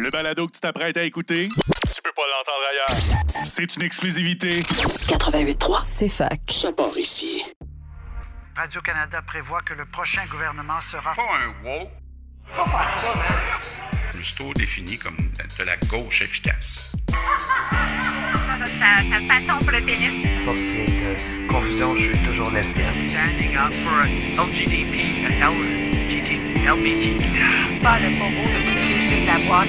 Le 0.00 0.10
balado 0.10 0.46
que 0.46 0.52
tu 0.52 0.60
t'apprêtes 0.60 0.96
à 0.96 1.02
écouter, 1.02 1.44
tu 1.46 2.02
peux 2.02 2.12
pas 2.14 2.22
l'entendre 2.22 2.64
ailleurs. 2.70 3.44
C'est 3.44 3.76
une 3.76 3.82
exclusivité. 3.82 4.60
88.3, 4.60 5.80
C'est 5.84 6.08
fac. 6.08 6.40
ça 6.50 6.72
part 6.72 6.96
ici. 6.96 7.44
Radio-Canada 8.56 9.22
prévoit 9.26 9.62
que 9.62 9.74
le 9.74 9.84
prochain 9.86 10.22
gouvernement 10.30 10.80
sera... 10.80 11.14
pas 11.14 11.22
un 11.22 11.52
woke. 11.64 11.90
Cousteau 14.12 14.52
défini 14.54 14.98
comme 14.98 15.16
de 15.16 15.64
la 15.64 15.76
gauche 15.88 16.22
efficace. 16.22 16.92
sa, 17.08 19.02
sa 19.02 19.20
passion 19.28 19.58
pour 19.60 19.70
le 19.70 19.80
pénis. 19.84 20.44
Pas 20.44 20.52
de 20.52 21.48
confusion, 21.48 21.96
je 21.96 22.12
suis 22.12 22.26
toujours 22.26 22.50
lesbienne. 22.50 23.08
standing 23.08 23.56
up 23.56 23.74
for 23.74 24.04
LGBT, 24.36 24.94
LGBT, 25.40 26.30
LBGT. 26.66 27.80
Pas 27.82 27.98
le 27.98 28.10
privilégié 28.10 28.81
de 29.22 29.26
la 29.26 29.38
boîte. 29.46 29.68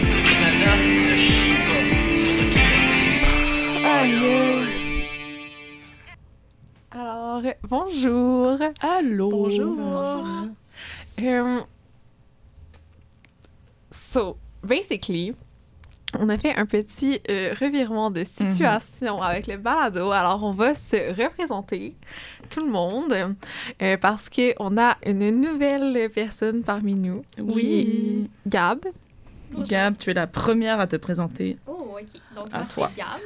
Alors, 6.91 7.41
bonjour. 7.67 8.57
Allô? 8.81 9.29
Bonjour. 9.29 9.77
Um, 11.20 11.63
so, 13.91 14.38
basically, 14.63 15.34
on 16.20 16.29
a 16.29 16.38
fait 16.38 16.55
un 16.55 16.65
petit 16.65 17.20
euh, 17.29 17.54
revirement 17.59 18.12
de 18.12 18.23
situation 18.23 19.21
avec 19.21 19.48
le 19.48 19.57
balado. 19.57 20.12
Alors, 20.12 20.43
on 20.43 20.51
va 20.51 20.73
se 20.76 20.95
représenter, 21.20 21.95
tout 22.49 22.65
le 22.65 22.71
monde, 22.71 23.35
euh, 23.81 23.98
parce 23.98 24.29
qu'on 24.29 24.77
a 24.77 24.98
une 25.05 25.29
nouvelle 25.29 26.09
personne 26.13 26.63
parmi 26.63 26.95
nous. 26.95 27.23
Oui. 27.40 28.29
qui 28.49 29.02
Gab. 29.62 29.98
Tu 29.98 30.09
es 30.09 30.13
la 30.13 30.27
première 30.27 30.80
à 30.80 30.88
te 30.88 30.95
présenter. 30.95 31.57
Oh, 31.67 31.98
ok. 31.99 32.21
Donc, 32.35 32.48
À 32.52 32.57
moi, 32.59 32.67
toi. 32.67 32.91
c'est 32.93 32.99
Gab. 32.99 33.20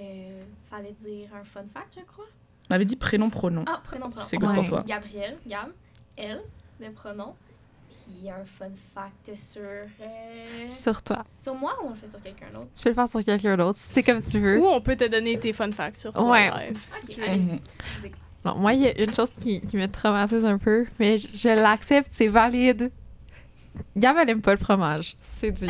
Euh, 0.00 0.42
fallait 0.70 0.94
dire 1.04 1.28
un 1.34 1.44
fun 1.44 1.64
fact, 1.72 1.94
je 1.96 2.02
crois. 2.04 2.26
On 2.70 2.74
avait 2.74 2.84
dit 2.84 2.96
prénom, 2.96 3.30
pronom. 3.30 3.64
Ah, 3.66 3.80
prénom, 3.82 4.10
prénom. 4.10 4.26
C'est 4.26 4.36
good 4.38 4.54
pour 4.54 4.64
toi. 4.64 4.84
Gabriel, 4.86 5.36
Gab, 5.46 5.68
elle, 6.16 6.40
le 6.80 6.90
pronom. 6.90 7.34
Puis 7.88 8.28
un 8.30 8.44
fun 8.44 8.70
fact 8.94 9.36
sur. 9.36 9.60
euh, 9.62 10.70
Sur 10.70 11.02
toi. 11.02 11.24
Sur 11.38 11.54
moi 11.54 11.76
ou 11.82 11.86
on 11.86 11.90
le 11.90 11.96
fait 11.96 12.06
sur 12.08 12.20
quelqu'un 12.20 12.46
d'autre? 12.52 12.68
Tu 12.76 12.82
peux 12.82 12.88
le 12.90 12.94
faire 12.94 13.08
sur 13.08 13.24
quelqu'un 13.24 13.56
d'autre, 13.56 13.78
si 13.78 13.88
c'est 13.92 14.02
comme 14.02 14.20
tu 14.22 14.38
veux. 14.38 14.58
Ou 14.60 14.66
on 14.66 14.80
peut 14.80 14.96
te 14.96 15.08
donner 15.08 15.38
tes 15.38 15.52
fun 15.52 15.70
facts 15.72 15.96
sur 15.98 16.12
toi 16.12 16.28
Ouais. 16.30 16.72
veux. 17.16 18.52
moi, 18.56 18.74
il 18.74 18.82
y 18.82 18.86
a 18.86 19.00
une 19.02 19.14
chose 19.14 19.30
qui, 19.40 19.60
qui 19.60 19.76
me 19.76 19.86
traumatise 19.88 20.44
un 20.44 20.58
peu, 20.58 20.86
mais 21.00 21.18
je, 21.18 21.28
je 21.32 21.48
l'accepte, 21.48 22.10
c'est 22.12 22.28
valide. 22.28 22.92
Gab, 23.96 24.16
elle 24.20 24.30
aime 24.30 24.42
pas 24.42 24.52
le 24.52 24.58
fromage. 24.58 25.16
C'est 25.20 25.50
dit. 25.50 25.66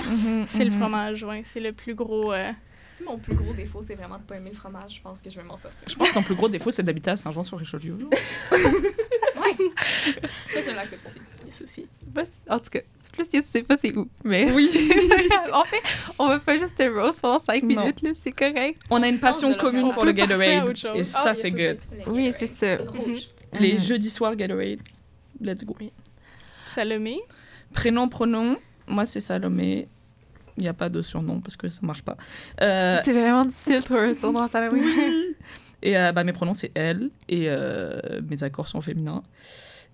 C'est 0.46 0.64
le 0.64 0.70
Mhm. 0.70 0.78
fromage, 0.80 1.22
ouais. 1.24 1.42
C'est 1.46 1.60
le 1.60 1.72
plus 1.72 1.94
gros. 1.94 2.32
euh, 2.32 2.50
Si 2.96 3.02
mon 3.02 3.18
plus 3.18 3.34
gros 3.34 3.52
défaut, 3.52 3.80
c'est 3.86 3.94
vraiment 3.94 4.16
de 4.18 4.22
pas 4.22 4.36
aimer 4.36 4.50
le 4.50 4.56
fromage, 4.56 4.94
je 4.96 5.00
pense 5.02 5.20
que 5.20 5.28
je 5.28 5.36
vais 5.36 5.42
m'en 5.42 5.58
sortir. 5.58 5.80
Je 5.86 5.94
pense 5.96 6.08
que 6.08 6.14
ton 6.14 6.22
plus 6.22 6.34
gros 6.34 6.48
défaut, 6.48 6.70
c'est 6.70 6.82
d'habiter 6.82 7.10
à 7.10 7.16
Saint-Jean-sur-Richelieu. 7.16 7.94
Ça, 10.52 10.60
je 10.66 10.74
l'accepte 10.74 11.06
aussi. 11.08 11.20
des 11.44 11.50
soucis. 11.52 11.86
Bah, 12.06 12.22
En 12.48 12.58
tout 12.58 12.70
cas, 12.70 12.80
plus 13.12 13.24
que 13.28 13.38
tu 13.38 13.42
sais 13.44 13.62
pas 13.62 13.76
c'est 13.76 13.94
où. 13.96 14.08
Mais 14.24 14.50
Oui. 14.52 14.68
en 15.52 15.64
fait, 15.64 15.82
on 16.18 16.28
va 16.28 16.38
pas 16.38 16.56
juste 16.56 16.76
te 16.78 16.82
roast 16.88 17.20
pendant 17.20 17.38
5 17.38 17.62
Non. 17.62 17.68
minutes, 17.82 18.02
là, 18.02 18.10
c'est 18.14 18.32
correct. 18.32 18.80
On 18.90 19.02
a 19.02 19.08
une 19.08 19.18
passion 19.18 19.54
commune 19.54 19.92
pour 19.92 20.04
le 20.04 20.12
Gatorade. 20.12 20.74
Et 20.94 21.00
Ah, 21.00 21.04
ça, 21.04 21.22
il 21.22 21.26
y 21.26 21.28
a 21.28 21.34
c'est 21.34 21.50
good. 21.50 21.78
Oui, 22.06 22.32
c'est 22.32 22.46
ça. 22.46 22.78
Les 23.52 23.74
Mhm. 23.74 23.78
jeudis 23.78 24.10
soirs 24.10 24.34
Gatorade. 24.36 24.80
Let's 25.40 25.64
go. 25.64 25.76
Salomé. 26.68 27.20
Prénom, 27.76 28.08
pronom. 28.08 28.56
Moi, 28.88 29.06
c'est 29.06 29.20
Salomé. 29.20 29.88
Il 30.56 30.62
n'y 30.62 30.68
a 30.68 30.72
pas 30.72 30.88
de 30.88 31.02
surnom 31.02 31.40
parce 31.40 31.56
que 31.56 31.68
ça 31.68 31.80
marche 31.84 32.02
pas. 32.02 32.16
Euh, 32.62 32.98
C'est 33.04 33.12
vraiment 33.12 33.44
difficile 33.44 33.76
de 33.76 33.80
trouver 33.82 34.00
un 34.00 34.14
surnom 34.14 34.40
à 34.40 34.48
Salomé. 34.48 34.80
Et 35.82 35.96
euh, 35.96 36.10
bah, 36.12 36.24
mes 36.24 36.32
pronoms, 36.32 36.54
c'est 36.54 36.72
elle. 36.74 37.10
Et 37.28 37.44
euh, 37.48 38.00
mes 38.28 38.42
accords 38.42 38.66
sont 38.68 38.80
féminins. 38.80 39.22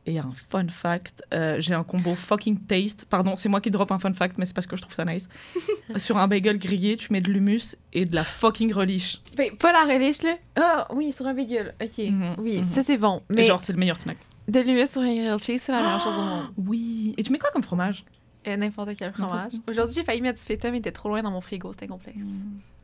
Et 0.04 0.18
un 0.18 0.30
fun 0.50 0.66
fact, 0.68 1.22
euh, 1.32 1.56
j'ai 1.60 1.74
un 1.74 1.84
combo 1.84 2.14
fucking 2.16 2.58
taste. 2.66 3.04
Pardon, 3.04 3.36
c'est 3.36 3.48
moi 3.48 3.60
qui 3.60 3.70
drop 3.70 3.90
un 3.92 4.00
fun 4.00 4.12
fact, 4.14 4.36
mais 4.36 4.46
c'est 4.46 4.54
parce 4.54 4.66
que 4.66 4.76
je 4.76 4.82
trouve 4.82 4.94
ça 4.94 5.04
nice. 5.04 5.28
Sur 5.96 6.18
un 6.18 6.26
bagel 6.26 6.58
grillé, 6.58 6.96
tu 6.96 7.12
mets 7.12 7.20
de 7.20 7.30
l'humus 7.30 7.76
et 7.92 8.04
de 8.04 8.14
la 8.14 8.24
fucking 8.24 8.72
relish. 8.72 9.20
Ben, 9.36 9.52
pas 9.56 9.72
la 9.72 9.92
relish, 9.92 10.22
là. 10.22 10.34
Ah, 10.56 10.88
oui, 10.92 11.12
sur 11.12 11.26
un 11.26 11.34
bagel. 11.34 11.74
OK. 11.80 11.98
Mhm, 11.98 12.34
Oui, 12.38 12.58
mhm. 12.58 12.64
ça, 12.64 12.82
c'est 12.82 12.98
bon. 12.98 13.22
Mais 13.28 13.36
Mais 13.36 13.44
genre, 13.44 13.60
c'est 13.60 13.72
le 13.72 13.78
meilleur 13.78 13.98
snack. 13.98 14.16
De 14.48 14.60
l'humus 14.60 14.86
sur 14.90 15.00
un 15.02 15.14
grilled 15.14 15.38
cheese, 15.38 15.58
c'est 15.60 15.72
la 15.72 15.82
meilleure 15.82 16.00
chose 16.00 16.16
au 16.18 16.22
monde. 16.22 16.46
Oui. 16.56 17.14
Et 17.16 17.22
tu 17.22 17.32
mets 17.32 17.38
quoi 17.38 17.50
comme 17.52 17.62
fromage? 17.62 18.04
Euh, 18.46 18.56
N'importe 18.56 18.90
quel 18.98 19.12
fromage. 19.12 19.52
Aujourd'hui, 19.68 19.94
j'ai 19.94 20.02
failli 20.04 20.20
mettre 20.20 20.40
du 20.40 20.46
feta, 20.46 20.70
mais 20.70 20.78
il 20.78 20.80
était 20.80 20.90
trop 20.92 21.08
loin 21.08 21.22
dans 21.22 21.30
mon 21.30 21.40
frigo. 21.40 21.72
C'était 21.72 21.86
complexe. 21.86 22.18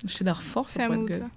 Cheddar 0.06 0.42
fort, 0.42 0.68
C'est 0.70 0.78
ça 0.78 0.84
à 0.84 0.86
pourrait 0.86 0.98
mood, 0.98 1.10
être 1.10 1.16
ça. 1.16 1.22
good. 1.24 1.30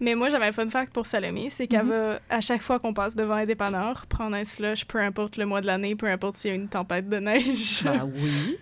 Mais 0.00 0.14
moi, 0.14 0.28
j'avais 0.28 0.46
un 0.46 0.52
fun 0.52 0.68
fact 0.68 0.92
pour 0.92 1.06
Salomé. 1.06 1.48
C'est 1.50 1.66
qu'elle 1.66 1.84
Mhm. 1.84 1.88
va, 1.90 2.20
à 2.30 2.40
chaque 2.40 2.60
fois 2.62 2.78
qu'on 2.78 2.92
passe 2.94 3.16
devant 3.16 3.34
un 3.34 3.46
dépanneur, 3.46 4.06
prendre 4.06 4.36
un 4.36 4.44
slush, 4.44 4.84
peu 4.84 4.98
importe 5.00 5.36
le 5.38 5.46
mois 5.46 5.60
de 5.60 5.66
l'année, 5.66 5.96
peu 5.96 6.06
importe 6.06 6.36
s'il 6.36 6.50
y 6.50 6.52
a 6.52 6.56
une 6.56 6.68
tempête 6.68 7.08
de 7.08 7.16
neige. 7.16 7.82
Bah 7.84 8.04
oui. 8.14 8.56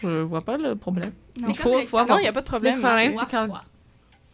Je 0.00 0.20
vois 0.22 0.40
pas 0.40 0.56
le 0.56 0.76
problème. 0.76 1.12
Non. 1.40 1.48
Il 1.48 1.56
faut, 1.56 1.82
faut 1.82 1.98
avoir. 1.98 2.16
non, 2.16 2.18
il 2.20 2.22
n'y 2.22 2.28
a 2.28 2.32
pas 2.32 2.40
de 2.40 2.46
problème. 2.46 2.76
Le 2.76 2.80
problème, 2.80 3.12
c'est 3.18 3.30
quand-. 3.30 3.60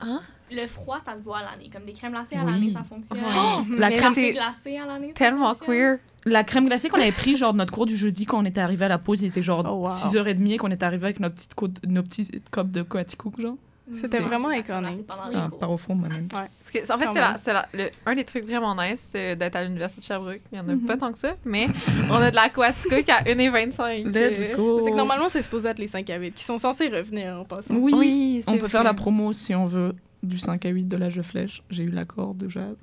Hein? 0.00 0.20
Le 0.52 0.66
froid, 0.66 0.98
ça 1.04 1.16
se 1.16 1.22
boit 1.22 1.38
à 1.38 1.42
l'année. 1.50 1.70
Comme 1.72 1.84
des 1.84 1.92
crèmes 1.92 2.12
glacées 2.12 2.36
à 2.36 2.44
Oui. 2.44 2.52
l'année, 2.52 2.72
ça 2.72 2.84
fonctionne. 2.84 3.18
Ouais. 3.18 3.78
La 3.78 3.88
Mais 3.88 3.96
crème, 3.96 4.12
c'est 4.14 4.32
glacé 4.32 4.78
à 4.78 4.86
l'année, 4.86 5.12
tellement 5.14 5.54
queer. 5.54 5.98
La 6.26 6.44
crème 6.44 6.66
glacée 6.66 6.88
qu'on 6.88 7.00
avait 7.00 7.12
pris, 7.12 7.36
genre, 7.36 7.52
de 7.52 7.58
notre 7.58 7.72
cours 7.72 7.86
du 7.86 7.96
jeudi, 7.96 8.24
quand 8.26 8.38
on 8.38 8.44
était 8.44 8.60
arrivé 8.60 8.84
à 8.84 8.88
la 8.88 8.98
pause, 8.98 9.22
il 9.22 9.26
était 9.28 9.42
genre 9.42 9.64
Oh, 9.66 9.86
wow. 9.86 9.86
6h30 9.88 10.52
et 10.52 10.56
qu'on 10.56 10.70
était 10.70 10.84
arrivé 10.84 11.04
avec 11.06 11.20
nos 11.20 11.30
petites, 11.30 11.54
côtes- 11.54 11.84
nos 11.86 12.02
petites 12.02 12.48
copes 12.50 12.70
de 12.70 12.82
Coaticook, 12.82 13.40
genre. 13.40 13.56
C'était 13.92 14.18
Mmh. 14.20 14.24
vraiment 14.24 14.50
iconique. 14.50 15.04
Ah, 15.10 15.48
cours. 15.50 15.58
par 15.58 15.70
au 15.70 15.76
fond, 15.76 15.94
moi-même. 15.94 16.26
Que, 16.28 16.90
en 16.90 16.98
fait, 16.98 17.08
c'est 17.12 17.20
la- 17.20 17.36
c'est 17.36 17.52
la- 17.52 17.68
un 18.06 18.14
des 18.14 18.24
trucs 18.24 18.44
vraiment 18.44 18.74
nice 18.74 19.12
euh, 19.14 19.34
d'être 19.34 19.56
à 19.56 19.64
l'Université 19.64 20.00
de 20.00 20.06
Sherbrooke. 20.06 20.40
Il 20.52 20.56
y 20.56 20.60
en 20.62 20.66
a 20.68 20.72
Mhm. 20.74 20.86
pas 20.86 20.96
tant 20.96 21.12
que 21.12 21.18
ça, 21.18 21.34
mais 21.44 21.66
on 22.10 22.14
a 22.14 22.30
de 22.30 22.34
l'aquatico 22.36 22.96
qui 23.04 23.10
a 23.10 23.20
1,25. 23.26 24.06
Let's 24.06 24.38
Euh, 24.40 24.56
go. 24.56 24.80
C'est 24.80 24.90
que 24.90 24.96
normalement, 24.96 25.28
c'est 25.28 25.42
supposé 25.42 25.68
être 25.68 25.78
les 25.78 25.86
5 25.86 26.08
à 26.08 26.16
8 26.16 26.34
qui 26.34 26.44
sont 26.44 26.56
censés 26.56 26.88
revenir 26.88 27.38
en 27.40 27.44
passant. 27.44 27.74
Oui, 27.74 27.92
Oui, 27.94 28.40
c'est 28.42 28.50
on 28.50 28.56
peut 28.56 28.68
faire 28.68 28.84
la 28.84 28.94
promo 28.94 29.34
si 29.34 29.54
on 29.54 29.66
veut 29.66 29.94
du 30.24 30.38
5 30.38 30.64
à 30.66 30.68
8 30.70 30.84
de 30.84 30.96
l'âge 30.96 31.16
de 31.16 31.22
flèche. 31.22 31.62
J'ai 31.70 31.84
eu 31.84 31.90
l'accord 31.90 32.34
de 32.34 32.48
Jade. 32.48 32.76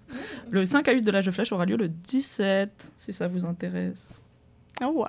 Le 0.49 0.65
5 0.65 0.87
à 0.87 0.91
8 0.93 1.01
de 1.01 1.11
l'âge 1.11 1.25
de 1.25 1.31
flèche 1.31 1.51
aura 1.51 1.65
lieu 1.65 1.77
le 1.77 1.87
17, 1.89 2.93
si 2.97 3.13
ça 3.13 3.27
vous 3.27 3.45
intéresse. 3.45 4.21
Oh, 4.83 4.87
wow. 4.95 5.05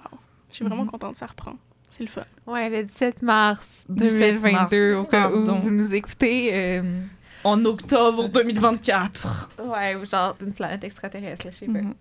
Je 0.50 0.56
suis 0.56 0.65
vraiment 0.65 0.84
Mhm. 0.84 0.91
contente, 0.91 1.15
ça 1.15 1.26
reprend. 1.26 1.54
C'est 1.97 2.04
le 2.04 2.09
fun. 2.10 2.25
Ouais, 2.47 2.69
le 2.70 2.84
17 2.84 3.22
mars 3.22 3.84
17 3.88 4.41
2022, 4.43 4.93
mars, 4.94 4.94
au 4.94 5.04
cas 5.10 5.31
où 5.31 5.44
vous 5.60 5.70
nous 5.70 5.94
écoutez. 5.94 6.50
euh, 6.53 6.82
En 7.44 7.65
octobre 7.65 8.28
2024. 8.28 9.50
ouais, 9.64 9.94
ou 9.97 10.04
genre 10.04 10.34
d'une 10.37 10.53
planète 10.53 10.84
extraterrestre, 10.84 11.47
là, 11.47 11.50
je 11.50 11.56
sais 11.56 11.66
pas. 11.66 11.81
Mhm. 11.81 11.94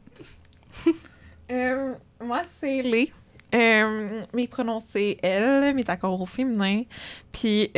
Euh, 1.51 1.93
moi, 2.23 2.41
c'est 2.59 2.81
Lé. 2.81 3.11
Euh, 3.53 4.21
mes 4.33 4.47
pronoms, 4.47 4.79
c'est 4.79 5.17
elle, 5.21 5.75
mes 5.75 5.83
accords 5.89 6.21
au 6.21 6.25
féminin. 6.25 6.83
Puis, 7.33 7.69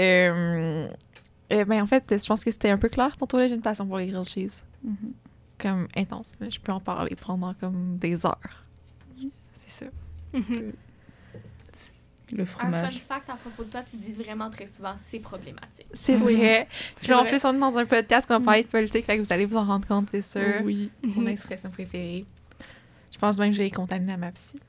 euh, 1.54 1.66
ben, 1.66 1.82
en 1.82 1.88
fait, 1.88 2.04
je 2.22 2.26
pense 2.28 2.44
que 2.44 2.52
c'était 2.52 2.70
un 2.70 2.78
peu 2.78 2.90
clair. 2.90 3.16
Tantôt, 3.18 3.38
là, 3.38 3.48
j'ai 3.48 3.56
une 3.56 3.62
passion 3.62 3.86
pour 3.88 3.98
les 3.98 4.08
grilled 4.08 4.28
cheese. 4.28 4.64
Mhm. 4.84 5.14
Comme 5.60 5.88
intense. 5.96 6.36
là. 6.40 6.50
Je 6.50 6.60
peux 6.60 6.72
en 6.72 6.80
parler 6.80 7.16
pendant 7.16 7.54
comme 7.54 7.98
des 7.98 8.26
heures. 8.26 8.66
C'est 9.54 9.86
ça. 9.86 9.92
Mhm. 10.34 10.74
Le 12.32 12.42
Un 12.44 12.46
fun 12.48 12.60
fromage. 12.60 13.00
fact 13.02 13.30
à 13.30 13.36
propos 13.36 13.64
de 13.64 13.70
toi, 13.70 13.82
tu 13.88 13.96
dis 13.98 14.12
vraiment 14.14 14.50
très 14.50 14.66
souvent, 14.66 14.96
c'est 15.08 15.20
problématique. 15.20 15.86
C'est 15.94 16.16
vrai. 16.16 16.68
Puis 16.98 17.08
là, 17.10 17.22
en 17.22 17.26
plus, 17.26 17.46
on 17.46 17.54
est 17.54 17.60
dans 17.60 17.78
un 17.78 17.86
podcast 17.86 18.28
qu'on 18.28 18.40
va 18.40 18.44
parler 18.46 18.64
de 18.64 18.68
politique, 18.70 19.06
fait 19.06 19.18
que 19.18 19.22
vous 19.22 19.32
allez 19.32 19.46
vous 19.46 19.58
en 19.58 19.66
rendre 19.66 19.88
compte, 19.88 20.10
c'est 20.10 20.24
sûr. 20.24 20.62
Oui. 20.64 20.90
Mon 21.04 21.28
expression 21.28 21.70
préférée. 21.70 22.26
Je 23.12 23.20
pense 23.20 23.38
même 23.38 23.52
que 23.52 23.58
je 23.58 23.62
l'ai 23.62 23.70
contaminé 23.70 24.14
à 24.14 24.18
ma 24.18 24.32
psy. 24.32 24.60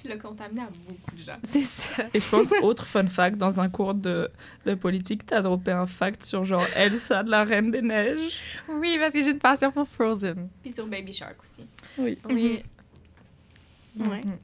Tu 0.00 0.06
l'as 0.08 0.16
contaminé 0.16 0.62
à 0.62 0.68
beaucoup 0.88 1.16
de 1.16 1.22
gens. 1.22 1.38
C'est 1.42 1.62
ça. 1.62 2.04
Et 2.14 2.20
je 2.20 2.28
pense, 2.28 2.52
autre 2.62 2.86
fun 2.86 3.06
fact, 3.06 3.36
dans 3.36 3.58
un 3.60 3.68
cours 3.68 3.94
de, 3.94 4.30
de 4.64 4.74
politique, 4.74 5.26
t'as 5.26 5.40
droppé 5.40 5.72
un 5.72 5.86
fact 5.86 6.22
sur 6.22 6.44
genre 6.44 6.64
Elsa 6.76 7.22
de 7.22 7.30
la 7.30 7.42
Reine 7.44 7.70
des 7.70 7.82
Neiges. 7.82 8.38
Oui, 8.68 8.96
parce 9.00 9.12
que 9.14 9.22
j'ai 9.22 9.30
une 9.30 9.38
passion 9.38 9.72
pour 9.72 9.88
Frozen. 9.88 10.48
Puis 10.62 10.70
sur 10.72 10.86
Baby 10.86 11.12
Shark 11.12 11.36
aussi. 11.42 11.66
Oui. 11.98 12.18
Oui. 12.28 12.62
Ouais. 13.98 14.20
Mhm. 14.24 14.38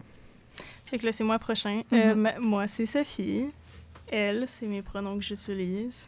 Fait 0.87 0.99
que 0.99 1.07
là, 1.07 1.13
c'est 1.13 1.25
moi 1.25 1.39
prochain. 1.39 1.83
Mhm. 1.91 1.99
Euh, 2.27 2.31
moi, 2.41 2.67
c'est 2.67 2.87
Sophie. 2.87 3.45
Elle, 4.11 4.47
c'est 4.49 4.67
mes 4.67 4.83
pronoms 4.83 5.17
que 5.17 5.25
j'utilise. 5.25 6.07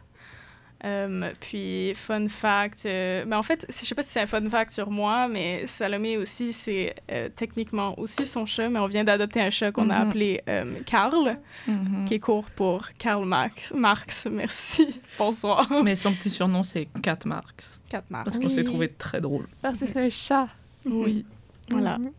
Euh, 0.85 1.31
puis, 1.39 1.93
fun 1.95 2.27
fact, 2.27 2.83
euh, 2.85 3.25
ben 3.25 3.37
en 3.37 3.41
fait, 3.43 3.65
je 3.67 3.73
sais 3.73 3.95
pas 3.95 4.03
si 4.03 4.09
c'est 4.11 4.21
un 4.21 4.25
fun 4.27 4.47
fact 4.49 4.69
sur 4.69 4.91
moi, 4.91 5.27
mais 5.27 5.65
Salomé 5.65 6.17
aussi, 6.17 6.53
c'est 6.53 6.93
euh, 7.11 7.29
techniquement 7.35 7.97
aussi 7.97 8.25
son 8.27 8.45
chat, 8.45 8.69
mais 8.69 8.77
on 8.79 8.85
vient 8.87 9.03
d'adopter 9.03 9.41
un 9.41 9.49
chat 9.49 9.71
qu'on 9.71 9.89
a 9.89 9.99
Mhm. 10.03 10.07
appelé 10.09 10.41
euh, 10.47 10.73
Karl, 10.85 11.37
Mhm. 11.67 12.05
qui 12.05 12.13
est 12.13 12.19
court 12.19 12.45
pour 12.51 12.89
Karl 12.99 13.25
Marx. 13.25 13.71
Marx, 13.73 14.27
merci. 14.31 15.01
Bonsoir. 15.17 15.67
Mais 15.83 15.95
son 15.95 16.13
petit 16.13 16.29
surnom, 16.29 16.63
c'est 16.63 16.87
Cat 17.01 17.19
Marks. 17.25 17.63
4 17.89 18.05
Marx. 18.11 18.25
Parce 18.25 18.37
qu'on 18.37 18.45
Oui. 18.47 18.53
s'est 18.53 18.63
trouvé 18.63 18.89
très 18.89 19.19
drôle. 19.19 19.47
Parce 19.63 19.79
que 19.79 19.87
c'est 19.87 19.99
un 20.05 20.09
chat. 20.09 20.47
Oui. 20.85 21.25
Voilà. 21.71 21.97
Mhm. 21.97 22.11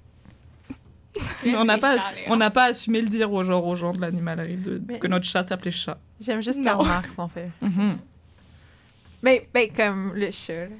Mais 1.44 1.56
on 1.56 1.64
n'a 1.64 1.78
pas, 1.78 1.96
on 2.28 2.36
n'a 2.36 2.50
pas 2.50 2.64
assumé 2.66 3.00
le 3.00 3.08
dire 3.08 3.32
aux 3.32 3.42
genre 3.42 3.66
aux 3.66 3.74
gens 3.74 3.92
de 3.92 4.00
l'animalerie 4.00 4.56
de, 4.56 4.80
Mais- 4.86 4.98
que 4.98 5.06
notre 5.08 5.24
chat 5.24 5.42
s'appelait 5.42 5.70
chat. 5.70 5.98
J'aime 6.20 6.40
juste 6.42 6.58
Non. 6.58 6.64
Karl 6.64 6.86
Marx, 6.86 7.18
en 7.18 7.28
fait. 7.28 7.50
Mhm. 7.60 7.98
Ben, 9.22 9.40
ben 9.52 9.70
comme 9.72 10.14
le 10.14 10.30
chat, 10.30 10.66
là. 10.66 10.76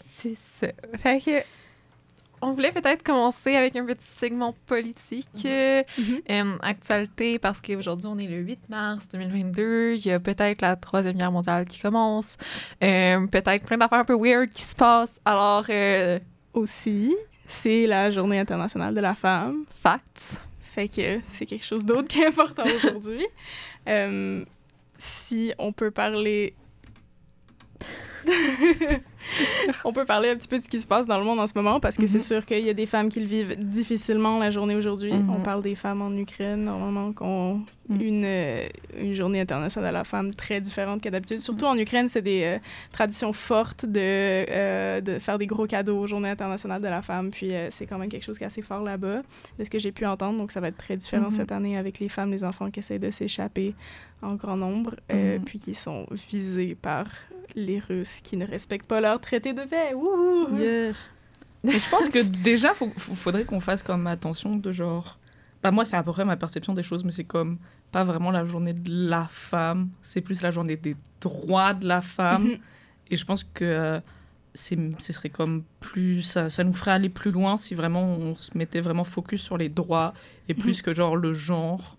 C'est 0.00 0.36
ça. 0.36 0.68
Fait 0.98 1.20
que... 1.20 1.42
On 2.44 2.50
voulait 2.50 2.72
peut-être 2.72 3.04
commencer 3.04 3.54
avec 3.54 3.76
un 3.76 3.86
petit 3.86 4.04
segment 4.04 4.52
politique, 4.66 5.28
euh, 5.44 5.84
Mhm. 5.96 6.20
euh, 6.28 6.58
actualité, 6.60 7.38
parce 7.38 7.60
qu'aujourd'hui, 7.60 8.06
on 8.08 8.18
est 8.18 8.26
le 8.26 8.38
8 8.38 8.68
mars 8.68 9.08
2022. 9.10 9.94
Il 9.94 10.04
y 10.04 10.10
a 10.10 10.18
peut-être 10.18 10.60
la 10.60 10.74
Troisième 10.74 11.16
Guerre 11.16 11.30
mondiale 11.30 11.66
qui 11.66 11.80
commence. 11.80 12.36
Euh, 12.82 13.24
peut-être 13.28 13.64
plein 13.64 13.78
d'affaires 13.78 14.00
un 14.00 14.04
peu 14.04 14.16
weird 14.18 14.50
qui 14.50 14.62
se 14.62 14.74
passent. 14.74 15.20
Alors, 15.24 15.64
euh, 15.70 16.18
Aussi, 16.52 17.14
c'est 17.46 17.86
la 17.86 18.10
Journée 18.10 18.40
internationale 18.40 18.92
de 18.92 19.00
la 19.00 19.14
femme. 19.14 19.64
facts. 19.70 20.40
Fait 20.72 20.88
que 20.88 21.20
c'est 21.28 21.44
quelque 21.44 21.66
chose 21.66 21.84
d'autre 21.84 22.08
qui 22.08 22.22
est 22.22 22.26
important 22.26 22.64
aujourd'hui. 22.64 23.26
Euh, 23.88 24.42
si 24.96 25.52
on 25.58 25.70
peut 25.72 25.90
parler. 25.90 26.54
on 29.84 29.92
peut 29.92 30.04
parler 30.04 30.30
un 30.30 30.36
petit 30.36 30.48
peu 30.48 30.58
de 30.58 30.64
ce 30.64 30.68
qui 30.68 30.80
se 30.80 30.86
passe 30.86 31.06
dans 31.06 31.18
le 31.18 31.24
monde 31.24 31.40
en 31.40 31.46
ce 31.46 31.52
moment 31.54 31.80
parce 31.80 31.96
que 31.96 32.06
c'est 32.06 32.18
Mhm. 32.18 32.24
sûr 32.24 32.46
qu'il 32.46 32.64
y 32.66 32.70
a 32.70 32.74
des 32.74 32.86
femmes 32.86 33.08
qui 33.08 33.20
le 33.20 33.26
vivent 33.26 33.56
difficilement 33.58 34.38
la 34.38 34.50
journée 34.50 34.74
aujourd'hui. 34.74 35.12
Mhm. 35.12 35.30
On 35.30 35.40
parle 35.40 35.62
des 35.62 35.74
femmes 35.74 36.02
en 36.02 36.12
Ukraine 36.16 36.64
normalement 36.64 37.12
qui 37.12 37.22
ont 37.22 37.60
Mhm. 37.88 38.00
une, 38.00 38.24
euh, 38.24 38.68
une 38.98 39.12
journée 39.12 39.40
internationale 39.40 39.90
de 39.90 39.94
la 39.94 40.04
femme 40.04 40.32
très 40.32 40.60
différente 40.60 41.02
que 41.02 41.08
d'habitude. 41.08 41.40
Surtout 41.40 41.64
en 41.66 41.76
Ukraine, 41.76 42.08
c'est 42.08 42.22
des 42.22 42.42
euh, 42.44 42.58
traditions 42.92 43.32
fortes 43.32 43.84
de, 43.84 43.98
euh, 44.00 45.00
de 45.00 45.18
faire 45.18 45.36
des 45.38 45.46
gros 45.46 45.66
cadeaux 45.66 45.98
aux 45.98 46.06
Journées 46.06 46.30
internationales 46.30 46.80
de 46.80 46.86
la 46.88 47.02
femme. 47.02 47.30
Puis 47.30 47.52
euh, 47.52 47.68
c'est 47.70 47.86
quand 47.86 47.98
même 47.98 48.08
quelque 48.08 48.24
chose 48.24 48.38
qui 48.38 48.44
est 48.44 48.46
assez 48.46 48.62
fort 48.62 48.82
là-bas 48.82 49.22
de 49.58 49.64
ce 49.64 49.68
que 49.70 49.78
j'ai 49.80 49.92
pu 49.92 50.06
entendre. 50.06 50.38
Donc, 50.38 50.52
ça 50.52 50.60
va 50.60 50.68
être 50.68 50.76
très 50.76 50.96
différent 50.96 51.24
Mhm. 51.24 51.30
cette 51.30 51.52
année 51.52 51.76
avec 51.76 51.98
les 51.98 52.08
femmes, 52.08 52.30
les 52.30 52.44
enfants 52.44 52.70
qui 52.70 52.78
essayent 52.80 52.98
de 53.00 53.10
s'échapper 53.10 53.74
en 54.22 54.36
grand 54.36 54.56
nombre, 54.56 54.94
Mhm. 55.12 55.42
puis 55.44 55.58
qui 55.58 55.74
sont 55.74 56.06
visés 56.30 56.76
par 56.80 57.06
les 57.56 57.80
Russes 57.80 58.20
qui 58.22 58.36
ne 58.36 58.46
respectent 58.46 58.86
pas 58.86 59.00
leur 59.00 59.11
traité 59.18 59.52
de 59.52 59.62
paix. 59.62 59.94
Wouhou! 59.94 60.56
Yes. 60.56 61.10
Mais 61.64 61.78
je 61.78 61.88
pense 61.88 62.08
que 62.08 62.18
déjà, 62.22 62.72
il 62.80 62.90
faudrait 62.98 63.44
qu'on 63.44 63.60
fasse 63.60 63.82
comme 63.82 64.06
attention 64.06 64.56
de 64.56 64.72
genre. 64.72 65.18
Bah, 65.62 65.70
moi, 65.70 65.84
c'est 65.84 65.96
à 65.96 66.02
peu 66.02 66.12
près 66.12 66.24
ma 66.24 66.36
perception 66.36 66.72
des 66.72 66.82
choses, 66.82 67.04
mais 67.04 67.12
c'est 67.12 67.24
comme 67.24 67.58
pas 67.92 68.04
vraiment 68.04 68.30
la 68.30 68.44
journée 68.44 68.72
de 68.72 68.90
la 68.90 69.28
femme, 69.30 69.90
c'est 70.00 70.22
plus 70.22 70.42
la 70.42 70.50
journée 70.50 70.76
des 70.76 70.96
droits 71.20 71.74
de 71.74 71.86
la 71.86 72.00
femme. 72.00 72.44
Mhm. 72.44 72.58
Et 73.10 73.16
je 73.16 73.24
pense 73.24 73.44
que 73.44 73.64
euh, 73.64 74.00
ce 74.54 75.12
serait 75.12 75.28
comme 75.30 75.62
plus. 75.78 76.22
Ça, 76.22 76.50
ça 76.50 76.64
nous 76.64 76.72
ferait 76.72 76.92
aller 76.92 77.10
plus 77.10 77.30
loin 77.30 77.56
si 77.56 77.74
vraiment 77.74 78.02
on 78.02 78.34
se 78.34 78.56
mettait 78.56 78.80
vraiment 78.80 79.04
focus 79.04 79.42
sur 79.42 79.58
les 79.58 79.68
droits 79.68 80.14
et 80.48 80.54
plus 80.54 80.82
que 80.82 80.94
genre 80.94 81.16
le 81.16 81.32
genre. 81.32 81.98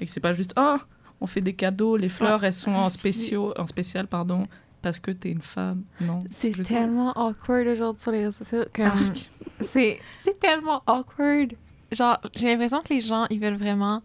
Et 0.00 0.04
que 0.04 0.10
c'est 0.10 0.20
pas 0.20 0.34
juste 0.34 0.52
Ah, 0.56 0.78
on 1.20 1.26
fait 1.26 1.40
des 1.40 1.54
cadeaux, 1.54 1.96
les 1.96 2.08
fleurs, 2.08 2.44
elles 2.44 2.52
sont 2.52 2.72
en, 2.72 2.90
spéciaux, 2.90 3.52
en 3.56 3.66
spécial, 3.66 4.06
pardon, 4.06 4.46
parce 4.82 4.98
que 5.00 5.10
t'es 5.10 5.30
une 5.30 5.40
femme. 5.40 5.84
Non? 6.00 6.20
C'est 6.30 6.52
tellement 6.64 7.12
awkward 7.16 7.66
aujourd'hui 7.66 8.00
sur 8.02 8.12
les 8.12 8.18
réseaux 8.18 8.44
sociaux. 8.44 8.64
Comme... 8.74 8.86
Arc. 8.86 9.30
C'est, 9.60 9.98
c'est 10.16 10.38
tellement 10.38 10.82
awkward. 10.86 11.54
Genre, 11.90 12.16
j'ai 12.36 12.46
l'impression 12.48 12.80
que 12.80 12.94
les 12.94 13.00
gens, 13.00 13.26
ils 13.28 13.40
veulent 13.40 13.56
vraiment, 13.56 14.02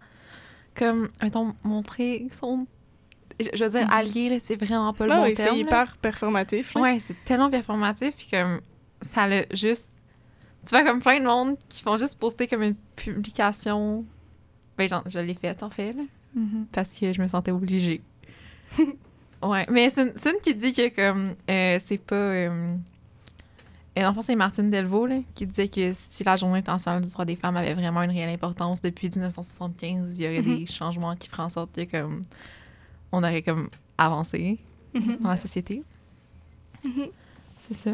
comme, 0.73 1.09
mettons, 1.21 1.53
montrer 1.63 2.21
qu'ils 2.21 2.33
sont, 2.33 2.65
je 3.39 3.49
je 3.53 3.63
veux 3.63 3.69
dire, 3.69 3.87
alliés, 3.93 4.29
là, 4.29 4.37
c'est 4.41 4.55
vraiment 4.55 4.93
pas 4.93 5.05
le 5.05 5.11
Ah 5.11 5.17
bon 5.17 5.23
oui, 5.25 5.33
terme. 5.35 5.49
c'est 5.49 5.55
là. 5.55 5.67
hyper 5.67 5.97
performatif. 5.97 6.73
là. 6.73 6.81
Ouais, 6.81 6.99
c'est 6.99 7.15
tellement 7.23 7.51
performatif, 7.51 8.15
puis 8.15 8.27
comme, 8.31 8.61
ça 9.01 9.27
le 9.27 9.45
juste... 9.51 9.91
Tu 10.65 10.69
vois, 10.75 10.83
comme 10.83 11.01
plein 11.01 11.19
de 11.19 11.25
monde 11.25 11.55
qui 11.69 11.83
font 11.83 11.97
juste 11.97 12.17
poster 12.17 12.47
comme 12.47 12.63
une 12.63 12.75
publication... 12.95 14.05
Ben, 14.75 14.89
genre, 14.89 15.03
je 15.05 15.19
l'ai 15.19 15.35
faite, 15.35 15.61
en 15.61 15.69
fait, 15.69 15.93
là, 15.93 16.03
Mhm. 16.33 16.65
parce 16.71 16.91
que 16.93 17.13
je 17.13 17.21
me 17.21 17.27
sentais 17.27 17.51
obligée. 17.51 18.01
ouais, 19.43 19.63
mais 19.71 19.89
c'est 19.89 20.01
une, 20.03 20.39
qui 20.43 20.53
dit 20.55 20.73
que, 20.73 20.89
comme, 20.95 21.35
euh, 21.49 21.79
c'est 21.83 21.97
pas... 21.97 22.15
Euh, 22.15 22.75
et 23.95 24.03
en 24.05 24.13
fond, 24.13 24.21
c'est 24.23 24.35
Martine 24.35 24.69
Delvaux 24.71 25.05
là, 25.05 25.19
qui 25.35 25.45
disait 25.45 25.67
que 25.67 25.91
si 25.93 26.23
la 26.23 26.35
Journée 26.35 26.57
internationale 26.59 27.03
du 27.03 27.11
droit 27.11 27.25
des 27.25 27.35
femmes 27.35 27.57
avait 27.57 27.75
vraiment 27.75 28.01
une 28.01 28.09
réelle 28.11 28.29
importance 28.33 28.81
depuis 28.81 29.07
1975, 29.09 30.17
il 30.17 30.23
y 30.23 30.27
aurait 30.27 30.41
Mhm. 30.41 30.57
des 30.59 30.65
changements 30.65 31.15
qui 31.15 31.29
feraient 31.29 31.43
en 31.43 31.49
sorte 31.51 31.71
que 31.75 31.83
comme, 32.01 32.21
on 33.11 33.19
aurait 33.23 33.43
comme 33.43 33.69
avancé 33.97 34.57
Mhm. 34.95 35.17
dans 35.21 35.29
la 35.29 35.37
société. 35.37 35.83
Mhm. 36.83 37.07
C'est 37.59 37.75
ça. 37.75 37.91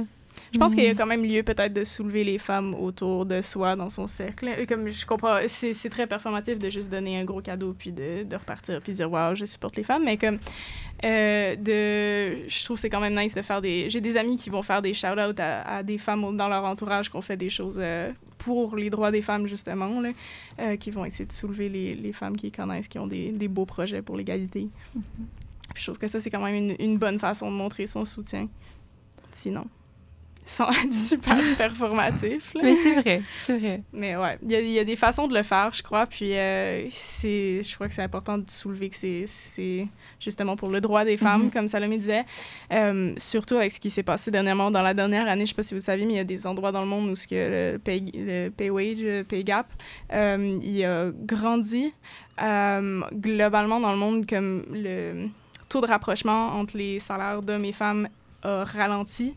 Je 0.53 0.57
pense 0.59 0.73
qu'il 0.75 0.83
y 0.83 0.87
a 0.87 0.93
Mm. 0.93 0.97
quand 0.97 1.05
même 1.05 1.23
lieu 1.25 1.43
peut-être 1.43 1.73
de 1.73 1.83
soulever 1.83 2.23
les 2.23 2.37
femmes 2.37 2.73
autour 2.75 3.25
de 3.25 3.41
soi 3.41 3.75
dans 3.75 3.89
son 3.89 4.07
cercle. 4.07 4.65
Comme 4.67 4.89
je 4.89 5.05
comprends, 5.05 5.37
c'est 5.47 5.73
c'est 5.73 5.89
très 5.89 6.07
performatif 6.07 6.59
de 6.59 6.69
juste 6.69 6.89
donner 6.91 7.19
un 7.19 7.25
gros 7.25 7.41
cadeau 7.41 7.73
puis 7.77 7.91
de, 7.91 8.23
de 8.23 8.35
repartir 8.35 8.79
puis 8.81 8.91
de 8.93 8.97
dire 8.97 9.11
waouh 9.11 9.35
je 9.35 9.45
supporte 9.45 9.75
les 9.75 9.83
femmes, 9.83 10.03
mais 10.05 10.17
comme 10.17 10.39
euh, 11.05 11.55
de, 11.55 12.47
je 12.49 12.63
trouve 12.65 12.75
que 12.77 12.81
c'est 12.81 12.89
quand 12.89 12.99
même 12.99 13.17
nice 13.17 13.33
de 13.35 13.41
faire 13.41 13.61
des. 13.61 13.89
J'ai 13.89 14.01
des 14.01 14.17
amis 14.17 14.35
qui 14.35 14.49
vont 14.49 14.61
faire 14.61 14.81
des 14.81 14.93
shout-outs 14.93 15.39
à, 15.39 15.77
à 15.77 15.83
des 15.83 15.97
femmes 15.97 16.35
dans 16.35 16.47
leur 16.49 16.65
entourage 16.65 17.09
qui 17.09 17.15
ont 17.15 17.21
fait 17.21 17.37
des 17.37 17.49
choses 17.49 17.79
euh, 17.81 18.11
pour 18.37 18.75
les 18.75 18.89
droits 18.89 19.11
des 19.11 19.21
femmes 19.21 19.47
justement, 19.47 20.01
là, 20.01 20.09
euh, 20.59 20.75
qui 20.75 20.91
vont 20.91 21.05
essayer 21.05 21.25
de 21.25 21.31
soulever 21.31 21.69
les, 21.69 21.95
les 21.95 22.13
femmes 22.13 22.35
qui 22.35 22.51
connaissent, 22.51 22.87
qui 22.87 22.99
ont 22.99 23.07
des, 23.07 23.31
des 23.31 23.47
beaux 23.47 23.65
projets 23.65 24.01
pour 24.01 24.17
l'égalité. 24.17 24.69
Puis 24.93 25.03
Je 25.75 25.83
trouve 25.85 25.97
que 25.99 26.07
ça 26.07 26.19
c'est 26.19 26.29
quand 26.29 26.41
même 26.43 26.55
une, 26.55 26.75
une 26.79 26.97
bonne 26.97 27.19
façon 27.19 27.49
de 27.51 27.55
montrer 27.55 27.87
son 27.87 28.03
soutien. 28.05 28.47
Sinon 29.31 29.65
être 30.49 30.93
super 30.93 31.37
performatif. 31.57 32.53
là. 32.55 32.61
Mais 32.63 32.75
c'est 32.75 32.95
vrai, 33.01 33.21
c'est 33.41 33.57
vrai. 33.57 33.81
Mais 33.93 34.15
ouais, 34.17 34.37
il 34.43 34.51
y, 34.51 34.55
a- 34.55 34.59
il 34.61 34.69
y 34.71 34.79
a 34.79 34.83
des 34.83 34.95
façons 34.95 35.27
de 35.27 35.33
le 35.33 35.43
faire, 35.43 35.71
je 35.73 35.83
crois. 35.83 36.05
Puis 36.07 36.33
euh, 36.35 36.87
c'est, 36.91 37.61
je 37.63 37.75
crois 37.75 37.87
que 37.87 37.93
c'est 37.93 38.01
important 38.03 38.37
de 38.37 38.49
soulever 38.49 38.89
que 38.89 38.95
c'est, 38.95 39.87
justement 40.19 40.55
pour 40.55 40.69
le 40.69 40.81
droit 40.81 41.05
des 41.05 41.17
femmes, 41.17 41.43
Mhm. 41.45 41.51
comme 41.51 41.67
Salomé 41.67 41.97
disait. 41.97 42.25
Euh, 42.73 43.13
surtout 43.17 43.55
avec 43.55 43.71
ce 43.71 43.79
qui 43.79 43.89
s'est 43.89 44.03
passé 44.03 44.31
dernièrement 44.31 44.71
dans 44.71 44.81
la 44.81 44.93
dernière 44.93 45.27
année, 45.27 45.45
je 45.45 45.49
sais 45.49 45.55
pas 45.55 45.63
si 45.63 45.73
vous 45.73 45.79
le 45.79 45.83
savez, 45.83 46.05
mais 46.05 46.13
il 46.13 46.17
y 46.17 46.19
a 46.19 46.23
des 46.23 46.45
endroits 46.47 46.71
dans 46.71 46.81
le 46.81 46.87
monde 46.87 47.09
où 47.09 47.15
ce 47.15 47.27
que 47.27 47.73
le 47.73 47.77
pay, 47.77 48.03
le 48.13 48.49
pay 48.49 48.69
wage, 48.69 48.97
le 48.99 49.23
pay 49.23 49.43
gap, 49.43 49.67
euh, 50.13 50.59
il 50.63 50.83
a 50.83 51.11
grandi. 51.11 51.93
Euh, 52.41 53.01
globalement, 53.13 53.79
dans 53.81 53.91
le 53.91 53.97
monde, 53.97 54.25
comme 54.25 54.63
le 54.71 55.27
taux 55.67 55.81
de 55.81 55.87
rapprochement 55.87 56.53
entre 56.57 56.77
les 56.77 56.99
salaires 56.99 57.41
d'hommes 57.41 57.65
et 57.65 57.73
femmes 57.73 58.07
a 58.43 58.63
ralenti. 58.63 59.33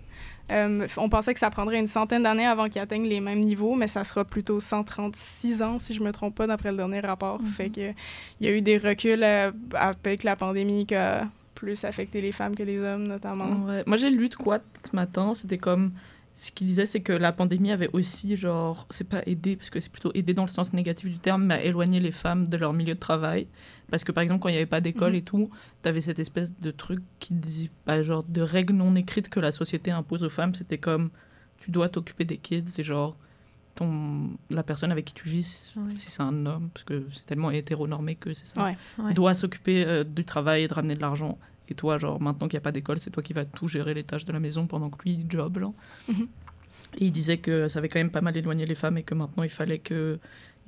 Euh, 0.51 0.87
on 0.97 1.09
pensait 1.09 1.33
que 1.33 1.41
ça 1.41 1.51
prendrait 1.51 1.79
une 1.79 1.87
centaine 1.87 2.25
d'années 2.25 2.47
avant 2.47 2.69
qu'ils 2.69 2.83
atteignent 2.83 3.09
les 3.09 3.21
mêmes 3.21 3.41
niveaux, 3.41 3.75
mais 3.75 3.87
ça 3.87 4.05
sera 4.05 4.25
plutôt 4.25 4.61
136 4.61 5.63
ans, 5.63 5.79
si 5.79 5.95
je 5.95 6.03
me 6.03 6.13
trompe 6.13 6.35
pas, 6.35 6.47
d'après 6.47 6.71
le 6.71 6.77
dernier 6.77 7.01
rapport. 7.01 7.41
Fait 7.57 7.71
que 7.71 7.93
il 8.41 8.47
y 8.47 8.49
a 8.49 8.53
eu 8.53 8.61
des 8.61 8.79
reculs 8.79 9.23
euh, 9.23 9.53
avec 9.75 10.25
la 10.25 10.37
pandémie 10.37 10.87
qui 10.87 10.95
a 10.95 11.29
plus 11.55 11.85
affecté 11.85 12.21
les 12.21 12.33
femmes 12.33 12.57
que 12.57 12.63
les 12.63 12.81
hommes, 12.81 13.07
notamment. 13.07 13.67
Ouais. 13.67 13.85
Moi, 13.87 13.97
j'ai 13.97 14.11
lu 14.11 14.29
de 14.29 14.35
quoi 14.35 14.59
ce 14.91 14.97
matin. 14.97 15.33
C'était 15.35 15.59
comme. 15.59 15.93
Ce 16.35 16.51
qu'il 16.51 16.67
disait, 16.67 16.87
c'est 16.87 17.01
que 17.01 17.13
la 17.13 17.31
pandémie 17.31 17.73
avait 17.73 17.91
aussi, 17.93 18.37
genre. 18.37 18.87
C'est 18.89 19.07
pas 19.09 19.21
aidé, 19.27 19.55
parce 19.57 19.69
que 19.69 19.81
c'est 19.81 19.91
plutôt 19.93 20.11
aidé 20.15 20.33
dans 20.33 20.45
le 20.45 20.49
sens 20.49 20.73
négatif 20.73 21.11
du 21.11 21.19
terme, 21.19 21.45
mais 21.45 21.55
à 21.55 21.63
éloigner 21.65 22.01
les 22.01 22.11
femmes 22.13 22.49
de 22.49 22.57
leur 22.57 22.73
milieu 22.73 22.95
de 22.95 22.99
travail. 22.99 23.47
Parce 23.91 24.03
que, 24.03 24.13
par 24.13 24.23
exemple, 24.23 24.41
quand 24.41 24.49
il 24.49 24.53
n'y 24.53 24.57
avait 24.57 24.65
pas 24.67 24.81
d'école 24.81 25.11
Mhm. 25.13 25.17
et 25.19 25.23
tout, 25.23 25.51
t'avais 25.83 26.01
cette 26.01 26.19
espèce 26.19 26.59
de 26.59 26.71
truc 26.71 27.01
qui 27.19 27.35
disait. 27.35 27.71
Bah, 27.87 28.03
genre, 28.03 28.25
de 28.27 28.41
règles 28.41 28.73
non 28.75 28.95
écrites 28.97 29.29
que 29.29 29.41
la 29.41 29.53
société 29.53 29.91
impose 29.91 30.25
aux 30.25 30.31
femmes. 30.31 30.55
C'était 30.55 30.79
comme. 30.79 31.11
Tu 31.59 31.71
dois 31.71 31.89
t'occuper 31.91 32.25
des 32.25 32.39
kids, 32.39 32.65
c'est 32.67 32.83
genre. 32.83 33.15
Ton, 33.75 34.31
la 34.51 34.63
personne 34.63 34.93
avec 34.93 35.07
qui 35.07 35.15
tu 35.15 35.29
vis, 35.29 35.47
si 35.73 35.79
Ouais. 35.79 35.85
si 35.97 36.11
c'est 36.11 36.23
un 36.23 36.45
homme, 36.45 36.69
parce 36.75 36.85
que 36.85 37.07
c'est 37.13 37.25
tellement 37.25 37.51
hétéronormé 37.51 38.17
que 38.17 38.35
c'est 38.35 38.47
ça 38.47 38.63
Ouais. 38.65 38.77
Ouais. 38.99 39.15
doit 39.15 39.33
s'occuper 39.33 39.85
euh, 39.87 40.05
du 40.05 40.25
travail 40.27 40.65
et 40.65 40.69
de 40.69 40.75
ramener 40.75 40.95
de 40.95 41.01
l'argent. 41.01 41.39
Et 41.73 41.75
toi, 41.75 41.97
genre, 41.97 42.21
maintenant 42.21 42.49
qu'il 42.49 42.59
n'y 42.59 42.63
a 42.63 42.67
pas 42.69 42.71
d'école, 42.71 42.99
c'est 42.99 43.09
toi 43.09 43.23
qui 43.23 43.33
vas 43.33 43.47
tout 43.47 43.67
gérer 43.67 43.95
les 43.95 44.05
tâches 44.05 44.27
de 44.27 44.33
la 44.33 44.41
maison 44.41 44.67
pendant 44.67 44.91
que 44.91 45.03
lui, 45.03 45.15
il 45.15 45.25
job, 45.31 45.59
genre. 45.59 45.73
Mhm. 46.07 46.29
Et 46.99 47.07
il 47.07 47.13
disait 47.13 47.39
que 47.39 47.67
ça 47.69 47.79
avait 47.79 47.89
quand 47.89 47.99
même 47.99 48.11
pas 48.11 48.21
mal 48.21 48.37
éloigné 48.37 48.67
les 48.67 48.75
femmes 48.75 48.99
et 48.99 49.03
que 49.03 49.15
maintenant, 49.15 49.43
il 49.43 49.49
fallait 49.49 49.79
qu'il 49.79 50.19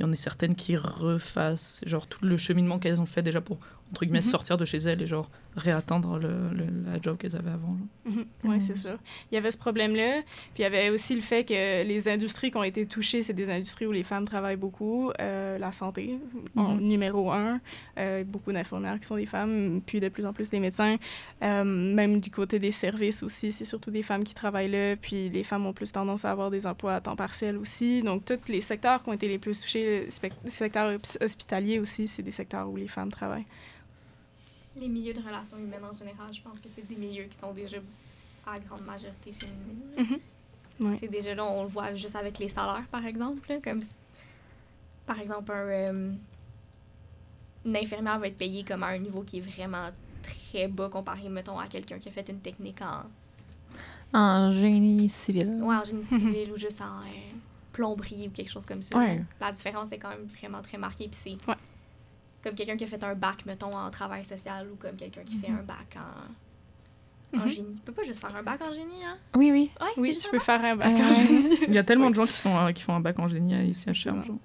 y 0.01 0.05
en 0.05 0.11
ait 0.11 0.17
certaines 0.17 0.55
qui 0.55 0.79
refassent, 0.79 1.83
genre, 1.85 2.07
tout 2.07 2.25
le 2.25 2.39
cheminement 2.39 2.79
qu'elles 2.79 3.03
ont 3.03 3.07
fait 3.07 3.21
déjà 3.21 3.43
pour, 3.43 3.59
entre 3.95 4.05
guillemets, 4.05 4.19
Mhm. 4.19 4.23
sortir 4.23 4.59
de 4.59 4.65
chez 4.65 4.79
elles 4.79 5.01
et, 5.03 5.07
genre, 5.07 5.31
réatteindre 5.57 6.19
le, 6.19 6.29
le- 6.53 6.67
la 6.93 7.01
job 7.01 7.17
qu'elles 7.17 7.37
avaient 7.37 7.53
avant. 7.53 7.77
genre. 8.05 8.13
Mhm. 8.15 8.25
Oui, 8.45 8.61
c'est 8.61 8.77
sûr. 8.77 8.99
Il 9.31 9.37
y 9.37 9.39
avait 9.39 9.53
ce 9.53 9.57
problème-là. 9.59 10.23
Puis 10.53 10.59
il 10.59 10.63
y 10.63 10.65
avait 10.65 10.91
aussi 10.91 11.15
le 11.15 11.21
fait 11.21 11.45
que 11.45 11.85
les 11.87 12.09
industries 12.09 12.51
qui 12.51 12.57
ont 12.57 12.65
été 12.65 12.87
touchées, 12.87 13.23
c'est 13.23 13.33
des 13.35 13.49
industries 13.49 13.87
où 13.87 13.93
les 13.93 14.03
femmes 14.03 14.25
travaillent 14.25 14.57
beaucoup. 14.57 15.13
Euh, 15.21 15.57
la 15.59 15.71
santé, 15.71 16.19
en 16.57 16.75
Mhm. 16.75 16.81
numéro 16.81 17.31
un. 17.31 17.61
Euh, 17.99 18.25
beaucoup 18.25 18.53
d'infirmières 18.53 18.99
qui 18.99 19.07
sont 19.07 19.15
des 19.17 19.27
femmes, 19.27 19.81
puis 19.87 20.01
de 20.01 20.09
plus 20.09 20.27
en 20.27 20.33
plus 20.33 20.51
des 20.51 20.59
médecins. 20.59 20.97
Euh, 21.43 21.63
même 21.65 22.19
du 22.21 22.31
côté 22.31 22.59
des 22.59 22.73
services 22.73 23.23
aussi, 23.23 23.53
c'est 23.53 23.65
surtout 23.65 23.93
des 23.93 24.03
femmes 24.03 24.25
qui 24.25 24.35
travaillent 24.35 24.71
là. 24.71 24.97
Puis 24.97 25.29
les 25.29 25.45
femmes 25.45 25.67
ont 25.67 25.73
plus 25.73 25.93
tendance 25.93 26.25
à 26.25 26.33
avoir 26.33 26.51
des 26.51 26.67
emplois 26.67 26.95
à 26.97 27.01
temps 27.01 27.15
partiel 27.17 27.57
aussi. 27.57 28.03
Donc 28.03 28.25
tous 28.25 28.49
les 28.49 28.61
secteurs 28.61 29.03
qui 29.05 29.09
ont 29.09 29.13
été 29.13 29.29
les 29.29 29.39
plus 29.39 29.61
touchés, 29.61 30.07
le 30.07 30.51
secteur 30.51 30.97
hos- 30.97 31.19
hospitalier 31.25 31.79
aussi, 31.79 32.09
c'est 32.09 32.23
des 32.23 32.33
secteurs 32.33 32.69
où 32.69 32.77
les 32.77 32.89
femmes 32.89 33.11
travaillent. 33.11 33.47
Les 34.81 34.89
milieux 34.89 35.13
de 35.15 35.21
relations 35.21 35.57
humaines 35.57 35.85
en 35.85 35.93
général, 35.97 36.33
je 36.33 36.41
pense 36.43 36.59
que 36.59 36.69
c'est 36.69 36.87
des 36.89 36.97
milieux 36.97 37.25
qui 37.25 37.39
sont 37.39 37.53
déjà 37.53 37.79
à 38.47 38.59
grande 38.59 38.83
majorité 38.85 39.33
féminine. 39.33 39.81
Mhm. 39.97 40.89
Ouais. 40.91 40.97
C'est 41.01 41.09
déjà 41.09 41.35
là, 41.35 41.45
on 41.45 41.63
le 41.63 41.69
voit 41.69 41.95
juste 41.95 42.17
avec 42.17 42.39
les 42.39 42.49
salaires, 42.49 42.85
par 42.91 43.07
exemple. 43.07 43.49
là, 43.49 43.59
comme 43.63 43.81
par 45.07 45.21
exemple, 45.21 45.53
un, 45.53 45.55
euh, 45.69 46.13
une 47.65 47.77
infirmière 47.77 48.19
va 48.19 48.27
être 48.27 48.39
payée 48.39 48.65
comme 48.65 48.83
à 48.83 48.89
un 48.89 48.99
niveau 48.99 49.23
qui 49.23 49.39
est 49.39 49.41
vraiment 49.41 49.91
très 50.23 50.67
bas 50.67 50.89
comparé, 50.89 51.29
mettons, 51.29 51.59
à 51.59 51.67
quelqu'un 51.69 51.99
qui 51.99 52.09
a 52.09 52.13
fait 52.13 52.29
une 52.29 52.41
technique 52.41 52.81
en, 52.83 54.19
En 54.19 54.51
génie 54.51 55.09
civil. 55.09 55.61
ouais, 55.63 55.77
en 55.77 55.85
génie 55.85 56.03
civil 56.03 56.51
ou 56.53 56.57
juste 56.57 56.81
en 56.81 56.97
euh, 57.03 57.33
plomberie 57.73 58.29
ou 58.29 58.31
quelque 58.31 58.51
chose 58.51 58.65
comme 58.67 58.83
ça. 58.83 58.99
Ouais. 58.99 59.23
La 59.41 59.53
différence 59.53 59.93
est 59.93 59.99
quand 59.99 60.09
même 60.11 60.27
vraiment 60.39 60.63
très 60.63 60.79
marquée. 60.79 61.09
Puis 61.09 61.21
c'est 61.39 61.49
Ouais. 61.49 61.57
Comme 62.45 62.55
quelqu'un 62.55 62.77
qui 62.77 62.85
a 62.85 62.87
fait 62.87 63.03
un 63.03 63.15
bac, 63.15 63.45
mettons, 63.47 63.75
en 63.77 63.91
travail 63.91 64.25
social 64.25 64.69
ou 64.73 64.77
comme 64.77 64.95
quelqu'un 64.97 65.23
qui 65.25 65.37
fait 65.39 65.49
un 65.51 65.63
bac 65.63 65.97
en, 65.97 67.39
en 67.39 67.43
Mhm. 67.45 67.49
génie. 67.51 67.75
Tu 67.75 67.81
peux 67.83 67.93
pas 67.93 68.03
juste 68.05 68.21
faire 68.21 68.37
un 68.37 68.43
bac 68.45 68.61
en 68.63 68.73
génie, 68.73 69.03
hein? 69.05 69.17
Oui, 69.35 69.51
oui. 69.51 69.71
Ouais, 69.81 69.87
Oui, 69.97 70.17
tu 70.17 70.29
peux 70.29 70.37
bac? 70.37 70.47
faire 70.47 70.65
un 70.65 70.77
bac 70.77 70.95
Euh, 71.01 71.03
en 71.05 71.13
génie. 71.15 71.59
Il 71.69 71.75
y 71.75 71.79
a 71.79 71.83
tellement 71.83 72.11
de 72.11 72.15
gens 72.15 72.27
qui, 72.27 72.33
sont, 72.35 72.57
euh, 72.57 72.71
qui 72.73 72.83
font 72.85 72.95
un 72.95 73.01
bac 73.01 73.19
en 73.19 73.27
génie 73.27 73.69
ici 73.71 73.89
à 73.91 73.93
Cherbourg. 73.93 74.25
genre. 74.25 74.37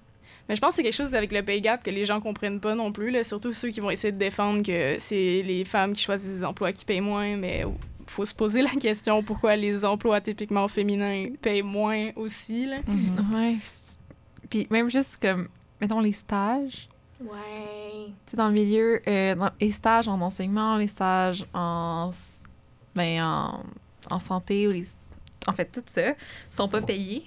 Mais 0.48 0.56
je 0.56 0.62
pense 0.62 0.70
que 0.72 0.76
c'est 0.78 0.84
quelque 0.84 0.96
chose 0.96 1.14
avec 1.14 1.32
le 1.32 1.44
pay 1.44 1.62
gap 1.62 1.84
que 1.84 1.92
les 1.92 2.06
gens 2.06 2.20
comprennent 2.20 2.60
pas 2.60 2.74
non 2.74 2.92
plus, 2.92 3.12
là, 3.12 3.24
surtout 3.24 3.54
ceux 3.54 3.70
qui 3.70 3.80
vont 3.82 3.92
essayer 3.92 4.12
de 4.12 4.18
défendre 4.18 4.64
que 4.64 4.98
c'est 4.98 5.44
les 5.44 5.64
femmes 5.66 5.94
qui 5.94 6.02
choisissent 6.04 6.38
des 6.40 6.44
emplois 6.44 6.72
qui 6.74 6.86
payent 6.86 7.02
moins, 7.02 7.36
mais 7.38 7.64
faut 8.08 8.26
se 8.26 8.34
poser 8.34 8.64
la 8.64 8.72
question 8.72 9.22
pourquoi 9.22 9.56
les 9.56 9.86
emplois 9.86 10.20
typiquement 10.22 10.68
féminins 10.68 11.28
payent 11.40 11.62
moins 11.62 12.10
aussi. 12.16 12.66
Là. 12.66 12.78
Mhm. 12.88 13.36
Ouais. 13.36 13.58
Puis 14.50 14.66
même 14.72 14.90
juste 14.90 15.20
comme, 15.22 15.50
mettons, 15.80 16.00
les 16.00 16.14
stages. 16.14 16.90
Ouais. 17.22 18.06
Tu 18.26 18.32
sais, 18.32 18.38
dans 18.38 18.48
le 18.48 18.54
milieu, 18.54 19.02
euh, 19.08 19.36
dans 19.36 19.52
les 19.60 19.72
stages 19.72 20.08
en 20.08 20.20
enseignement, 20.22 20.78
les 20.78 20.88
stages 20.88 21.46
en, 21.54 22.12
ben, 22.96 23.22
en, 23.22 23.64
en 24.12 24.20
santé, 24.20 24.68
ou 24.68 24.72
les, 24.72 24.86
en 25.48 25.54
fait, 25.54 25.66
tout 25.72 25.84
ça, 25.86 26.14
sont 26.50 26.68
pas 26.70 26.82
payés. 26.82 27.24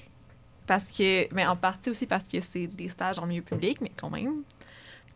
Parce 0.66 0.88
que, 0.88 1.32
mais 1.34 1.44
en 1.44 1.56
partie 1.56 1.90
aussi 1.90 2.06
parce 2.06 2.24
que 2.24 2.40
c'est 2.40 2.68
des 2.68 2.88
stages 2.88 3.18
en 3.18 3.26
milieu 3.26 3.42
public, 3.42 3.80
mais 3.80 3.90
quand 3.96 4.08
même. 4.10 4.42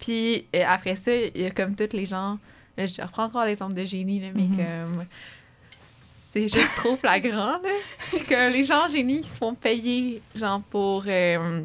Puis 0.00 0.47
euh, 0.54 0.64
après 0.66 0.97
ça, 0.97 1.14
il 1.14 1.40
y 1.40 1.47
a 1.47 1.50
comme 1.50 1.75
toutes 1.76 1.92
les 1.95 2.04
gens, 2.04 2.38
là, 2.76 2.85
je 2.87 3.00
reprends 3.00 3.25
encore 3.25 3.45
l'exemple 3.45 3.73
de 3.75 3.85
génie, 3.85 4.21
là, 4.21 4.28
mais 4.35 4.42
Mhm. 4.42 4.56
comme 4.56 5.04
c'est 5.99 6.49
juste 6.49 6.71
trop 6.76 6.97
flagrant, 6.97 7.59
là, 7.62 7.68
que 8.28 8.52
les 8.52 8.64
gens 8.64 8.85
en 8.85 8.88
génie 8.88 9.21
qui 9.21 9.28
se 9.28 9.38
font 9.38 9.54
payer, 9.54 10.21
genre, 10.35 10.61
pour, 10.68 11.04
euh, 11.06 11.62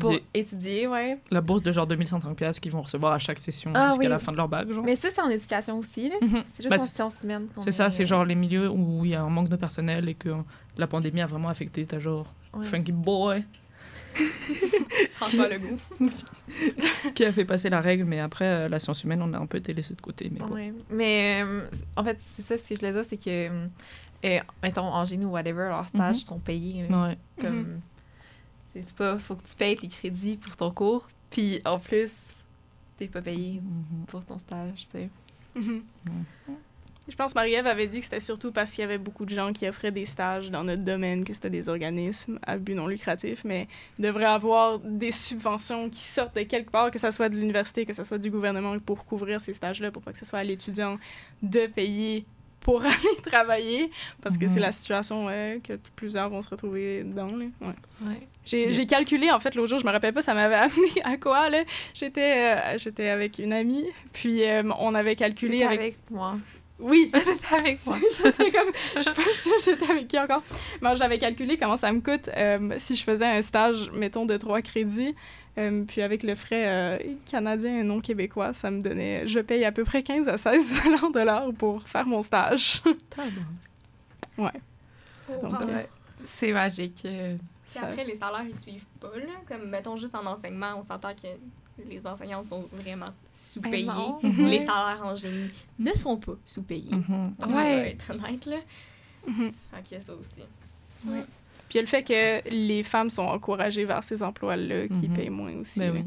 pour 0.00 0.10
Étudier 0.12 0.24
étudier, 0.34 0.86
ouais. 0.88 1.18
la 1.30 1.40
bourse 1.40 1.62
de 1.62 1.70
genre 1.70 1.86
2500 1.86 2.34
pièces 2.34 2.58
qu'ils 2.58 2.72
vont 2.72 2.82
recevoir 2.82 3.12
à 3.12 3.18
chaque 3.18 3.38
session 3.38 3.70
Ah 3.74 3.90
jusqu'à 3.90 4.00
oui. 4.04 4.08
la 4.08 4.18
fin 4.18 4.32
de 4.32 4.36
leur 4.36 4.48
bac, 4.48 4.70
genre. 4.72 4.84
Mais 4.84 4.96
ça, 4.96 5.08
c'est 5.10 5.20
en 5.20 5.30
éducation 5.30 5.78
aussi, 5.78 6.08
là. 6.08 6.16
Mhm. 6.20 6.42
C'est 6.52 6.62
juste 6.64 6.68
Bah, 6.76 6.82
en 6.82 6.86
sciences 6.86 7.22
humaines. 7.22 7.46
C'est 7.62 7.70
ça, 7.72 7.86
est, 7.86 7.90
c'est 7.90 8.02
euh, 8.02 8.06
genre 8.06 8.24
les 8.24 8.34
milieux 8.34 8.68
où 8.68 9.04
il 9.04 9.12
y 9.12 9.14
a 9.14 9.22
un 9.22 9.28
manque 9.30 9.48
de 9.48 9.56
personnel 9.56 10.08
et 10.08 10.14
que 10.14 10.30
la 10.76 10.86
pandémie 10.86 11.20
a 11.20 11.26
vraiment 11.26 11.48
affecté 11.48 11.84
ta 11.86 11.98
genre 12.00 12.26
ouais. 12.54 12.64
Frankie 12.64 12.92
Boy 12.92 13.44
François 15.14 15.48
Legault. 15.48 15.76
qui 17.14 17.24
a 17.24 17.32
fait 17.32 17.44
passer 17.44 17.68
la 17.70 17.80
règle, 17.80 18.04
mais 18.04 18.18
après 18.20 18.46
euh, 18.46 18.68
la 18.68 18.78
science 18.78 19.04
humaine, 19.04 19.22
on 19.22 19.32
a 19.32 19.38
un 19.38 19.46
peu 19.46 19.58
été 19.58 19.72
laissé 19.74 19.94
de 19.94 20.00
côté. 20.00 20.28
Mais 20.32 20.40
bon. 20.40 20.48
Ouais. 20.54 20.72
Mais 20.90 21.42
euh, 21.44 21.66
en 21.96 22.02
fait, 22.04 22.16
c'est 22.20 22.42
ça 22.42 22.58
ce 22.58 22.68
que 22.68 22.74
je 22.74 22.80
voulais 22.80 22.92
dire, 22.92 23.04
c'est 23.08 23.16
que, 23.16 23.48
euh, 24.24 24.38
mettons, 24.62 24.82
en 24.82 25.04
génie 25.04 25.24
ou 25.24 25.30
whatever, 25.30 25.68
leurs 25.68 25.88
stages 25.88 26.16
Mhm. 26.16 26.22
sont 26.22 26.38
payés. 26.38 26.84
Ouais. 26.90 27.16
Comme, 27.40 27.80
c'est 28.74 28.94
pas, 28.94 29.18
faut 29.18 29.34
que 29.36 29.46
tu 29.48 29.54
payes 29.56 29.76
tes 29.76 29.88
crédits 29.88 30.36
pour 30.36 30.56
ton 30.56 30.70
cours, 30.70 31.08
puis 31.30 31.60
en 31.64 31.78
plus, 31.78 32.44
t'es 32.96 33.06
pas 33.08 33.22
payé 33.22 33.60
Mhm. 33.62 34.04
pour 34.06 34.24
ton 34.24 34.38
stage, 34.38 34.84
tu 34.86 34.90
sais. 34.92 35.08
Mhm. 35.54 35.82
Je 37.10 37.16
pense 37.16 37.32
que 37.32 37.38
Marie-Ève 37.38 37.66
avait 37.66 37.86
dit 37.86 37.98
que 38.00 38.04
c'était 38.04 38.20
surtout 38.20 38.52
parce 38.52 38.72
qu'il 38.72 38.82
y 38.82 38.84
avait 38.84 38.98
beaucoup 38.98 39.24
de 39.24 39.30
gens 39.30 39.50
qui 39.54 39.66
offraient 39.66 39.90
des 39.90 40.04
stages 40.04 40.50
dans 40.50 40.62
notre 40.62 40.82
domaine, 40.84 41.24
que 41.24 41.32
c'était 41.32 41.48
des 41.48 41.70
organismes 41.70 42.38
à 42.42 42.58
but 42.58 42.74
non 42.74 42.86
lucratif, 42.86 43.44
mais 43.44 43.66
il 43.98 44.04
devrait 44.04 44.26
avoir 44.26 44.78
des 44.78 45.10
subventions 45.10 45.88
qui 45.88 46.00
sortent 46.02 46.36
de 46.36 46.42
quelque 46.42 46.70
part, 46.70 46.90
que 46.90 46.98
ce 46.98 47.10
soit 47.10 47.30
de 47.30 47.36
l'université, 47.36 47.86
que 47.86 47.94
ce 47.94 48.04
soit 48.04 48.18
du 48.18 48.30
gouvernement, 48.30 48.78
pour 48.78 49.06
couvrir 49.06 49.40
ces 49.40 49.54
stages-là, 49.54 49.90
pour 49.90 50.02
pas 50.02 50.12
que 50.12 50.18
ce 50.18 50.26
soit 50.26 50.40
à 50.40 50.44
l'étudiant 50.44 50.98
de 51.42 51.66
payer 51.66 52.26
pour 52.68 52.82
aller 52.84 53.16
travailler, 53.24 53.90
parce 54.20 54.36
que 54.36 54.44
Mhm. 54.44 54.50
c'est 54.50 54.60
la 54.60 54.72
situation 54.72 55.26
euh, 55.30 55.58
que 55.58 55.72
plusieurs 55.96 56.28
vont 56.28 56.42
se 56.42 56.50
retrouver 56.50 57.02
dans. 57.02 57.28
Là. 57.28 57.46
Ouais. 57.62 57.68
Ouais. 58.02 58.28
J'ai 58.44 58.84
calculé, 58.84 59.30
en 59.30 59.40
fait, 59.40 59.54
l'autre 59.54 59.70
jour, 59.70 59.78
je 59.78 59.86
me 59.86 59.90
rappelle 59.90 60.12
pas, 60.12 60.20
ça 60.20 60.34
m'avait 60.34 60.54
amené 60.66 60.90
à 61.02 61.16
quoi, 61.16 61.48
là. 61.48 61.64
J'étais 61.94 62.56
euh, 62.56 62.76
j'étais 62.76 63.08
avec 63.08 63.38
une 63.38 63.54
amie, 63.54 63.86
puis 64.12 64.44
euh, 64.44 64.62
on 64.78 64.94
avait 64.94 65.16
calculé 65.16 65.62
avec... 65.62 65.96
moi. 66.10 66.36
Oui, 66.78 67.10
avec 67.58 67.84
moi. 67.86 67.96
j'étais 68.22 68.50
comme... 68.50 68.68
Je 68.96 69.00
suis 69.00 69.12
pas 69.12 69.22
sûre 69.40 69.52
j'étais 69.64 69.90
avec 69.90 70.06
qui 70.06 70.18
encore. 70.18 70.42
Mais 70.82 70.94
j'avais 70.94 71.18
calculé 71.18 71.56
comment 71.56 71.76
ça 71.76 71.90
me 71.90 72.00
coûte 72.00 72.28
euh, 72.36 72.74
si 72.76 72.94
je 72.96 73.02
faisais 73.02 73.26
un 73.26 73.40
stage, 73.42 73.90
mettons, 73.94 74.26
de 74.26 74.36
trois 74.36 74.60
crédits. 74.60 75.14
Euh, 75.58 75.84
puis 75.84 76.00
avec 76.02 76.22
le 76.22 76.34
frais 76.34 76.68
euh, 76.68 76.98
canadien 77.30 77.80
et 77.80 77.82
non 77.82 78.00
québécois, 78.00 78.52
ça 78.54 78.70
me 78.70 78.80
donnait... 78.80 79.26
Je 79.26 79.40
paye 79.40 79.64
à 79.64 79.72
peu 79.72 79.84
près 79.84 80.02
15 80.02 80.28
à 80.28 80.38
16 80.38 80.82
dollars 80.84 81.10
de 81.10 81.20
l'heure 81.20 81.52
pour 81.54 81.82
faire 81.82 82.06
mon 82.06 82.22
stage. 82.22 82.82
ouais. 84.38 84.50
Euh. 85.30 85.82
C'est 86.24 86.52
magique. 86.52 87.02
euh. 87.04 87.36
Puis 87.70 87.78
après, 87.84 88.04
les 88.04 88.14
salaires, 88.14 88.44
ils 88.48 88.56
suivent 88.58 88.86
pas, 89.00 89.10
là. 89.16 89.34
Comme, 89.46 89.68
mettons, 89.68 89.96
juste 89.96 90.14
en 90.14 90.24
enseignement, 90.24 90.74
on 90.78 90.82
s'entend 90.82 91.12
que 91.14 91.28
les 91.88 92.06
enseignantes 92.06 92.46
sont 92.46 92.66
vraiment 92.72 93.06
sous-payées. 93.30 93.84
non. 93.86 94.18
Les 94.22 94.58
salaires 94.60 95.00
en 95.04 95.14
génie 95.14 95.50
ne 95.78 95.92
sont 95.92 96.16
pas 96.16 96.32
sous-payés. 96.46 96.92
Mhm. 96.94 97.34
On 97.38 97.46
va 97.46 97.56
Ouais. 97.56 97.90
être 97.90 98.10
honnête, 98.10 98.46
là. 98.46 98.56
Mhm. 99.26 99.52
Ok, 99.76 100.00
ça 100.00 100.14
aussi. 100.14 100.42
Puis 101.68 101.74
il 101.74 101.76
y 101.76 101.78
a 101.78 101.82
le 101.82 101.86
fait 101.88 102.02
que 102.02 102.48
les 102.50 102.82
femmes 102.82 103.10
sont 103.10 103.22
encouragées 103.22 103.84
vers 103.84 104.02
ces 104.02 104.22
emplois-là 104.22 104.88
qui 104.88 105.08
Mhm. 105.08 105.14
payent 105.16 105.30
moins 105.30 105.52
aussi. 105.60 105.80
Ben. 105.80 105.92
Mais 105.92 106.04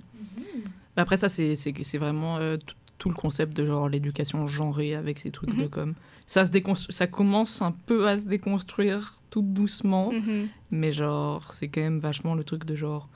Après, 1.01 1.18
ça, 1.18 1.30
c'est 1.30 1.98
vraiment 1.98 2.38
euh, 2.38 2.58
tout, 2.58 2.75
tout 2.98 3.10
le 3.10 3.15
concept 3.15 3.56
de 3.56 3.65
genre 3.65 3.88
l'éducation 3.89 4.48
genrée 4.48 4.94
avec 4.96 5.20
ces 5.20 5.32
trucs 5.32 5.56
de 5.56 5.63
Mhm. 5.63 5.70
com. 5.70 5.94
Ça, 6.25 6.46
se 6.46 6.51
déconstru- 6.51 6.91
ça 6.91 7.08
commence 7.08 7.62
un 7.62 7.72
peu 7.86 8.08
à 8.08 8.18
se 8.20 8.27
déconstruire 8.27 9.15
tout 9.30 9.41
doucement, 9.41 10.12
Mhm. 10.12 10.48
mais 10.72 10.91
genre, 10.94 11.53
c'est 11.53 11.68
quand 11.68 11.82
même 11.82 12.00
vachement 12.00 12.36
le 12.36 12.44
truc 12.44 12.65
de 12.65 12.75
genre 12.75 13.08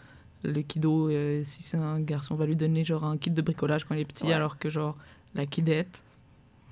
le 0.43 0.61
kiddo, 0.61 1.09
euh, 1.09 1.41
si 1.43 1.63
c'est 1.63 1.77
un 1.77 1.99
garçon, 1.99 2.35
on 2.35 2.37
va 2.37 2.45
lui 2.45 2.55
donner 2.55 2.85
genre 2.85 3.03
un 3.03 3.17
kit 3.17 3.31
de 3.31 3.41
bricolage 3.41 3.83
quand 3.85 3.95
il 3.95 4.01
est 4.01 4.05
petit, 4.05 4.25
Ouais. 4.25 4.33
alors 4.33 4.57
que 4.59 4.69
genre 4.69 4.95
la 5.33 5.45
kidette. 5.47 6.03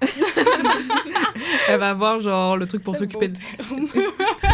Elle 1.70 1.80
va 1.80 1.89
avoir 1.89 2.20
genre 2.20 2.58
le 2.58 2.68
truc 2.68 2.84
pour 2.84 2.96
s'occuper 2.98 3.30
de... 3.30 3.38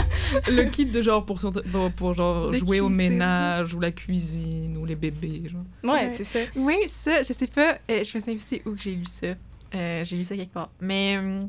le 0.48 0.64
kit 0.70 0.86
de 0.86 1.02
genre 1.02 1.26
pour, 1.26 1.40
son- 1.40 1.52
pour, 1.52 1.92
pour, 1.92 2.14
genre 2.14 2.52
De 2.52 2.58
jouer 2.58 2.80
au 2.80 2.90
ménage 2.90 3.74
ou 3.74 3.80
la 3.80 3.92
cuisine 3.92 4.78
ou 4.78 4.86
les 4.86 4.96
bébés 4.96 5.44
genre. 5.50 5.64
Ouais, 5.84 6.08
Ouais. 6.08 6.14
c'est 6.16 6.24
ça. 6.24 6.40
Oui, 6.56 6.76
ça, 6.88 7.24
je 7.24 7.34
sais 7.34 7.48
pas, 7.48 7.78
euh, 7.90 8.04
je 8.04 8.16
me 8.16 8.20
souviens 8.20 8.36
plus 8.36 8.46
c'est 8.46 8.62
où 8.68 8.76
que 8.76 8.82
j'ai 8.82 8.96
lu 8.96 9.06
ça. 9.06 9.28
Euh, 9.76 10.04
j'ai 10.04 10.18
lu 10.18 10.24
ça 10.24 10.36
quelque 10.36 10.54
part. 10.54 10.70
Mais 10.82 11.18
euh, 11.18 11.40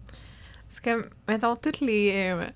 c'est 0.68 0.84
comme, 0.84 1.04
mettons, 1.28 1.56
toutes 1.56 1.80
les. 1.80 2.16
euh, 2.20 2.46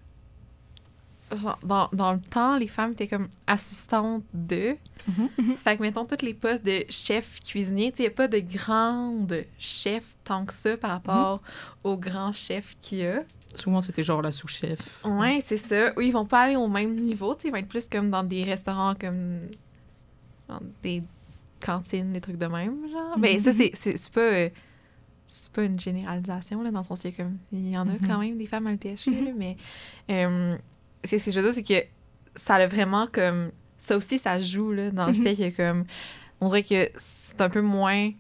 genre, 1.36 1.58
dans, 1.64 1.88
dans 1.92 2.12
le 2.12 2.20
temps, 2.20 2.56
les 2.58 2.68
femmes 2.68 2.92
étaient 2.92 3.08
comme 3.08 3.28
assistantes 3.46 4.24
de. 4.34 4.76
Mhm. 5.08 5.56
Fait 5.56 5.76
que, 5.76 5.82
mettons, 5.82 6.04
tous 6.04 6.24
les 6.24 6.34
postes 6.34 6.64
de 6.64 6.84
chef 6.90 7.40
cuisinier, 7.40 7.90
tu 7.92 7.96
sais, 7.98 8.02
il 8.04 8.06
n'y 8.06 8.12
a 8.12 8.16
pas 8.16 8.28
de 8.28 8.38
grande 8.40 9.44
chef 9.58 10.04
tant 10.24 10.44
que 10.44 10.52
ça 10.52 10.76
par 10.76 10.90
rapport 10.90 11.42
au 11.82 11.96
grand 11.96 12.32
chef 12.32 12.76
qu'il 12.80 12.98
y 12.98 13.06
a. 13.06 13.22
Souvent, 13.54 13.82
c'était 13.82 14.02
genre 14.04 14.20
la 14.22 14.32
sous-chef. 14.32 15.04
Ouais, 15.04 15.40
c'est 15.44 15.56
ça. 15.56 15.92
Ou 15.96 16.00
ils 16.00 16.12
vont 16.12 16.26
pas 16.26 16.42
aller 16.42 16.56
au 16.56 16.68
même 16.68 16.94
niveau, 16.94 17.36
ils 17.44 17.50
vont 17.50 17.56
être 17.56 17.68
plus 17.68 17.86
comme 17.88 18.10
dans 18.10 18.22
des 18.24 18.42
restaurants 18.42 18.94
comme 18.94 19.40
genre 20.48 20.60
des 20.82 21.02
cantines, 21.60 22.12
des 22.12 22.20
trucs 22.20 22.38
de 22.38 22.46
même, 22.46 22.76
genre. 22.90 23.18
Mais 23.18 23.38
ça 23.38 23.52
c'est 23.52 23.70
c'est 23.74 24.10
pas 24.12 24.20
euh, 24.20 24.48
c'est 25.26 25.50
pas 25.52 25.62
une 25.64 25.80
généralisation 25.80 26.62
là 26.62 26.70
dans 26.70 26.80
le 26.80 26.84
sens 26.84 27.00
qu'il 27.00 27.10
y 27.10 27.14
comme 27.14 27.38
il 27.52 27.70
y 27.70 27.78
en 27.78 27.88
a 27.88 27.92
Mhm. 27.92 28.06
quand 28.06 28.18
même 28.18 28.36
des 28.36 28.46
femmes 28.46 28.66
à 28.66 28.72
l'ETHU 28.72 29.10
là, 29.24 29.30
mais 29.36 29.56
euh, 30.10 30.54
ce 31.04 31.16
que 31.16 31.30
je 31.30 31.40
veux 31.40 31.52
dire 31.52 31.54
c'est 31.54 31.62
que 31.62 31.86
ça 32.36 32.56
a 32.56 32.66
vraiment 32.66 33.06
comme 33.10 33.50
ça 33.78 33.96
aussi 33.96 34.18
ça 34.18 34.38
joue 34.40 34.72
là 34.72 34.90
dans 34.90 35.06
le 35.06 35.14
fait 35.14 35.34
que 35.34 35.56
comme 35.56 35.84
on 36.40 36.48
dirait 36.48 36.62
que 36.64 36.90
c'est 36.98 37.40
un 37.40 37.48
peu 37.48 37.62
moins 37.62 38.10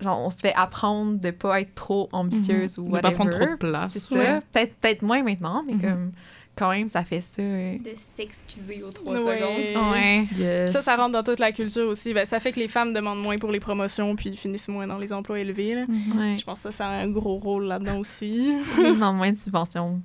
genre 0.00 0.20
on 0.20 0.30
se 0.30 0.38
fait 0.38 0.52
apprendre 0.54 1.18
de 1.20 1.30
pas 1.30 1.60
être 1.60 1.74
trop 1.74 2.08
ambitieuse 2.12 2.78
ou 2.78 2.84
De 2.84 2.90
whatever 2.90 3.12
pas 3.14 3.24
prendre 3.24 3.30
trop 3.38 3.46
de 3.50 3.56
place. 3.56 3.90
c'est 3.92 4.00
ça. 4.00 4.14
Ouais. 4.16 4.40
Peut-être 4.52 4.76
peut 5.00 5.06
moins 5.06 5.22
maintenant, 5.22 5.62
mais 5.66 5.74
Mhm. 5.74 5.80
comme 5.80 6.12
quand 6.54 6.70
même, 6.70 6.88
ça 6.88 7.04
fait 7.04 7.20
ça. 7.20 7.42
De 7.42 7.92
s'excuser 8.16 8.82
aux 8.82 8.90
trois 8.90 9.12
Ouais. 9.20 9.38
secondes. 9.38 9.92
Ouais. 9.92 10.26
Yes. 10.36 10.72
Ça, 10.72 10.80
ça 10.80 10.96
rentre 10.96 11.12
dans 11.12 11.22
toute 11.22 11.38
la 11.38 11.52
culture 11.52 11.86
aussi. 11.86 12.14
Ben, 12.14 12.24
ça 12.24 12.40
fait 12.40 12.50
que 12.52 12.58
les 12.60 12.68
femmes 12.68 12.94
demandent 12.94 13.22
moins 13.22 13.36
pour 13.38 13.52
les 13.52 13.60
promotions 13.60 14.16
puis 14.16 14.34
finissent 14.36 14.68
moins 14.68 14.86
dans 14.86 14.96
les 14.98 15.12
emplois 15.12 15.38
élevés. 15.40 15.74
là. 15.74 15.82
Ouais. 16.16 16.36
Je 16.38 16.44
pense 16.44 16.62
que 16.62 16.70
ça, 16.70 16.72
ça 16.72 16.88
a 16.88 16.92
un 17.02 17.08
gros 17.08 17.36
rôle 17.36 17.64
là-dedans 17.64 17.98
aussi. 17.98 18.58
Ils 18.78 18.94
demandent 18.94 19.16
moins 19.18 19.32
de 19.32 19.36
subventions. 19.38 20.00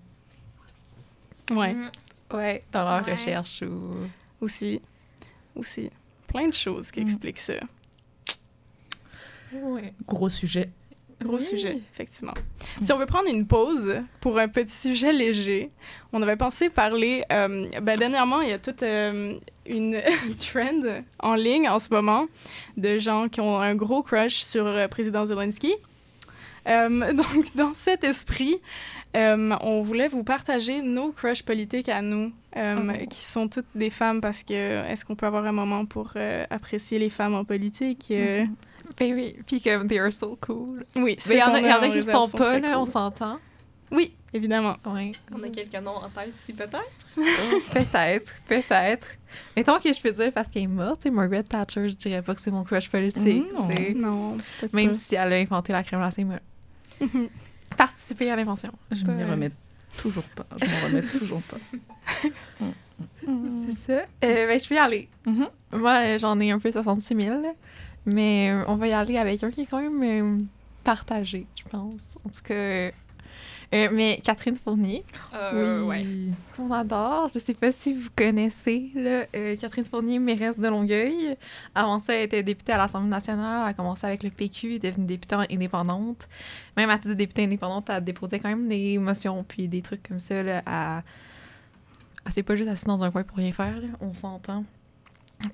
Ouais, 1.52 1.74
Mhm. 1.74 1.90
Ouais. 2.34 2.64
Dans 2.72 2.84
leur 2.84 3.06
Ouais. 3.06 3.12
recherche 3.14 3.62
ou. 3.64 3.96
aussi. 4.42 4.82
Aussi. 5.56 5.90
Plein 6.28 6.48
de 6.48 6.54
choses 6.54 6.92
qui 6.92 7.00
Mm. 7.02 7.04
expliquent 7.04 7.40
ça. 7.40 7.54
Gros 10.08 10.30
sujet. 10.30 10.70
Gros 11.24 11.36
Oui. 11.36 11.42
sujet, 11.44 11.78
effectivement. 11.94 12.34
Si 12.82 12.92
on 12.92 12.98
veut 12.98 13.06
prendre 13.06 13.28
une 13.30 13.46
pause 13.46 13.94
pour 14.22 14.40
un 14.40 14.48
petit 14.48 14.74
sujet 14.76 15.14
léger, 15.14 15.70
on 16.14 16.22
avait 16.24 16.36
pensé 16.36 16.70
parler. 16.72 17.24
euh, 17.32 17.68
ben, 17.82 17.96
dernièrement, 17.98 18.42
il 18.42 18.50
y 18.50 18.54
a 18.54 18.58
toute 18.60 18.82
euh, 18.82 19.36
une 19.68 20.02
trend 20.40 20.82
en 21.20 21.36
ligne 21.36 21.70
en 21.70 21.78
ce 21.78 21.90
moment 21.94 22.26
de 22.78 22.98
gens 22.98 23.28
qui 23.30 23.40
ont 23.40 23.60
un 23.60 23.76
gros 23.76 24.02
crush 24.02 24.42
sur 24.42 24.64
le 24.66 24.88
président 24.88 25.26
Zelensky. 25.28 25.76
Euh, 26.68 27.14
donc, 27.14 27.56
dans 27.56 27.74
cet 27.74 28.04
esprit, 28.04 28.58
euh, 29.16 29.56
on 29.62 29.82
voulait 29.82 30.08
vous 30.08 30.24
partager 30.24 30.82
nos 30.82 31.12
crushs 31.12 31.44
politiques 31.44 31.90
à 31.90 32.02
nous, 32.02 32.32
euh, 32.56 32.92
Oh. 33.02 33.06
qui 33.10 33.26
sont 33.26 33.48
toutes 33.48 33.66
des 33.76 33.90
femmes, 33.90 34.22
parce 34.22 34.44
que 34.44 34.54
est-ce 34.88 35.04
qu'on 35.06 35.16
peut 35.16 35.26
avoir 35.26 35.46
un 35.46 35.52
moment 35.52 35.86
pour 35.86 36.12
euh, 36.16 36.46
apprécier 36.50 37.00
les 37.00 37.10
femmes 37.10 37.34
en 37.36 37.44
politique? 37.46 38.08
Euh, 38.12 38.46
Ben 39.00 39.14
oui, 39.14 39.36
puis 39.46 39.62
comme 39.62 39.88
they 39.88 40.00
are 40.00 40.12
so 40.14 40.38
cool. 40.42 40.86
Oui, 40.96 41.18
Mais 41.28 41.36
il 41.36 41.40
y 41.40 41.44
en 41.44 41.54
a, 41.54 41.60
il 41.60 41.66
y 41.68 41.74
en 41.74 41.82
a 41.82 41.88
qui 41.90 41.98
le 42.02 42.04
sont 42.12 42.30
pas, 42.30 42.60
là, 42.60 42.80
on 42.80 42.86
s'entend. 42.86 43.38
Oui, 43.92 44.14
évidemment. 44.34 44.78
Oui. 44.86 45.12
On 45.34 45.44
a 45.44 45.50
quelques 45.50 45.76
noms 45.76 45.98
en 45.98 46.08
tête 46.10 46.34
ici, 46.44 46.54
peut-être. 46.54 46.80
peut-être, 47.74 48.34
peut-être. 48.48 49.08
Mettons 49.58 49.80
que 49.80 49.92
je 49.92 50.00
peux 50.00 50.12
dire 50.12 50.32
parce 50.32 50.48
qu'elle 50.48 50.64
est 50.64 50.68
morte, 50.68 51.06
Margaret 51.08 51.44
Thatcher, 51.44 51.90
je 51.90 51.96
dirais 51.96 52.22
pas 52.22 52.34
que 52.34 52.40
c'est 52.40 52.52
mon 52.52 52.64
crush 52.64 52.90
politique, 52.90 53.44
Non. 53.54 53.68
Non, 53.96 54.38
Même 54.72 54.90
pas. 54.90 54.96
si 54.96 55.16
elle 55.16 55.34
a 55.34 55.36
inventé 55.36 55.74
la 55.74 55.84
crème 55.84 56.00
glacée. 56.00 56.24
Mhm. 56.24 56.40
Participer 57.78 58.30
à 58.32 58.36
l'invention. 58.36 58.72
Je 58.92 59.04
Pas- 59.06 59.14
m'y 59.14 59.24
remets 59.24 59.52
toujours 59.98 60.24
pas. 60.24 60.46
Je 60.60 60.66
m'en 60.66 60.88
remets 60.88 61.02
toujours 61.08 61.42
pas. 61.44 61.58
C'est 63.66 63.72
ça. 63.74 63.94
Euh, 64.24 64.48
ben, 64.48 64.60
je 64.60 64.70
vais 64.70 64.76
y 64.76 64.78
aller. 64.78 65.10
Mhm. 65.26 65.48
Moi, 65.74 65.92
euh, 65.92 66.18
j'en 66.18 66.40
ai 66.40 66.52
un 66.52 66.60
peu 66.60 66.72
66 66.72 67.16
000, 67.16 67.42
là. 67.42 67.52
mais 68.06 68.52
euh, 68.52 68.64
on 68.68 68.76
va 68.76 68.88
y 68.88 68.94
aller 68.94 69.18
avec 69.18 69.44
un 69.44 69.52
qui 69.52 69.62
est 69.62 69.66
quand 69.66 69.82
même 69.82 70.46
partagé, 70.84 71.46
je 71.56 71.64
pense. 71.70 72.18
En 72.26 72.30
tout 72.30 72.42
cas, 72.44 72.92
euh, 73.74 73.90
mais 73.92 74.20
Catherine 74.24 74.56
Fournier, 74.56 75.04
Euh, 75.34 75.84
ouais. 75.86 76.06
qu'on 76.56 76.72
adore. 76.72 77.30
Je 77.34 77.40
sais 77.40 77.54
pas 77.54 77.72
si 77.72 77.94
vous 77.94 78.10
connaissez 78.16 78.90
là, 78.96 79.24
euh, 79.36 79.56
Catherine 79.56 79.86
Fournier, 79.86 80.20
mairesse 80.20 80.60
de 80.60 80.68
Longueuil. 80.68 81.36
Avant 81.74 82.00
ça, 82.00 82.14
elle 82.14 82.24
était 82.24 82.44
députée 82.44 82.74
à 82.74 82.78
l'Assemblée 82.78 83.10
nationale. 83.10 83.62
Elle 83.64 83.70
a 83.70 83.74
commencé 83.74 84.06
avec 84.06 84.24
le 84.24 84.30
PQ, 84.30 84.76
est 84.76 84.80
devenue 84.80 85.06
députée 85.06 85.36
indépendante. 85.50 86.28
Même 86.76 86.90
à 86.90 86.98
titre 86.98 87.10
de 87.10 87.14
députée 87.16 87.44
indépendante, 87.44 87.90
elle 87.90 88.04
déposait 88.04 88.40
quand 88.40 88.50
même 88.50 88.68
des 88.68 88.98
motions 88.98 89.44
puis 89.48 89.68
des 89.68 89.82
trucs 89.82 90.08
comme 90.08 90.20
ça. 90.20 90.44
Là, 90.44 90.62
à... 90.66 91.02
Elle 92.26 92.32
s'est 92.32 92.44
pas 92.44 92.56
juste 92.56 92.70
assise 92.70 92.86
dans 92.86 93.04
un 93.04 93.10
coin 93.12 93.24
pour 93.24 93.38
rien 93.38 93.52
faire, 93.52 93.80
là, 93.82 93.88
on 94.00 94.14
s'entend. 94.14 94.64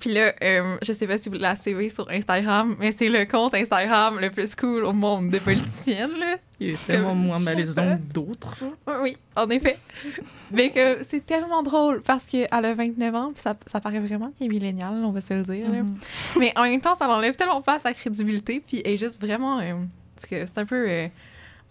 Puis 0.00 0.12
là, 0.12 0.34
euh, 0.42 0.76
je 0.82 0.92
sais 0.92 1.06
pas 1.06 1.16
si 1.16 1.30
vous 1.30 1.36
la 1.36 1.56
suivez 1.56 1.88
sur 1.88 2.10
Instagram, 2.10 2.76
mais 2.78 2.92
c'est 2.92 3.08
le 3.08 3.24
compte 3.24 3.54
Instagram 3.54 4.18
le 4.20 4.28
plus 4.30 4.54
cool 4.54 4.84
au 4.84 4.92
monde 4.92 5.30
de 5.30 5.38
politiciennes. 5.38 6.18
Là. 6.18 6.36
Il 6.60 6.70
est 6.70 6.86
tellement 6.86 7.10
Comme- 7.10 7.18
moins 7.26 7.38
malaisant 7.38 7.96
que 7.96 8.12
d'autres. 8.12 8.56
Oui, 9.02 9.16
en 9.36 9.48
effet. 9.50 9.78
Mais 10.50 10.70
que 10.70 11.02
c'est 11.04 11.24
tellement 11.24 11.62
drôle 11.62 12.02
parce 12.02 12.26
qu'elle 12.26 12.48
a 12.50 12.74
29 12.74 13.14
ans, 13.14 13.32
puis 13.32 13.40
ça, 13.42 13.54
ça 13.66 13.80
paraît 13.80 14.00
vraiment 14.00 14.32
qu'elle 14.38 14.46
est 14.48 14.50
milléniale, 14.50 14.94
on 15.04 15.12
va 15.12 15.20
se 15.20 15.34
le 15.34 15.42
dire. 15.42 15.70
là. 15.70 15.82
Mhm. 15.82 15.94
Mais 16.38 16.52
en 16.56 16.62
même 16.62 16.80
temps, 16.80 16.94
ça 16.96 17.06
n'enlève 17.06 17.36
tellement 17.36 17.62
pas 17.62 17.78
sa 17.78 17.92
crédibilité, 17.94 18.60
puis 18.60 18.82
elle 18.84 18.92
est 18.92 18.96
juste 18.96 19.20
vraiment. 19.20 19.60
euh, 19.60 19.74
parce 20.16 20.26
que 20.26 20.46
c'est 20.46 20.58
un 20.58 20.66
peu 20.66 20.88
euh, 20.88 21.08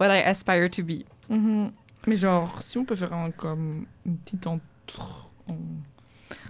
what 0.00 0.08
I 0.16 0.22
aspire 0.22 0.70
to 0.70 0.82
be. 0.82 1.04
Mhm. 1.28 1.70
Mais 2.06 2.16
genre, 2.16 2.62
si 2.62 2.78
on 2.78 2.84
peut 2.86 2.94
faire 2.96 3.12
un, 3.12 3.30
comme 3.30 3.84
une 4.06 4.16
petite 4.18 4.46
entre... 4.46 5.30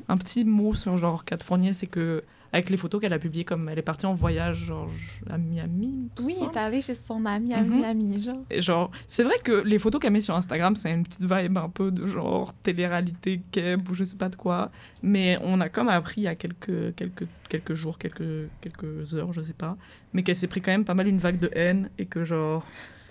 un 0.08 0.16
petit 0.16 0.44
mot 0.44 0.74
sur 0.74 0.96
genre 0.98 1.24
Kat 1.24 1.38
Fournier, 1.42 1.72
c'est 1.72 1.86
que 1.88 2.22
avec 2.52 2.70
les 2.70 2.76
photos 2.76 3.00
qu'elle 3.00 3.12
a 3.12 3.18
publiées, 3.18 3.44
comme 3.44 3.68
elle 3.68 3.78
est 3.78 3.82
partie 3.82 4.06
en 4.06 4.14
voyage 4.14 4.64
genre 4.64 4.90
à 5.28 5.36
Miami. 5.38 6.08
Oui, 6.22 6.34
elle 6.40 6.46
est 6.48 6.56
allée 6.56 6.80
chez 6.80 6.94
son 6.94 7.24
ami 7.26 7.52
à 7.54 7.62
Mhm. 7.62 7.78
Miami, 7.78 8.20
genre. 8.22 8.36
Et 8.50 8.62
genre, 8.62 8.90
c'est 9.06 9.22
vrai 9.22 9.34
que 9.44 9.52
les 9.52 9.78
photos 9.78 10.00
qu'elle 10.00 10.12
met 10.12 10.20
sur 10.20 10.34
Instagram, 10.34 10.74
c'est 10.76 10.92
une 10.92 11.02
petite 11.04 11.22
vibe 11.30 11.58
un 11.58 11.68
peu 11.68 11.90
de 11.90 12.06
genre 12.06 12.54
télé-réalité, 12.62 13.40
keb 13.52 13.88
ou 13.90 13.94
je 13.94 14.04
sais 14.04 14.16
pas 14.16 14.28
de 14.28 14.36
quoi. 14.36 14.70
Mais 15.02 15.38
on 15.42 15.60
a 15.60 15.68
comme 15.68 15.88
appris 15.88 16.22
il 16.22 16.24
y 16.24 16.28
a 16.28 16.34
quelques, 16.34 16.94
quelques, 16.94 17.26
quelques 17.48 17.74
jours, 17.74 17.98
quelques, 17.98 18.48
quelques 18.60 19.14
heures, 19.14 19.32
je 19.32 19.42
sais 19.42 19.52
pas, 19.52 19.76
mais 20.12 20.22
qu'elle 20.22 20.36
s'est 20.36 20.46
pris 20.46 20.60
quand 20.62 20.70
même 20.72 20.84
pas 20.84 20.94
mal 20.94 21.06
une 21.08 21.18
vague 21.18 21.38
de 21.38 21.50
haine 21.54 21.90
et 21.98 22.06
que 22.06 22.24
genre. 22.24 22.64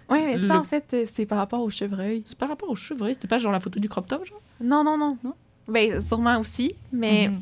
Oui, 0.09 0.19
mais 0.25 0.37
ça, 0.39 0.53
Le- 0.53 0.59
en 0.61 0.63
fait, 0.63 0.85
euh, 0.93 1.05
c'est 1.05 1.25
par 1.25 1.37
rapport 1.37 1.61
au 1.61 1.69
chevreuil. 1.69 2.23
C'est 2.25 2.37
par 2.37 2.47
rapport 2.49 2.69
aux 2.69 2.75
cheveux, 2.75 3.11
c'était 3.13 3.27
pas 3.27 3.37
genre 3.39 3.51
la 3.51 3.59
photo 3.59 3.79
du 3.79 3.89
crop 3.89 4.07
top, 4.07 4.25
genre? 4.25 4.41
Non, 4.61 4.83
non, 4.83 4.97
non. 4.97 5.17
Non? 5.23 5.33
Ben, 5.67 5.99
sûrement 6.01 6.39
aussi, 6.39 6.73
mais. 6.93 7.27
Mhm. 7.27 7.41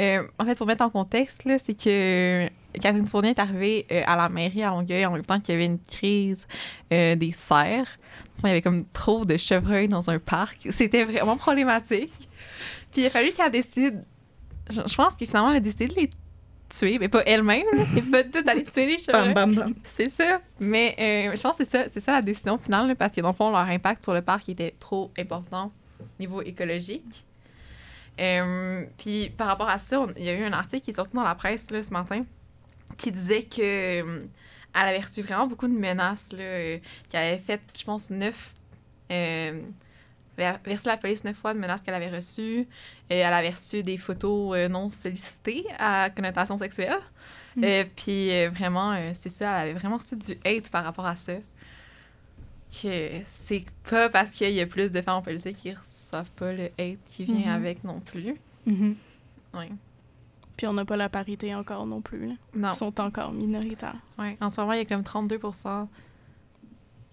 Euh, 0.00 0.22
en 0.38 0.44
fait, 0.44 0.56
pour 0.56 0.66
mettre 0.66 0.84
en 0.84 0.90
contexte, 0.90 1.42
c'est 1.44 1.74
que 1.74 2.48
Catherine 2.80 3.06
Fournier 3.06 3.30
est 3.30 3.38
arrivée 3.38 3.86
euh, 3.92 4.02
à 4.06 4.16
la 4.16 4.28
mairie 4.28 4.62
à 4.62 4.70
Longueuil 4.70 5.04
en 5.04 5.12
même 5.12 5.24
temps 5.24 5.38
qu'il 5.40 5.54
y 5.54 5.56
avait 5.56 5.66
une 5.66 5.78
crise 5.78 6.46
euh, 6.92 7.14
des 7.16 7.32
cerfs. 7.32 7.98
Il 8.42 8.46
y 8.46 8.50
avait 8.50 8.62
comme 8.62 8.86
trop 8.92 9.26
de 9.26 9.36
chevreuils 9.36 9.88
dans 9.88 10.08
un 10.08 10.18
parc. 10.18 10.66
C'était 10.70 11.04
vraiment 11.04 11.36
problématique. 11.36 12.30
Puis 12.92 13.02
il 13.02 13.06
a 13.06 13.10
fallu 13.10 13.32
qu'elle 13.32 13.50
décide. 13.50 14.02
Je, 14.70 14.80
je 14.86 14.94
pense 14.94 15.14
que 15.14 15.26
finalement, 15.26 15.50
elle 15.50 15.58
a 15.58 15.60
décidé 15.60 15.88
de 15.88 15.94
les 15.94 16.10
tuer, 16.70 16.98
mais 16.98 17.08
pas 17.08 17.22
elle-même. 17.26 17.66
Elle 17.96 18.02
pas 18.04 18.24
tout 18.24 18.42
d'aller 18.42 18.64
tuer 18.64 18.86
les 18.86 18.98
chevreuils. 18.98 19.34
Bam, 19.34 19.54
bam, 19.54 19.64
bam. 19.64 19.74
C'est 19.84 20.10
ça. 20.10 20.40
Mais 20.60 20.94
euh, 20.98 21.36
je 21.36 21.42
pense 21.42 21.56
que 21.58 21.64
c'est 21.64 21.70
ça, 21.70 21.84
c'est 21.92 22.00
ça 22.00 22.12
la 22.12 22.22
décision 22.22 22.56
finale, 22.56 22.88
là, 22.88 22.94
parce 22.94 23.14
que 23.14 23.20
dans 23.20 23.28
le 23.28 23.34
fond, 23.34 23.50
leur 23.50 23.60
impact 23.60 24.04
sur 24.04 24.14
le 24.14 24.22
parc 24.22 24.48
était 24.48 24.74
trop 24.78 25.10
important 25.18 25.72
au 26.00 26.04
niveau 26.18 26.40
écologique. 26.42 27.24
Euh, 28.20 28.84
puis 28.98 29.30
par 29.30 29.46
rapport 29.46 29.68
à 29.68 29.78
ça, 29.78 30.06
il 30.16 30.24
y 30.24 30.28
a 30.28 30.34
eu 30.34 30.44
un 30.44 30.52
article 30.52 30.84
qui 30.84 30.90
est 30.90 30.94
sorti 30.94 31.14
dans 31.16 31.24
la 31.24 31.34
presse 31.34 31.70
là, 31.70 31.82
ce 31.82 31.90
matin 31.90 32.24
qui 32.96 33.12
disait 33.12 33.44
que 33.44 34.02
euh, 34.02 34.20
elle 34.74 34.88
avait 34.88 35.00
reçu 35.00 35.22
vraiment 35.22 35.46
beaucoup 35.46 35.68
de 35.68 35.72
menaces, 35.72 36.32
là, 36.32 36.42
euh, 36.42 36.78
qu'elle 37.08 37.22
avait 37.22 37.38
fait, 37.38 37.60
je 37.76 37.84
pense, 37.84 38.10
neuf. 38.10 38.54
Euh, 39.10 39.60
ver- 40.36 40.60
versé 40.64 40.88
la 40.88 40.96
police 40.96 41.24
neuf 41.24 41.36
fois 41.36 41.54
de 41.54 41.58
menaces 41.58 41.82
qu'elle 41.82 41.94
avait 41.94 42.10
reçues. 42.10 42.68
Et 43.08 43.16
elle 43.16 43.32
avait 43.32 43.50
reçu 43.50 43.82
des 43.82 43.96
photos 43.96 44.56
euh, 44.56 44.68
non 44.68 44.90
sollicitées 44.90 45.64
à 45.78 46.10
connotation 46.10 46.56
sexuelle. 46.58 46.98
Mm. 47.56 47.64
Euh, 47.64 47.84
puis 47.96 48.32
euh, 48.32 48.50
vraiment, 48.50 48.92
euh, 48.92 49.10
c'est 49.14 49.30
ça, 49.30 49.56
elle 49.56 49.70
avait 49.70 49.78
vraiment 49.78 49.96
reçu 49.96 50.16
du 50.16 50.32
hate 50.44 50.70
par 50.70 50.84
rapport 50.84 51.06
à 51.06 51.16
ça. 51.16 51.32
Que 52.70 53.08
c'est 53.24 53.64
pas 53.88 54.08
parce 54.08 54.30
qu'il 54.30 54.52
y 54.52 54.60
a 54.60 54.66
plus 54.66 54.92
de 54.92 55.02
femmes 55.02 55.16
en 55.16 55.22
politique 55.22 55.56
qui 55.56 55.72
reçoivent 55.72 56.30
pas 56.36 56.52
le 56.52 56.66
hate 56.78 56.98
qui 57.06 57.24
vient 57.24 57.46
Mhm. 57.56 57.62
avec 57.62 57.82
non 57.84 57.98
plus. 58.00 58.36
Mhm. 58.66 58.94
Ouais. 59.54 59.70
Puis 60.56 60.66
on 60.66 60.72
n'a 60.74 60.84
pas 60.84 60.96
la 60.96 61.08
parité 61.08 61.54
encore 61.54 61.86
non 61.86 62.00
plus. 62.00 62.28
Là. 62.28 62.34
Non. 62.54 62.70
Ils 62.72 62.76
sont 62.76 63.00
encore 63.00 63.32
minoritaires. 63.32 63.96
Ouais. 64.18 64.36
En 64.40 64.50
ce 64.50 64.60
moment, 64.60 64.72
il 64.74 64.78
y 64.78 64.82
a 64.82 64.84
comme 64.84 65.02
32% 65.02 65.88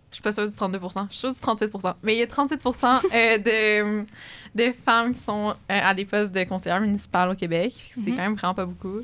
Je 0.10 0.16
suis 0.16 0.22
pas 0.22 0.32
sûre 0.32 0.46
du 0.48 0.56
32 0.56 0.80
Je 1.10 1.16
suis 1.18 1.34
sûre 1.34 1.34
du 1.34 1.40
38% 1.40 1.96
Mais 2.04 2.16
il 2.16 2.20
y 2.20 2.22
a 2.22 2.28
38 2.28 2.62
euh, 3.14 3.38
de, 3.38 4.06
de 4.56 4.72
femmes 4.74 5.14
qui 5.14 5.20
sont 5.20 5.50
euh, 5.50 5.54
à 5.70 5.94
des 5.94 6.06
postes 6.06 6.32
de 6.32 6.44
conseillère 6.44 6.80
municipale 6.82 7.30
au 7.30 7.36
Québec. 7.36 7.74
C'est 7.94 8.00
Mhm. 8.12 8.16
quand 8.16 8.22
même 8.24 8.36
vraiment 8.36 8.54
pas 8.54 8.66
beaucoup. 8.66 9.00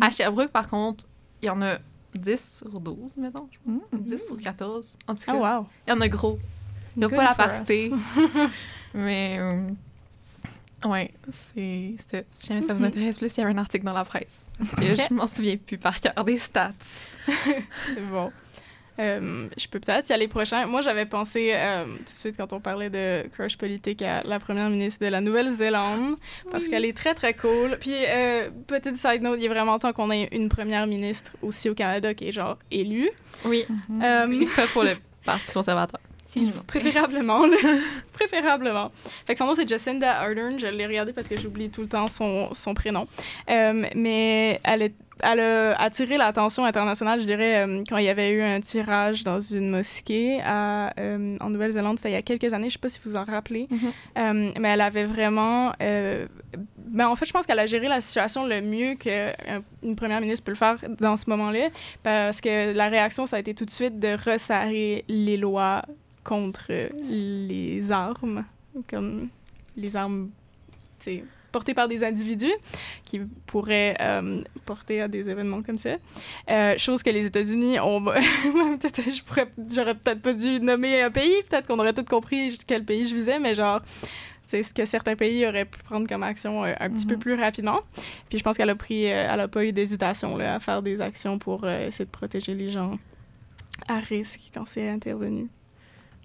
À 0.00 0.10
Sherbrooke, 0.10 0.50
par 0.50 0.66
contre, 0.68 1.04
il 1.42 1.46
y 1.46 1.50
en 1.50 1.62
a 1.62 1.76
10 2.16 2.58
sur 2.58 2.80
12, 2.80 3.16
mettons. 3.18 3.48
je 3.52 3.58
pense. 3.64 3.82
Mhm. 3.92 4.00
10 4.02 4.26
sur 4.26 4.36
14. 4.36 4.96
En 5.06 5.14
tout 5.14 5.22
cas, 5.24 5.32
Ah, 5.34 5.58
wow. 5.60 5.66
il 5.86 5.90
y 5.90 5.92
en 5.92 6.00
a 6.00 6.08
gros. 6.08 6.38
Il 6.96 7.00
n'y 7.00 7.04
a 7.04 7.08
Good 7.08 7.16
pas 7.16 7.24
la 7.24 7.34
parité. 7.34 7.90
Mais, 8.94 9.36
euh, 9.38 10.88
ouais, 10.88 11.12
c'est. 11.54 12.24
Si 12.30 12.46
jamais 12.46 12.62
ça 12.62 12.72
vous 12.74 12.80
Mhm. 12.80 12.86
intéresse 12.86 13.18
plus, 13.18 13.36
il 13.36 13.40
y 13.40 13.42
avait 13.44 13.52
un 13.52 13.58
article 13.58 13.84
dans 13.84 13.92
la 13.92 14.04
presse. 14.04 14.42
Parce 14.58 14.70
que 14.70 14.82
je 14.96 15.12
m'en 15.14 15.26
souviens 15.26 15.56
plus 15.58 15.76
par 15.78 16.00
cœur 16.00 16.24
des 16.24 16.38
stats. 16.38 16.72
C'est 17.26 18.08
bon. 18.10 18.32
Euh, 18.98 19.48
je 19.56 19.68
peux 19.68 19.80
peut-être 19.80 20.08
y 20.08 20.12
aller 20.12 20.28
prochain. 20.28 20.66
Moi, 20.66 20.80
j'avais 20.80 21.06
pensé 21.06 21.52
euh, 21.54 21.84
tout 21.84 22.04
de 22.04 22.08
suite 22.08 22.36
quand 22.36 22.52
on 22.52 22.60
parlait 22.60 22.90
de 22.90 23.28
crush 23.28 23.56
politique 23.56 24.02
à 24.02 24.22
la 24.22 24.38
première 24.38 24.70
ministre 24.70 25.04
de 25.04 25.10
la 25.10 25.20
Nouvelle-Zélande 25.20 26.16
parce 26.50 26.68
qu'elle 26.68 26.84
est 26.84 26.96
très 26.96 27.14
très 27.14 27.34
cool. 27.34 27.76
Puis 27.80 27.94
euh, 27.94 28.50
petite 28.66 28.96
side 28.96 29.22
note, 29.22 29.38
il 29.40 29.46
est 29.46 29.48
vraiment 29.48 29.78
temps 29.78 29.92
qu'on 29.92 30.10
ait 30.10 30.28
une 30.32 30.48
première 30.48 30.86
ministre 30.86 31.32
aussi 31.42 31.68
au 31.68 31.74
Canada 31.74 32.14
qui 32.14 32.28
est 32.28 32.32
genre 32.32 32.58
élue. 32.70 33.10
Oui. 33.44 33.66
Puis 33.88 34.46
pas 34.54 34.66
pour 34.72 34.84
le 34.84 34.92
Parti 35.24 35.52
conservateur. 35.52 36.00
Préférablement, 36.66 37.46
là. 37.46 37.56
Préférablement. 38.12 38.90
Fait 39.26 39.34
que 39.34 39.38
son 39.38 39.46
nom, 39.46 39.54
c'est 39.54 39.68
Jacinda 39.68 40.20
Ardern. 40.20 40.58
Je 40.58 40.66
l'ai 40.66 40.86
regardé 40.86 41.12
parce 41.12 41.28
que 41.28 41.36
j'oublie 41.36 41.70
tout 41.70 41.82
le 41.82 41.88
temps 41.88 42.06
son, 42.06 42.52
son 42.52 42.74
prénom. 42.74 43.06
Euh, 43.48 43.86
mais 43.94 44.60
elle, 44.64 44.82
est, 44.82 44.94
elle 45.20 45.40
a 45.40 45.80
attiré 45.80 46.16
l'attention 46.16 46.64
internationale, 46.64 47.20
je 47.20 47.26
dirais, 47.26 47.64
euh, 47.66 47.82
quand 47.88 47.96
il 47.96 48.04
y 48.04 48.08
avait 48.08 48.32
eu 48.32 48.42
un 48.42 48.60
tirage 48.60 49.24
dans 49.24 49.40
une 49.40 49.70
mosquée 49.70 50.40
à, 50.44 50.92
euh, 50.98 51.36
en 51.40 51.50
Nouvelle-Zélande. 51.50 51.98
C'était 51.98 52.10
il 52.10 52.14
y 52.14 52.16
a 52.16 52.22
quelques 52.22 52.52
années. 52.52 52.68
Je 52.68 52.74
sais 52.74 52.78
pas 52.78 52.88
si 52.88 53.00
vous 53.02 53.16
en 53.16 53.24
rappelez. 53.24 53.66
Mhm. 53.70 53.92
Euh, 54.18 54.52
mais 54.60 54.68
elle 54.68 54.80
avait 54.80 55.04
vraiment... 55.04 55.72
ben, 55.78 57.08
en 57.08 57.16
fait, 57.16 57.26
je 57.26 57.32
pense 57.32 57.46
qu'elle 57.46 57.58
a 57.58 57.66
géré 57.66 57.88
la 57.88 58.00
situation 58.00 58.46
le 58.46 58.60
mieux 58.60 58.94
qu'une 58.94 59.96
première 59.96 60.20
ministre 60.20 60.44
peut 60.44 60.52
le 60.52 60.56
faire 60.56 60.76
dans 61.00 61.16
ce 61.16 61.28
moment-là. 61.30 61.68
Parce 62.02 62.40
que 62.40 62.72
la 62.74 62.88
réaction, 62.88 63.26
ça 63.26 63.36
a 63.36 63.38
été 63.38 63.54
tout 63.54 63.64
de 63.64 63.70
suite 63.70 63.98
de 63.98 64.16
resserrer 64.30 65.04
les 65.08 65.36
lois 65.36 65.82
contre 66.24 66.72
les 67.08 67.90
armes, 67.90 68.44
comme 68.88 69.28
les 69.76 69.96
armes, 69.96 70.30
portés 71.52 71.74
par 71.74 71.88
des 71.88 72.04
individus 72.04 72.52
qui 73.06 73.20
pourraient 73.46 73.96
euh, 74.00 74.42
porter 74.66 75.00
à 75.00 75.08
des 75.08 75.30
événements 75.30 75.62
comme 75.62 75.78
ça. 75.78 75.96
Euh, 76.50 76.76
chose 76.76 77.02
que 77.02 77.08
les 77.10 77.24
États-Unis 77.24 77.80
ont. 77.80 78.04
j'aurais 79.74 79.94
peut-être 79.94 80.20
pas 80.20 80.34
dû 80.34 80.60
nommer 80.60 81.00
un 81.02 81.10
pays, 81.10 81.42
peut-être 81.48 81.66
qu'on 81.66 81.78
aurait 81.78 81.94
tout 81.94 82.04
compris 82.04 82.58
quel 82.66 82.84
pays 82.84 83.06
je 83.06 83.14
visais, 83.14 83.38
mais 83.38 83.54
genre. 83.54 83.80
C'est 84.48 84.62
ce 84.62 84.72
que 84.72 84.84
certains 84.84 85.16
pays 85.16 85.44
auraient 85.44 85.64
pu 85.64 85.76
prendre 85.82 86.06
comme 86.08 86.22
action 86.22 86.62
euh, 86.64 86.72
un 86.78 86.88
petit 86.90 87.04
peu 87.04 87.14
Mhm. 87.14 87.20
plus 87.20 87.34
rapidement. 87.34 87.80
Puis 88.28 88.38
je 88.38 88.44
pense 88.44 88.56
qu'elle 88.56 88.70
a 88.70 88.76
pris, 88.76 89.10
euh, 89.10 89.28
elle 89.32 89.40
a 89.40 89.48
pas 89.48 89.64
eu 89.64 89.72
d'hésitation 89.72 90.36
là, 90.36 90.54
à 90.54 90.60
faire 90.60 90.82
des 90.82 91.00
actions 91.00 91.40
pour 91.40 91.64
euh, 91.64 91.88
essayer 91.88 92.04
de 92.04 92.10
protéger 92.10 92.54
les 92.54 92.70
gens 92.70 92.96
à 93.88 93.98
risque 93.98 94.40
quand 94.54 94.64
c'est 94.64 94.88
intervenu. 94.88 95.48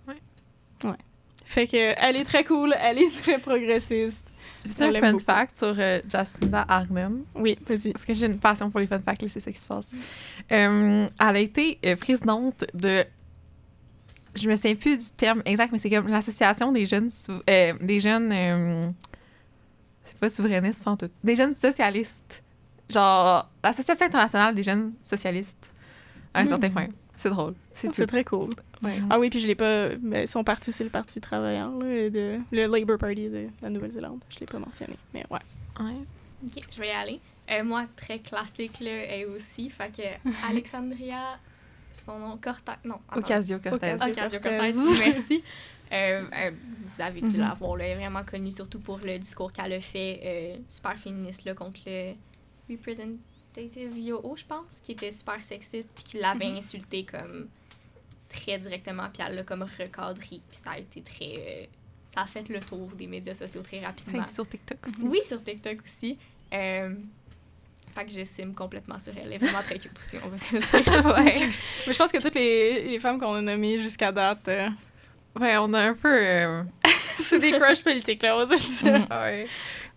Ouais. 0.08 0.14
Ouais. 0.84 0.98
Fait 1.46 1.66
que 1.66 1.76
elle 1.98 2.16
est 2.16 2.24
très 2.24 2.44
cool, 2.44 2.76
elle 2.80 3.00
est 3.00 3.10
très 3.24 3.40
progressiste. 3.40 4.24
On 4.66 4.84
un 4.84 4.94
fun 5.00 5.12
beaucoup. 5.14 5.24
fact 5.24 5.58
sur 5.58 5.76
euh, 5.78 6.02
Jacinda 6.08 6.66
Ardern. 6.68 7.24
Oui, 7.36 7.58
vas-y. 7.68 7.92
Parce 7.94 8.06
que 8.06 8.14
j'ai 8.14 8.26
une 8.28 8.38
passion 8.38 8.70
pour 8.70 8.80
les 8.80 8.88
fun 8.88 9.00
facts, 9.00 9.26
c'est 9.28 9.40
ça 9.40 9.52
qui 9.52 9.58
se 9.60 9.66
passe. 9.68 9.90
Euh, 10.52 11.08
elle 11.20 11.36
a 11.36 11.40
été 11.40 11.80
euh, 11.86 11.96
présidente 11.96 12.66
de. 12.74 13.04
Je 14.36 14.48
me 14.50 14.56
souviens 14.56 14.76
plus 14.76 14.98
du 14.98 15.10
terme 15.18 15.42
exact, 15.46 15.72
mais 15.72 15.78
c'est 15.78 15.90
comme 15.90 16.08
l'association 16.08 16.72
des 16.72 16.86
jeunes. 16.86 17.10
sou- 17.10 17.42
euh, 17.50 17.74
des 17.82 18.00
jeunes. 18.00 18.32
euh, 18.32 18.82
c'est 20.06 20.18
pas 20.20 20.30
souverainistes, 20.30 20.84
pas 20.84 20.92
en 20.92 20.98
tout. 20.98 21.10
Des 21.24 21.36
jeunes 21.36 21.54
socialistes. 21.54 22.44
Genre, 22.90 23.50
l'Association 23.64 24.06
internationale 24.06 24.54
des 24.56 24.64
jeunes 24.64 24.94
socialistes. 25.02 25.58
À 26.34 26.42
un 26.42 26.44
Mm. 26.44 26.48
certain 26.48 26.70
point. 26.70 26.88
C'est 27.22 27.30
drôle. 27.30 27.54
C'est 27.74 27.92
tout. 27.92 28.06
très 28.08 28.24
cool. 28.24 28.50
Ouais. 28.82 29.00
Ah 29.12 29.20
oui, 29.20 29.30
puis 29.30 29.40
je 29.40 29.46
l'ai 29.48 29.54
pas. 29.56 29.90
Mais 30.02 30.26
son 30.26 30.44
parti, 30.44 30.72
c'est 30.72 30.84
le 30.84 30.90
Parti 30.90 31.22
travailleur, 31.22 31.70
là, 31.78 32.10
de, 32.10 32.40
le 32.52 32.66
Labour 32.66 32.98
Party 32.98 33.30
de 33.30 33.48
la 33.62 33.70
Nouvelle-Zélande. 33.70 34.20
Je 34.34 34.40
l'ai 34.40 34.48
pas 34.48 34.58
mentionné. 34.58 34.96
Mais 35.14 35.24
ouais. 35.30 35.40
Ouais. 35.80 35.98
Ok, 36.46 36.64
je 36.76 36.80
vais 36.82 36.88
y 36.88 36.92
aller. 36.92 37.20
Euh, 37.52 37.64
moi, 37.64 37.86
très 37.96 38.18
classique, 38.20 38.80
là, 38.80 38.90
elle 38.92 39.28
aussi. 39.28 39.70
Fait 39.70 39.92
que 39.96 40.02
Alexandria, 40.50 41.38
son 42.06 42.18
nom, 42.18 42.38
Cortez. 42.42 42.72
Non. 42.86 42.96
Ocasio-Cortez. 43.16 43.94
Ocasio- 43.98 44.12
Ocasio-Cortez, 44.14 44.74
merci. 45.06 45.44
Euh, 45.94 46.24
euh, 46.34 46.52
vous 46.96 47.02
avez 47.04 47.22
dû 47.22 47.34
Mhm. 47.38 47.40
la 47.40 47.54
voir, 47.54 47.76
là, 47.78 47.86
elle 47.86 47.92
est 47.92 47.96
vraiment 48.02 48.24
connue 48.24 48.52
surtout 48.52 48.80
pour 48.80 48.98
le 49.00 49.20
discours 49.20 49.52
qu'elle 49.54 49.74
a 49.74 49.82
fait, 49.82 50.22
euh, 50.24 50.56
super 50.70 50.98
féministe, 50.98 51.44
là, 51.46 51.54
contre 51.54 51.82
le 51.86 52.14
Representative 52.70 53.18
Yo, 53.58 54.36
je 54.38 54.46
pense, 54.46 54.80
qui 54.84 54.94
était 54.94 55.12
super 55.12 55.42
sexiste, 55.42 55.90
puis 55.94 56.04
qui 56.04 56.18
l'avait 56.20 56.46
insulté 56.46 57.04
comme 57.06 57.48
très 58.30 58.58
directement, 58.58 59.10
puis 59.14 59.24
elle 59.28 59.36
l'a 59.36 59.44
comme 59.44 59.64
recadré, 59.64 60.16
puis 60.28 60.40
ça 60.64 60.72
a 60.72 60.78
été 60.80 61.02
très... 61.02 61.34
euh, 61.38 61.66
ça 62.14 62.22
a 62.22 62.26
fait 62.26 62.48
le 62.50 62.60
tour 62.60 62.88
des 62.96 63.08
médias 63.08 63.34
sociaux 63.34 63.62
très 63.62 63.80
rapidement. 63.80 64.26
Sur 64.30 64.48
TikTok 64.48 64.78
aussi. 64.86 64.96
Oui, 65.04 65.20
sur 65.28 65.42
TikTok 65.44 65.78
aussi. 65.84 66.18
Euh, 66.54 66.94
fait 67.96 68.06
que 68.06 68.12
je 68.12 68.24
sim 68.24 68.54
complètement 68.54 69.00
sur 69.00 69.14
elle. 69.18 69.24
Elle 69.28 69.34
est 69.34 69.38
vraiment 69.38 69.62
très 69.64 69.78
cute 69.78 69.98
aussi, 69.98 70.18
on 70.24 70.30
va 70.30 70.38
se 70.38 70.56
le 70.56 70.62
dire. 70.62 71.06
ouais. 71.18 71.50
Mais 71.88 71.94
je 71.94 71.98
pense 71.98 72.12
que 72.12 72.22
toutes 72.22 72.36
les, 72.36 72.84
les 72.84 73.00
femmes 73.00 73.20
qu'on 73.20 73.34
a 73.36 73.42
nommées 73.42 73.78
jusqu'à 73.78 74.12
date, 74.12 74.48
euh, 74.48 74.70
Ouais, 75.40 75.56
on 75.58 75.74
a 75.74 75.80
un 75.90 75.94
peu. 75.94 76.10
euh, 76.14 76.64
c'est 77.18 77.40
des 77.40 77.52
crushs 77.54 77.84
politiques, 77.84 78.22
là, 78.24 78.36
on 78.36 78.46
va 78.46 78.58
se 78.58 78.68
le 78.68 78.92
dire. 78.92 79.00
Mhm. 79.00 79.18
Ouais. 79.18 79.48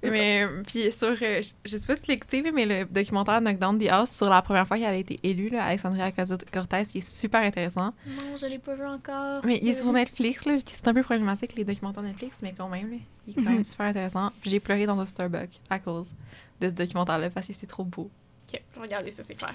Mais, 0.11 0.47
puis 0.67 0.91
sur, 0.93 1.09
euh, 1.09 1.43
je, 1.65 1.77
sais 1.77 1.87
pas 1.87 1.97
si 1.97 2.03
tu 2.03 2.09
l'as 2.09 2.15
écouté, 2.15 2.43
là, 2.43 2.51
mais 2.53 2.67
le 2.67 2.85
documentaire 2.85 3.41
Knockdown 3.41 3.79
the 3.79 3.89
House 3.89 4.11
sur 4.11 4.29
la 4.29 4.43
première 4.43 4.67
fois 4.67 4.77
qu'elle 4.79 4.87
a 4.87 4.97
été 4.97 5.19
élue, 5.23 5.49
là, 5.49 5.65
Alexandria 5.65 6.09
Ocasio-Cortez, 6.09 6.83
qui 6.85 6.99
est 6.99 7.09
super 7.09 7.41
intéressant. 7.43 7.93
Non, 8.07 8.37
je 8.37 8.47
l'ai 8.47 8.59
pas 8.59 8.75
vu 8.75 8.85
encore. 8.85 9.45
Mais 9.45 9.59
il 9.63 9.69
est 9.69 9.75
sur 9.75 9.93
Netflix, 9.93 10.45
là, 10.47 10.57
c'est 10.65 10.89
un 10.89 10.95
peu 10.95 11.03
problématique, 11.03 11.55
les 11.57 11.65
documentaires 11.65 12.03
Netflix, 12.03 12.39
mais 12.43 12.55
quand 12.57 12.69
même, 12.69 12.91
là, 12.91 12.97
il 13.27 13.33
est 13.33 13.37
quand 13.37 13.51
même 13.51 13.59
Mhm. 13.59 13.65
super 13.65 13.87
intéressant. 13.87 14.31
J'ai 14.45 14.61
pleuré 14.61 14.87
dans 14.87 14.99
un 15.01 15.07
Starbucks 15.07 15.61
à 15.71 15.79
cause 15.79 16.11
de 16.61 16.69
ce 16.69 16.75
documentaire-là, 16.75 17.31
parce 17.31 17.47
que 17.47 17.53
c'est 17.53 17.67
trop 17.67 17.85
beau. 17.85 18.11
Ok, 18.53 18.61
regardez 18.81 19.11
ça, 19.11 19.23
c'est 19.27 19.35
clair. 19.35 19.55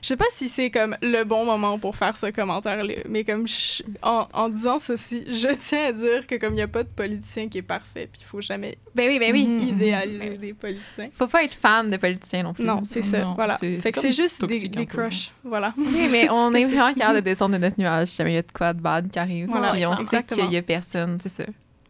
Je 0.00 0.06
sais 0.08 0.16
pas 0.16 0.26
si 0.30 0.48
c'est 0.48 0.70
comme 0.70 0.96
le 1.02 1.24
bon 1.24 1.44
moment 1.44 1.76
pour 1.76 1.96
faire 1.96 2.16
ce 2.16 2.30
commentaire-là, 2.30 2.94
mais 3.08 3.24
comme 3.24 3.48
je- 3.48 3.82
en, 4.02 4.28
en 4.32 4.48
disant 4.48 4.78
ceci, 4.78 5.24
je 5.28 5.48
tiens 5.60 5.86
à 5.88 5.92
dire 5.92 6.24
que 6.28 6.36
comme 6.36 6.52
il 6.52 6.56
n'y 6.56 6.62
a 6.62 6.68
pas 6.68 6.84
de 6.84 6.88
politicien 6.88 7.48
qui 7.48 7.58
est 7.58 7.62
parfait, 7.62 8.08
puis 8.12 8.20
il 8.22 8.26
faut 8.26 8.40
jamais 8.40 8.78
Ben 8.94 9.08
oui, 9.08 9.18
ben 9.18 9.32
oui. 9.32 9.42
Idéaliser 9.70 10.38
des 10.38 10.54
politiciens. 10.54 11.08
Faut 11.12 11.26
pas 11.26 11.42
être 11.42 11.54
fan 11.54 11.90
de 11.90 11.96
politiciens 11.96 12.44
non 12.44 12.54
plus. 12.54 12.64
Non, 12.64 12.82
c'est 12.84 13.02
ça, 13.02 13.22
Non, 13.22 13.34
voilà. 13.34 13.56
c'est- 13.56 13.74
Fait 13.76 13.80
c'est 13.80 13.92
que 13.92 13.98
c'est 14.00 14.08
comme 14.10 14.16
juste 14.16 14.44
des, 14.44 14.68
des 14.68 14.86
crushs, 14.86 15.32
voilà. 15.42 15.74
Oui, 15.76 16.08
mais 16.12 16.28
on 16.30 16.52
est 16.54 16.64
vraiment 16.66 16.94
capable 16.94 17.16
de 17.16 17.24
descendre 17.24 17.54
de 17.54 17.58
notre 17.58 17.80
nuage 17.80 18.06
si 18.08 18.16
jamais 18.18 18.32
il 18.32 18.34
y 18.36 18.38
a 18.38 18.42
de 18.42 18.52
quoi 18.52 18.72
de 18.74 18.80
bad 18.80 19.10
qui 19.10 19.18
arrive. 19.18 19.48
Voilà, 19.48 19.72
Puis 19.72 19.84
on 19.84 19.96
sait 19.96 20.02
exactement. 20.02 20.42
qu'il 20.44 20.52
y 20.52 20.56
a 20.58 20.62
personne, 20.62 21.18
c'est 21.20 21.28
ça. 21.28 21.44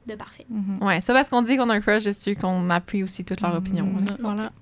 De 0.06 0.14
parfait. 0.14 0.46
Mhm. 0.48 0.78
Ouais, 0.82 1.00
c'est 1.02 1.12
pas 1.12 1.18
parce 1.18 1.28
qu'on 1.28 1.42
dit 1.42 1.56
qu'on 1.58 1.68
a 1.68 1.74
un 1.74 1.80
crush, 1.80 2.04
je 2.04 2.10
suis 2.10 2.36
qu'on 2.36 2.70
appuie 2.70 3.02
aussi 3.04 3.22
toute 3.24 3.40
leur 3.42 3.54
opinion. 3.54 3.84
Mhm. 3.84 4.06
là. 4.08 4.16
Voilà. 4.20 4.52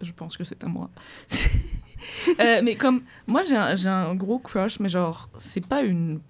Je 0.00 0.12
pense 0.12 0.36
que 0.36 0.44
c'est 0.44 0.62
à 0.64 0.68
moi. 0.68 0.90
Euh, 2.38 2.60
mais 2.62 2.76
comme 2.76 3.02
moi 3.26 3.42
j'ai 3.42 3.56
un, 3.56 4.14
gros 4.14 4.38
crush, 4.38 4.78
mais 4.78 4.88
genre 4.88 5.28
c'est 5.36 5.66
pas 5.66 5.82
une 5.82 6.20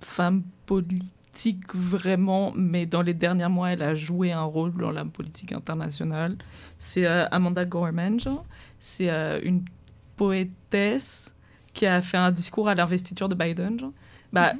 femme 0.00 0.42
politique 0.64 1.74
vraiment, 1.74 2.52
mais 2.56 2.86
dans 2.86 3.02
les 3.02 3.12
derniers 3.12 3.48
mois 3.48 3.72
elle 3.72 3.82
a 3.82 3.94
joué 3.94 4.32
un 4.32 4.42
rôle 4.42 4.72
dans 4.74 4.90
la 4.90 5.04
politique 5.04 5.52
internationale. 5.52 6.36
C'est 6.78 7.06
euh, 7.06 7.26
Amanda 7.30 7.64
Gorman, 7.66 8.18
genre. 8.18 8.44
C'est 8.78 9.10
euh, 9.10 9.38
une 9.42 9.62
poétesse 10.16 11.32
qui 11.74 11.86
a 11.86 12.00
fait 12.00 12.16
un 12.18 12.30
discours 12.30 12.68
à 12.68 12.74
l'investiture 12.74 13.28
de 13.28 13.34
Biden, 13.34 13.78
genre. 13.78 13.92
Bah, 14.32 14.54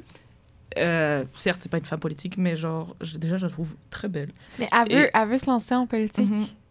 euh, 0.78 1.24
certes 1.38 1.60
c'est 1.62 1.70
pas 1.70 1.78
une 1.78 1.84
femme 1.84 2.00
politique, 2.00 2.36
mais 2.36 2.56
genre 2.56 2.94
déjà 3.16 3.38
je 3.38 3.46
la 3.46 3.50
trouve 3.50 3.74
très 3.90 4.08
belle. 4.08 4.32
Mais 4.58 4.68
elle 4.72 4.92
veut, 4.92 5.04
Et- 5.06 5.10
elle 5.14 5.28
veut 5.28 5.38
se 5.38 5.46
lancer 5.46 5.74
en 5.74 5.86
politique. 5.86 6.28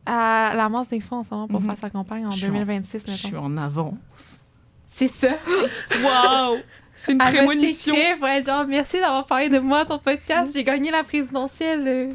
Mhm. 0.07 0.13
Elle 0.53 0.59
amasse 0.59 0.87
des 0.89 0.99
fonds 0.99 1.17
en 1.17 1.23
ce 1.23 1.33
moment 1.33 1.47
pour 1.47 1.61
Mhm. 1.61 1.67
faire 1.67 1.77
sa 1.77 1.89
campagne 1.89 2.25
en 2.25 2.31
Je 2.31 2.37
suis 2.37 2.47
en- 2.47 2.53
2026, 2.53 3.03
Je 3.07 3.11
suis 3.11 3.35
en 3.35 3.55
avance. 3.57 4.43
C'est 4.89 5.07
ça. 5.07 5.35
Waouh! 6.03 6.57
C'est 6.95 7.13
une 7.13 7.21
Elle 7.21 7.27
va 7.31 7.37
prémonition. 7.45 7.95
être 7.95 8.45
genre, 8.45 8.67
merci 8.67 8.99
d'avoir 8.99 9.25
parlé 9.25 9.49
de 9.49 9.59
moi 9.59 9.79
à 9.79 9.85
ton 9.85 9.97
podcast. 9.99 10.51
J'ai 10.53 10.63
gagné 10.63 10.91
la 10.91 11.03
présidentielle. 11.03 11.87
euh. 11.87 12.09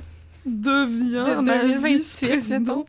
devient 0.45 1.25
De 1.37 1.41
ma 1.41 1.59
2028, 1.59 1.97
vice-présidente. 1.97 2.87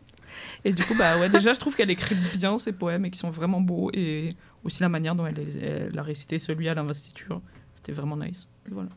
Et 0.64 0.72
du 0.72 0.84
coup, 0.84 0.94
bah 0.96 1.18
ouais, 1.18 1.28
déjà, 1.28 1.52
je 1.52 1.58
trouve 1.58 1.74
qu'elle 1.74 1.90
écrit 1.90 2.14
bien 2.36 2.56
ses 2.58 2.72
poèmes 2.72 3.04
et 3.06 3.10
qui 3.10 3.18
sont 3.18 3.30
vraiment 3.30 3.60
beaux. 3.60 3.90
Et 3.94 4.34
aussi 4.62 4.80
la 4.82 4.88
manière 4.88 5.14
dont 5.16 5.26
elle, 5.26 5.34
les- 5.34 5.58
elle 5.90 5.98
a 5.98 6.02
récité 6.02 6.38
celui 6.38 6.68
à 6.68 6.74
l'investiture. 6.74 7.40
C'était 7.74 7.90
vraiment 7.92 8.16
nice. 8.16 8.46
Et 8.68 8.72
voilà. 8.74 8.90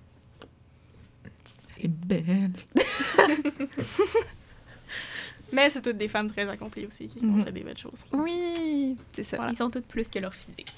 C'est 1.79 1.87
belle. 1.87 2.51
Mais 5.51 5.69
c'est 5.69 5.81
toutes 5.81 5.97
des 5.97 6.07
femmes 6.07 6.29
très 6.31 6.47
accomplies 6.47 6.85
aussi 6.85 7.07
qui 7.07 7.23
ont 7.23 7.27
Mhm. 7.27 7.43
fait 7.45 7.51
des 7.51 7.61
belles 7.61 7.77
choses. 7.77 8.03
Oui, 8.13 8.95
c'est 9.11 9.23
ça. 9.23 9.37
Ils 9.49 9.55
sont 9.55 9.69
toutes 9.69 9.85
plus 9.87 10.07
que 10.09 10.19
leur 10.19 10.33
physique. 10.33 10.71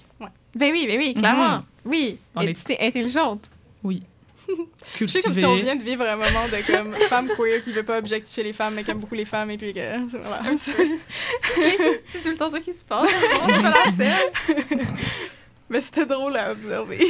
Ben 0.56 0.72
oui, 0.72 0.86
ben 0.88 0.98
oui, 1.00 1.14
clairement. 1.14 1.64
Oui. 1.86 2.18
On 2.36 2.42
Et 2.42 2.50
est- 2.52 2.82
intelligente. 2.88 3.50
Je 5.00 5.06
suis 5.06 5.22
comme 5.22 5.34
si 5.34 5.46
on 5.46 5.56
vient 5.56 5.76
de 5.78 5.84
vivre 5.84 6.04
un 6.04 6.18
moment 6.18 6.48
de 6.50 6.66
comme 6.70 6.94
femme 7.10 7.30
queer 7.38 7.62
qui 7.62 7.72
veut 7.72 7.84
pas 7.84 7.98
objectifier 7.98 8.44
les 8.44 8.52
femmes 8.54 8.74
mais 8.76 8.84
qui 8.84 8.92
aime 8.92 9.00
beaucoup 9.00 9.16
les 9.16 9.24
femmes 9.26 9.50
et 9.52 9.58
puis 9.58 9.72
que 9.74 10.00
voilà. 10.18 10.44
c'est 10.58 12.22
tout 12.22 12.30
le 12.30 12.36
temps 12.36 12.50
ça 12.52 12.60
qui 12.60 12.74
se 12.74 12.84
passe. 12.84 13.10
Je 13.10 13.52
suis 13.54 13.62
pas 13.62 13.74
la 13.86 13.94
seule. 13.94 14.78
mais 15.70 15.80
c'était 15.82 16.06
drôle 16.06 16.36
à 16.36 16.52
observer, 16.52 17.08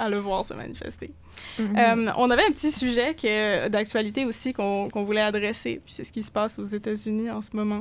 à 0.00 0.08
le 0.08 0.18
voir 0.18 0.44
se 0.44 0.54
manifester. 0.54 1.10
Mhm. 1.58 1.76
Euh, 1.76 2.12
on 2.16 2.30
avait 2.30 2.44
un 2.44 2.50
petit 2.52 2.72
sujet 2.72 3.14
que- 3.14 3.68
d'actualité 3.68 4.24
aussi 4.24 4.52
qu'on 4.52 4.88
qu'on 4.88 5.04
voulait 5.04 5.20
adresser. 5.20 5.80
Puis 5.84 5.94
c'est 5.94 6.04
ce 6.04 6.12
qui 6.12 6.22
se 6.22 6.30
passe 6.32 6.58
aux 6.58 6.64
États-Unis 6.66 7.30
en 7.30 7.40
ce 7.42 7.50
moment. 7.54 7.80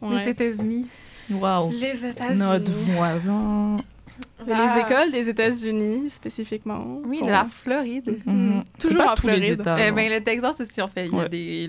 Ouais. 0.00 0.22
Les 0.24 0.28
États-Unis. 0.30 0.88
Waouh. 1.30 1.70
Les 1.72 2.06
États-Unis. 2.06 2.38
Notre 2.38 2.72
voisin. 2.96 3.76
Les 4.46 4.52
Ah. 4.54 4.84
écoles 4.86 5.12
des 5.12 5.28
États-Unis 5.28 6.10
spécifiquement. 6.10 6.84
Oui, 7.04 7.20
de 7.22 7.28
la 7.30 7.44
Floride. 7.44 8.18
Mhm. 8.26 8.62
C'est 8.78 8.88
Toujours 8.88 9.04
pas 9.04 9.12
en 9.12 9.14
tous 9.14 9.26
les 9.26 9.40
Floride. 9.40 9.60
États, 9.60 9.76
genre. 9.76 9.94
ben, 9.94 10.10
le 10.12 10.20
Texas 10.24 10.60
aussi, 10.60 10.80
en 10.82 10.88
fait. 10.88 11.06
Il 11.06 11.12
y 11.12 11.14
a 11.14 11.22
Ouais. 11.22 11.28
des. 11.28 11.68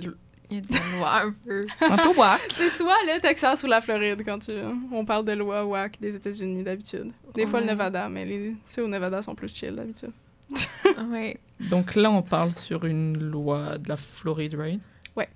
Il 0.51 0.57
y 0.57 0.59
a 0.59 0.61
des 0.61 0.97
lois 0.97 1.21
un 1.23 1.31
peu. 1.31 1.65
Un 1.79 1.95
peu 1.97 2.09
wack. 2.15 2.41
C'est 2.53 2.69
soit 2.69 2.93
le 3.07 3.19
Texas 3.21 3.63
ou 3.63 3.67
la 3.67 3.79
Floride 3.81 4.21
quand 4.25 4.39
tu, 4.39 4.51
on 4.91 5.05
parle 5.05 5.23
de 5.25 5.31
loi 5.31 5.65
WAC 5.65 5.99
des 6.01 6.15
États-Unis 6.15 6.61
d'habitude. 6.63 7.11
Des 7.33 7.47
fois 7.47 7.59
le 7.61 7.65
Ouais. 7.65 7.71
Nevada, 7.71 8.09
mais 8.09 8.25
les, 8.25 8.53
ceux 8.65 8.83
au 8.83 8.87
Nevada 8.89 9.21
sont 9.21 9.33
plus 9.33 9.55
chill 9.55 9.75
d'habitude. 9.75 10.11
ouais. 11.09 11.39
Donc 11.69 11.95
là, 11.95 12.11
on 12.11 12.21
parle 12.21 12.51
sur 12.51 12.83
une 12.85 13.17
loi 13.17 13.77
de 13.77 13.87
la 13.87 13.95
Floride, 13.97 14.55
right? 14.55 14.81
ouais. 15.15 15.29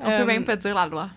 On 0.00 0.08
Euh, 0.08 0.18
peut 0.20 0.24
même 0.26 0.44
pas 0.44 0.56
dire 0.56 0.74
la 0.74 0.86
loi. 0.86 1.10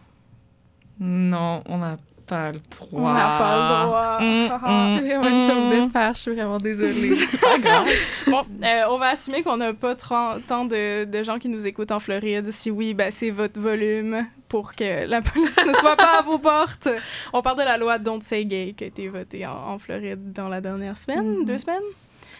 Non, 0.99 1.61
on 1.67 1.77
n'a 1.77 1.97
pas 2.27 2.51
le 2.51 2.59
droit. 2.69 2.87
On 2.91 3.13
n'a 3.13 3.37
pas 3.37 3.55
le 3.55 3.85
droit. 3.85 4.19
Mm, 4.19 4.51
Haha. 4.51 4.69
mm, 4.71 4.97
C'est 4.99 5.15
vraiment 5.15 5.29
une 5.29 5.81
mm. 5.83 5.87
de 5.87 5.91
faire, 5.91 6.13
je 6.13 6.19
suis 6.19 6.31
vraiment 6.33 6.57
désolée. 6.57 7.15
C'est 7.15 7.39
pas 7.39 7.57
grave. 7.57 7.87
Bon, 8.27 8.43
euh, 8.63 8.81
on 8.89 8.97
va 8.97 9.07
assumer 9.09 9.43
qu'on 9.43 9.57
n'a 9.57 9.73
pas 9.73 9.95
tant 9.95 10.65
de, 10.65 11.05
de 11.05 11.23
gens 11.23 11.39
qui 11.39 11.49
nous 11.49 11.65
écoutent 11.65 11.91
en 11.91 11.99
Floride. 11.99 12.51
Si 12.51 12.69
oui, 12.71 12.93
ben, 12.93 13.09
c'est 13.11 13.29
votre 13.31 13.59
volume 13.59 14.25
pour 14.49 14.75
que 14.75 15.05
la 15.07 15.21
police 15.23 15.57
ne 15.65 15.73
soit 15.73 15.95
pas 15.95 16.19
à 16.19 16.21
vos 16.21 16.37
portes. 16.39 16.89
On 17.33 17.41
parle 17.41 17.59
de 17.59 17.63
la 17.63 17.77
loi 17.77 17.97
Don't 17.97 18.21
Say 18.21 18.45
Gay 18.45 18.73
qui 18.77 18.83
a 18.83 18.87
été 18.87 19.07
votée 19.07 19.45
en, 19.45 19.51
en 19.73 19.77
Floride 19.79 20.33
dans 20.33 20.49
la 20.49 20.61
dernière 20.61 20.97
semaine, 20.97 21.45
deux 21.45 21.57
semaines? 21.57 21.81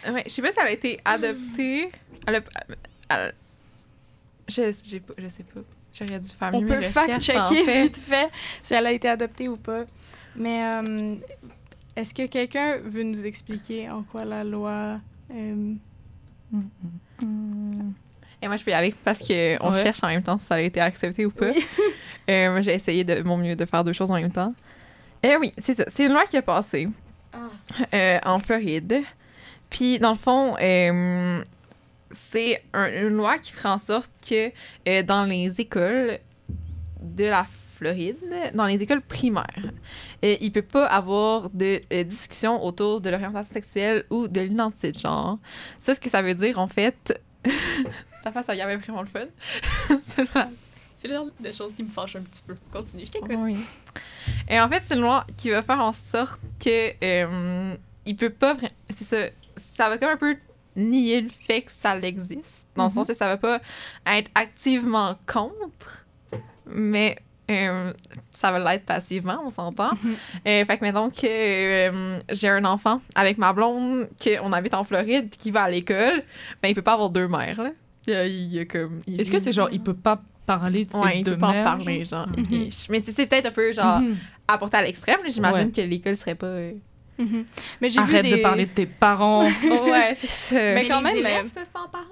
Ouais, 0.08 0.22
je 0.26 0.30
sais 0.30 0.42
pas 0.42 0.52
si 0.52 0.58
elle 0.60 0.68
a 0.68 0.72
été 0.72 1.00
adoptée. 1.04 1.90
Elle 2.26 2.36
a- 2.36 2.40
elle- 3.10 3.34
Je, 4.48 4.62
je 5.18 5.28
sais 5.28 5.44
pas. 5.44 5.60
J'aurais 5.98 6.20
dû 6.20 6.28
faire 6.28 6.50
On 6.54 6.60
mieux 6.60 6.66
peut 6.66 6.78
mes 6.78 6.86
recherches, 6.86 7.30
en 7.30 7.34
fact-checker 7.44 7.64
fait. 7.64 7.82
vite 7.82 7.96
fait 7.96 8.30
si 8.62 8.74
elle 8.74 8.86
a 8.86 8.92
été 8.92 9.08
adoptée 9.08 9.48
ou 9.48 9.56
pas. 9.56 9.84
Mais 10.36 10.62
euh, 10.64 11.14
est-ce 11.96 12.14
que 12.14 12.26
quelqu'un 12.28 12.78
veut 12.84 13.02
nous 13.02 13.24
expliquer 13.26 13.90
en 13.90 14.02
quoi 14.02 14.24
la 14.24 14.44
loi... 14.44 15.00
euh, 15.34 15.72
Et 18.40 18.46
moi, 18.46 18.56
je 18.56 18.64
peux 18.64 18.70
y 18.70 18.74
aller 18.74 18.94
parce 19.04 19.20
qu'on 19.20 19.72
Ouais. 19.72 19.82
cherche 19.82 20.02
en 20.02 20.08
même 20.08 20.22
temps 20.22 20.38
si 20.38 20.46
ça 20.46 20.54
a 20.56 20.60
été 20.60 20.80
accepté 20.80 21.26
ou 21.26 21.30
pas. 21.30 21.50
Oui. 21.50 21.64
Euh, 22.30 22.50
moi, 22.50 22.60
j'ai 22.60 22.74
essayé 22.74 23.04
de 23.04 23.22
mon 23.22 23.38
mieux 23.38 23.56
de 23.56 23.64
faire 23.64 23.82
deux 23.82 23.94
choses 23.94 24.10
en 24.10 24.20
même 24.20 24.30
temps. 24.30 24.52
Eh 25.22 25.34
oui, 25.38 25.50
c'est 25.56 25.72
ça. 25.74 25.84
C'est 25.88 26.04
une 26.04 26.12
loi 26.12 26.26
qui 26.26 26.36
a 26.36 26.42
passé 26.42 26.86
euh, 27.94 28.18
en 28.22 28.38
Floride. 28.38 29.00
Puis, 29.70 29.98
dans 29.98 30.10
le 30.10 30.18
fond, 30.18 30.54
euh, 30.60 31.42
c'est 32.10 32.62
un- 32.72 32.88
une 32.90 33.08
loi 33.16 33.38
qui 33.38 33.52
ferait 33.52 33.68
en 33.68 33.78
sorte 33.78 34.10
que 34.28 34.50
euh, 34.88 35.02
dans 35.02 35.24
les 35.24 35.60
écoles 35.60 36.18
de 37.00 37.24
la 37.24 37.46
Floride, 37.76 38.16
dans 38.54 38.66
les 38.66 38.82
écoles 38.82 39.02
primaires, 39.02 39.46
euh, 40.24 40.36
il 40.40 40.50
peut 40.50 40.62
pas 40.62 40.86
avoir 40.86 41.48
de 41.50 41.80
euh, 41.92 42.02
discussion 42.04 42.64
autour 42.64 43.00
de 43.00 43.08
l'orientation 43.10 43.52
sexuelle 43.54 44.04
ou 44.10 44.26
de 44.26 44.40
l'identité 44.40 44.90
de 44.92 44.98
genre. 44.98 45.38
Ça, 45.78 45.94
ce 45.94 46.00
que 46.00 46.08
ça 46.10 46.20
veut 46.22 46.34
dire, 46.34 46.58
en 46.58 46.66
fait... 46.68 47.20
Ta 48.24 48.32
face, 48.32 48.46
ça 48.46 48.54
y 48.56 48.60
avait 48.60 48.76
vraiment 48.76 49.02
le 49.02 49.06
fun. 49.08 49.26
C'est 50.04 50.34
la- 50.34 50.48
le 51.04 51.14
genre 51.14 51.26
de 51.38 51.50
choses 51.52 51.72
qui 51.76 51.84
me 51.84 51.88
fâchent 51.90 52.16
un 52.16 52.22
petit 52.22 52.42
peu. 52.44 52.56
Continue, 52.72 53.06
je 53.06 53.12
t'écoute. 53.12 53.30
oui. 53.38 53.56
Et 54.48 54.60
en 54.60 54.68
fait, 54.68 54.82
c'est 54.82 54.94
une 54.94 55.00
loi 55.02 55.24
qui 55.36 55.50
va 55.50 55.62
faire 55.62 55.78
en 55.80 55.92
sorte 55.92 56.40
que 56.62 56.92
euh, 57.04 57.74
il 58.04 58.16
peut 58.16 58.30
pas 58.30 58.56
c'est 58.90 59.04
ça 59.04 59.16
ça 59.56 59.88
va 59.88 59.96
comme 59.98 60.08
un 60.10 60.16
peu 60.16 60.36
nier 60.78 61.20
le 61.22 61.28
fait 61.30 61.62
que 61.62 61.72
ça 61.72 61.98
existe 61.98 62.68
dans 62.76 62.84
le 62.84 62.88
Mhm. 62.88 62.94
sens 62.94 63.06
que 63.08 63.14
ça 63.14 63.26
va 63.28 63.36
pas 63.36 63.60
être 64.06 64.30
activement 64.34 65.16
contre 65.26 66.06
mais 66.70 67.18
euh, 67.50 67.92
ça 68.30 68.52
va 68.52 68.58
l'être 68.58 68.84
passivement, 68.84 69.40
on 69.42 69.48
s'entend. 69.48 69.92
Euh, 70.46 70.64
fait 70.66 70.76
que 70.78 70.84
mettons 70.84 71.08
que 71.08 71.24
euh, 71.24 72.20
j'ai 72.30 72.48
un 72.50 72.64
enfant 72.66 73.00
avec 73.14 73.38
ma 73.38 73.54
blonde, 73.54 74.06
qu'on 74.22 74.52
habite 74.52 74.74
en 74.74 74.84
Floride, 74.84 75.30
puis 75.30 75.38
qui 75.38 75.50
va 75.50 75.62
à 75.62 75.70
l'école, 75.70 76.22
ben 76.62 76.68
il 76.68 76.74
peut 76.74 76.82
pas 76.82 76.92
avoir 76.92 77.08
deux 77.08 77.26
mères, 77.26 77.62
là. 77.62 77.70
Il 78.06 78.54
il 78.54 78.66
comme... 78.68 79.00
il 79.06 79.18
Est-ce 79.20 79.30
que 79.30 79.38
c'est 79.38 79.52
genre, 79.52 79.68
il 79.72 79.82
peut 79.82 79.94
pas 79.94 80.20
parler 80.46 80.84
de 80.84 80.90
ses 80.92 80.98
Ouais, 80.98 81.18
il 81.20 81.24
deux 81.24 81.32
peut 81.32 81.38
pas 81.38 81.48
en 81.60 81.64
parler, 81.64 82.04
genre? 82.04 82.28
Mhm. 82.36 82.52
ish. 82.52 82.88
Mais 82.90 83.00
c'est 83.00 83.12
c'est 83.12 83.26
peut-être 83.26 83.46
un 83.46 83.50
peu, 83.52 83.72
genre, 83.72 84.00
Mhm. 84.00 84.16
apporté 84.46 84.76
à 84.76 84.82
l'extrême. 84.82 85.20
là. 85.22 85.28
J'imagine 85.30 85.66
Ouais. 85.66 85.72
que 85.72 85.80
l'école 85.80 86.16
serait 86.18 86.34
pas. 86.34 86.54
Mhm. 87.18 87.44
Mais 87.80 87.90
j'ai 87.90 88.00
vu 88.00 88.14
Arrête 88.14 88.24
des... 88.24 88.36
de 88.36 88.42
parler 88.42 88.66
de 88.66 88.70
tes 88.70 88.86
parents. 88.86 89.48
Oh, 89.70 89.90
ouais, 89.90 90.16
c'est 90.18 90.26
ça. 90.28 90.54
Mais 90.54 90.86
quand 90.86 90.98
les 90.98 91.04
même, 91.04 91.16
élèves 91.16 91.46
euh, 91.46 91.60
peuvent 91.60 91.70
pas 91.72 91.80
en 91.80 91.88
parler? 91.88 92.06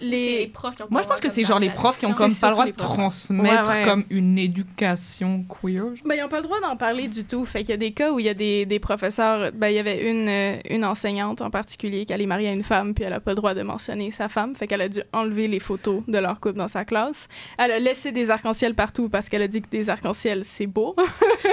Les... 0.00 0.38
les 0.38 0.46
profs 0.46 0.76
qui 0.76 0.82
ont 0.82 0.86
pas 0.86 0.92
Moi, 0.92 1.02
je 1.02 1.08
pense 1.08 1.20
que 1.20 1.28
c'est 1.28 1.42
genre 1.42 1.58
les 1.58 1.70
profs 1.70 1.96
qui 1.96 2.06
ont 2.06 2.12
comme 2.12 2.32
pas 2.32 2.48
le 2.48 2.52
droit 2.52 2.64
de 2.66 2.70
les 2.70 2.76
transmettre 2.76 3.68
Ouais, 3.68 3.78
ouais. 3.78 3.84
comme 3.84 4.04
une 4.10 4.38
éducation 4.38 5.44
queer. 5.44 5.82
genre. 5.96 6.04
Ben, 6.04 6.14
ils 6.14 6.20
n'ont 6.20 6.28
pas 6.28 6.36
le 6.36 6.44
droit 6.44 6.60
d'en 6.60 6.76
parler 6.76 7.08
du 7.08 7.24
tout. 7.24 7.44
Fait 7.44 7.60
qu'il 7.60 7.70
y 7.70 7.72
a 7.72 7.78
des 7.78 7.90
cas 7.90 8.12
où 8.12 8.20
il 8.20 8.26
y 8.26 8.28
a 8.28 8.34
des, 8.34 8.64
des 8.64 8.78
professeurs. 8.78 9.50
Ben, 9.52 9.68
il 9.70 9.74
y 9.74 9.78
avait 9.80 10.08
une, 10.08 10.28
euh, 10.28 10.56
une 10.70 10.84
enseignante 10.84 11.42
en 11.42 11.50
particulier 11.50 12.04
qui 12.04 12.12
allait 12.12 12.26
marier 12.26 12.48
à 12.48 12.52
une 12.52 12.62
femme, 12.62 12.94
puis 12.94 13.04
elle 13.04 13.10
n'a 13.10 13.18
pas 13.18 13.32
le 13.32 13.36
droit 13.36 13.54
de 13.54 13.62
mentionner 13.62 14.12
sa 14.12 14.28
femme. 14.28 14.54
Fait 14.54 14.68
qu'elle 14.68 14.82
a 14.82 14.88
dû 14.88 15.00
enlever 15.12 15.48
les 15.48 15.58
photos 15.58 16.02
de 16.06 16.18
leur 16.18 16.38
couple 16.38 16.58
dans 16.58 16.68
sa 16.68 16.84
classe. 16.84 17.26
Elle 17.58 17.72
a 17.72 17.78
laissé 17.80 18.12
des 18.12 18.30
arcs-en-ciel 18.30 18.74
partout 18.76 19.08
parce 19.08 19.28
qu'elle 19.28 19.42
a 19.42 19.48
dit 19.48 19.62
que 19.62 19.68
des 19.68 19.90
arcs-en-ciel, 19.90 20.44
c'est 20.44 20.68
beau. 20.68 20.94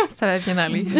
Ça 0.09 0.27
va 0.27 0.37
bien 0.37 0.57
aller. 0.59 0.85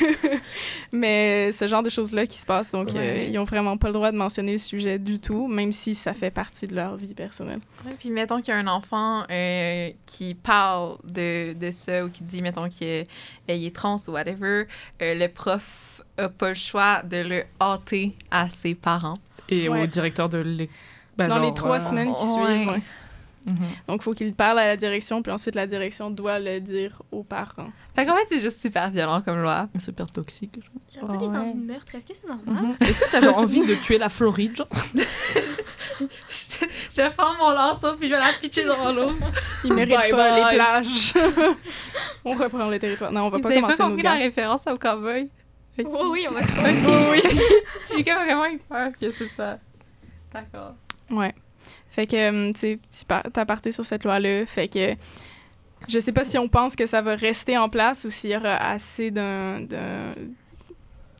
Mais 0.92 1.52
ce 1.52 1.66
genre 1.66 1.82
de 1.82 1.88
choses-là 1.88 2.26
qui 2.26 2.38
se 2.38 2.46
passent, 2.46 2.70
donc 2.72 2.94
euh, 2.94 3.26
ils 3.28 3.38
ont 3.38 3.44
vraiment 3.44 3.76
pas 3.76 3.88
le 3.88 3.92
droit 3.94 4.10
de 4.12 4.16
mentionner 4.16 4.52
le 4.52 4.58
sujet 4.58 4.98
du 4.98 5.18
tout, 5.18 5.46
même 5.48 5.72
si 5.72 5.94
ça 5.94 6.14
fait 6.14 6.30
partie 6.30 6.66
de 6.66 6.74
leur 6.74 6.96
vie 6.96 7.14
personnelle. 7.14 7.60
Ouais, 7.86 7.92
Puis 7.98 8.10
mettons 8.10 8.40
qu'il 8.40 8.52
y 8.52 8.56
a 8.56 8.60
un 8.60 8.66
enfant 8.66 9.24
euh, 9.30 9.90
qui 10.06 10.34
parle 10.34 10.96
de, 11.04 11.52
de 11.54 11.70
ça 11.70 12.04
ou 12.04 12.10
qui 12.10 12.22
dit, 12.22 12.42
mettons 12.42 12.68
qu'il 12.68 12.86
est, 12.86 13.06
il 13.48 13.64
est 13.66 13.74
trans 13.74 13.96
ou 14.08 14.12
whatever, 14.12 14.64
euh, 15.02 15.14
le 15.14 15.28
prof 15.28 16.02
a 16.18 16.28
pas 16.28 16.50
le 16.50 16.54
choix 16.54 17.02
de 17.02 17.16
le 17.18 17.42
hâter 17.60 18.14
à 18.30 18.50
ses 18.50 18.74
parents. 18.74 19.16
Et 19.48 19.68
Ouais. 19.68 19.82
au 19.82 19.86
directeur 19.86 20.28
de 20.28 20.38
l'école. 20.38 20.74
Ben, 21.18 21.28
Dans 21.28 21.40
les 21.40 21.52
trois 21.52 21.76
euh, 21.76 21.88
semaines 21.88 22.14
qui 22.14 22.24
ouais. 22.38 22.64
suivent. 22.64 22.82
Mhm. 23.46 23.56
Donc, 23.88 24.00
il 24.00 24.02
faut 24.02 24.10
qu'il 24.12 24.34
parle 24.34 24.58
à 24.58 24.66
la 24.66 24.76
direction, 24.76 25.22
puis 25.22 25.32
ensuite 25.32 25.54
la 25.54 25.66
direction 25.66 26.10
doit 26.10 26.38
le 26.38 26.60
dire 26.60 27.02
aux 27.10 27.22
parents. 27.22 27.68
Fait 27.96 28.06
qu'en 28.06 28.16
fait, 28.16 28.26
c'est 28.30 28.40
juste 28.40 28.60
super 28.60 28.90
violent 28.90 29.20
comme 29.22 29.40
loi. 29.42 29.68
Super 29.78 30.08
toxique. 30.10 30.54
genre. 30.54 30.72
J'ai 30.92 31.00
un 31.00 31.06
peu 31.06 31.16
des 31.18 31.32
Ouais. 31.32 31.38
envies 31.38 31.54
de 31.54 31.64
meurtre. 31.66 31.94
Est-ce 31.94 32.06
que 32.06 32.14
c'est 32.14 32.26
normal? 32.28 32.76
Mhm. 32.80 32.88
Est-ce 32.88 33.00
que 33.00 33.10
t'as 33.10 33.20
genre 33.20 33.38
envie 33.38 33.66
de 33.66 33.74
tuer 33.76 33.98
la 33.98 34.08
Floride, 34.08 34.56
genre? 34.56 34.68
je, 36.00 36.06
je 36.90 36.96
vais 36.96 37.10
prendre 37.10 37.38
mon 37.38 37.50
lanceau 37.50 37.94
puis 37.98 38.08
je 38.08 38.14
vais 38.14 38.20
la 38.20 38.32
pitcher 38.40 38.64
dans 38.64 38.92
l'eau. 38.92 39.08
Ils 39.64 39.72
méritent 39.74 39.94
Bye 39.96 40.10
pas 40.10 40.30
bye. 40.30 40.50
les 40.50 40.56
plages. 40.56 41.14
on 42.24 42.32
reprend 42.34 42.68
le 42.68 42.78
territoire. 42.78 43.12
Non, 43.12 43.22
on 43.26 43.28
va 43.28 43.36
Vous 43.36 43.42
pas 43.42 43.48
avez 43.50 43.60
commencer 43.60 43.76
pas 43.78 43.84
nos 43.84 43.90
compris 43.90 44.02
la 44.04 44.14
référence 44.14 44.62
au 44.70 44.76
cowboy? 44.76 45.28
Oui, 45.78 45.84
oui, 46.10 46.26
on 46.28 46.32
va 46.34 46.40
oui. 47.10 47.22
J'ai 47.96 48.02
vraiment 48.02 48.46
eu 48.46 48.58
peur 48.58 48.90
que 48.92 49.10
c'est 49.10 49.28
ça. 49.28 49.58
D'accord. 50.32 50.74
Ouais. 51.10 51.34
Fait 51.92 52.06
que, 52.06 52.28
hum, 52.30 52.52
tu 52.54 52.58
sais, 52.60 52.76
petit 52.90 53.04
par- 53.04 53.22
t'as 53.30 53.44
parté 53.44 53.70
sur 53.70 53.84
cette 53.84 54.02
loi-là. 54.04 54.46
Fait 54.46 54.66
que 54.66 54.94
je 55.88 55.98
sais 55.98 56.12
pas 56.12 56.24
si 56.24 56.38
on 56.38 56.48
pense 56.48 56.74
que 56.74 56.86
ça 56.86 57.02
va 57.02 57.14
rester 57.16 57.58
en 57.58 57.68
place 57.68 58.04
ou 58.06 58.10
s'il 58.10 58.30
y 58.30 58.36
aura 58.36 58.54
assez 58.56 59.10
d'un. 59.10 59.60
d'un- 59.60 60.14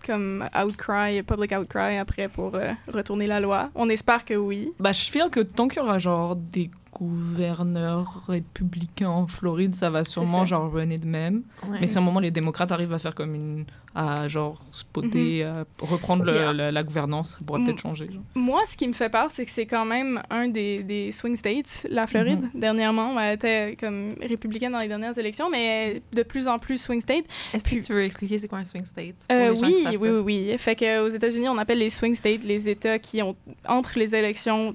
comme 0.06 0.48
outcry, 0.60 1.22
public 1.22 1.52
outcry 1.52 1.96
après 1.96 2.26
pour 2.28 2.56
euh, 2.56 2.72
retourner 2.92 3.28
la 3.28 3.38
loi. 3.38 3.70
On 3.76 3.88
espère 3.88 4.24
que 4.24 4.34
oui. 4.34 4.72
Bah, 4.80 4.90
je 4.90 5.04
feel 5.08 5.28
que 5.30 5.38
tant 5.38 5.68
qu'il 5.68 5.80
y 5.80 5.84
aura 5.84 6.00
genre 6.00 6.34
des 6.34 6.70
gouverneurs 6.92 8.22
républicains 8.28 9.08
en 9.08 9.26
Floride, 9.26 9.74
ça 9.74 9.90
va 9.90 10.04
sûrement 10.04 10.40
ça. 10.40 10.50
genre 10.56 10.72
runner 10.72 10.98
de 10.98 11.06
même. 11.06 11.42
Mais 11.80 11.86
c'est 11.86 11.98
un 11.98 12.02
moment 12.02 12.20
les 12.20 12.30
démocrates 12.30 12.72
arrivent 12.72 12.92
à 12.92 12.98
faire 12.98 13.14
comme 13.14 13.34
une 13.34 13.64
à 13.94 14.26
genre 14.26 14.58
spotter, 14.72 15.44
à 15.44 15.64
reprendre 15.80 16.24
le- 16.24 16.32
Puis, 16.32 16.40
euh, 16.40 16.52
la, 16.54 16.72
la 16.72 16.82
gouvernance, 16.82 17.32
ça 17.32 17.44
pourrait 17.44 17.60
peut-être 17.62 17.80
changer. 17.80 18.06
genre. 18.10 18.22
Moi, 18.34 18.62
ce 18.66 18.74
qui 18.76 18.88
me 18.88 18.94
fait 18.94 19.10
peur, 19.10 19.26
c'est 19.30 19.44
que 19.44 19.50
c'est 19.50 19.66
quand 19.66 19.84
même 19.84 20.22
un 20.30 20.48
des, 20.48 20.82
des 20.82 21.12
swing 21.12 21.36
states, 21.36 21.86
la 21.90 22.06
Floride. 22.06 22.48
Dernièrement, 22.54 23.18
elle 23.20 23.34
était 23.34 23.76
comme 23.78 24.14
républicaine 24.20 24.72
dans 24.72 24.78
les 24.78 24.88
dernières 24.88 25.18
élections, 25.18 25.50
mais 25.50 26.02
de 26.12 26.22
plus 26.22 26.48
en 26.48 26.58
plus 26.58 26.80
swing 26.80 27.00
state. 27.02 27.24
Est-ce 27.52 27.64
que 27.70 27.84
tu 27.86 27.92
veux 27.92 28.02
expliquer 28.04 28.38
c'est 28.38 28.48
quoi 28.48 28.58
un 28.58 28.64
swing 28.64 28.84
state? 28.86 29.26
pour 29.28 29.36
Euh, 29.36 29.52
les 29.52 29.60
oui, 29.60 29.84
oui, 30.00 30.08
oui, 30.10 30.20
oui. 30.48 30.58
Fait 30.58 30.74
que 30.76 31.04
aux 31.04 31.08
États-Unis, 31.10 31.48
on 31.50 31.58
appelle 31.58 31.78
les 31.78 31.90
swing 31.90 32.14
states 32.14 32.44
les 32.44 32.68
États 32.70 32.98
qui 32.98 33.20
ont 33.22 33.36
entre 33.68 33.98
les 33.98 34.14
élections 34.14 34.68
euh, 34.68 34.72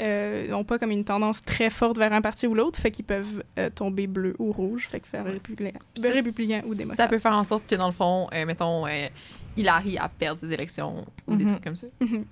n'ont 0.00 0.64
pas 0.64 0.78
comme 0.78 0.90
une 0.90 1.04
tendance 1.04 1.42
très 1.44 1.70
forte 1.70 1.98
vers 1.98 2.12
un 2.12 2.20
parti 2.20 2.46
ou 2.46 2.54
l'autre, 2.54 2.78
fait 2.78 2.90
qu'ils 2.90 3.04
peuvent 3.04 3.42
euh, 3.58 3.70
tomber 3.70 4.06
bleu 4.06 4.34
ou 4.38 4.52
rouge, 4.52 4.88
fait 4.88 5.00
que 5.00 5.08
faire 5.08 5.24
républicain, 5.24 6.60
ou 6.66 6.74
démocrate. 6.74 6.96
Ça 6.96 7.08
peut 7.08 7.18
faire 7.18 7.34
en 7.34 7.44
sorte 7.44 7.66
que, 7.66 7.74
dans 7.74 7.86
le 7.86 7.92
fond, 7.92 8.28
euh, 8.32 8.46
mettons, 8.46 8.86
euh, 8.86 9.08
Hillary 9.60 9.98
à 9.98 10.08
perdre 10.08 10.40
ses 10.40 10.52
élections 10.52 11.04
ou 11.26 11.36
des 11.36 11.44
Mhm. 11.44 11.50
trucs 11.52 11.64
comme 11.64 11.76
ça. 11.76 11.86
Mhm. 12.00 12.24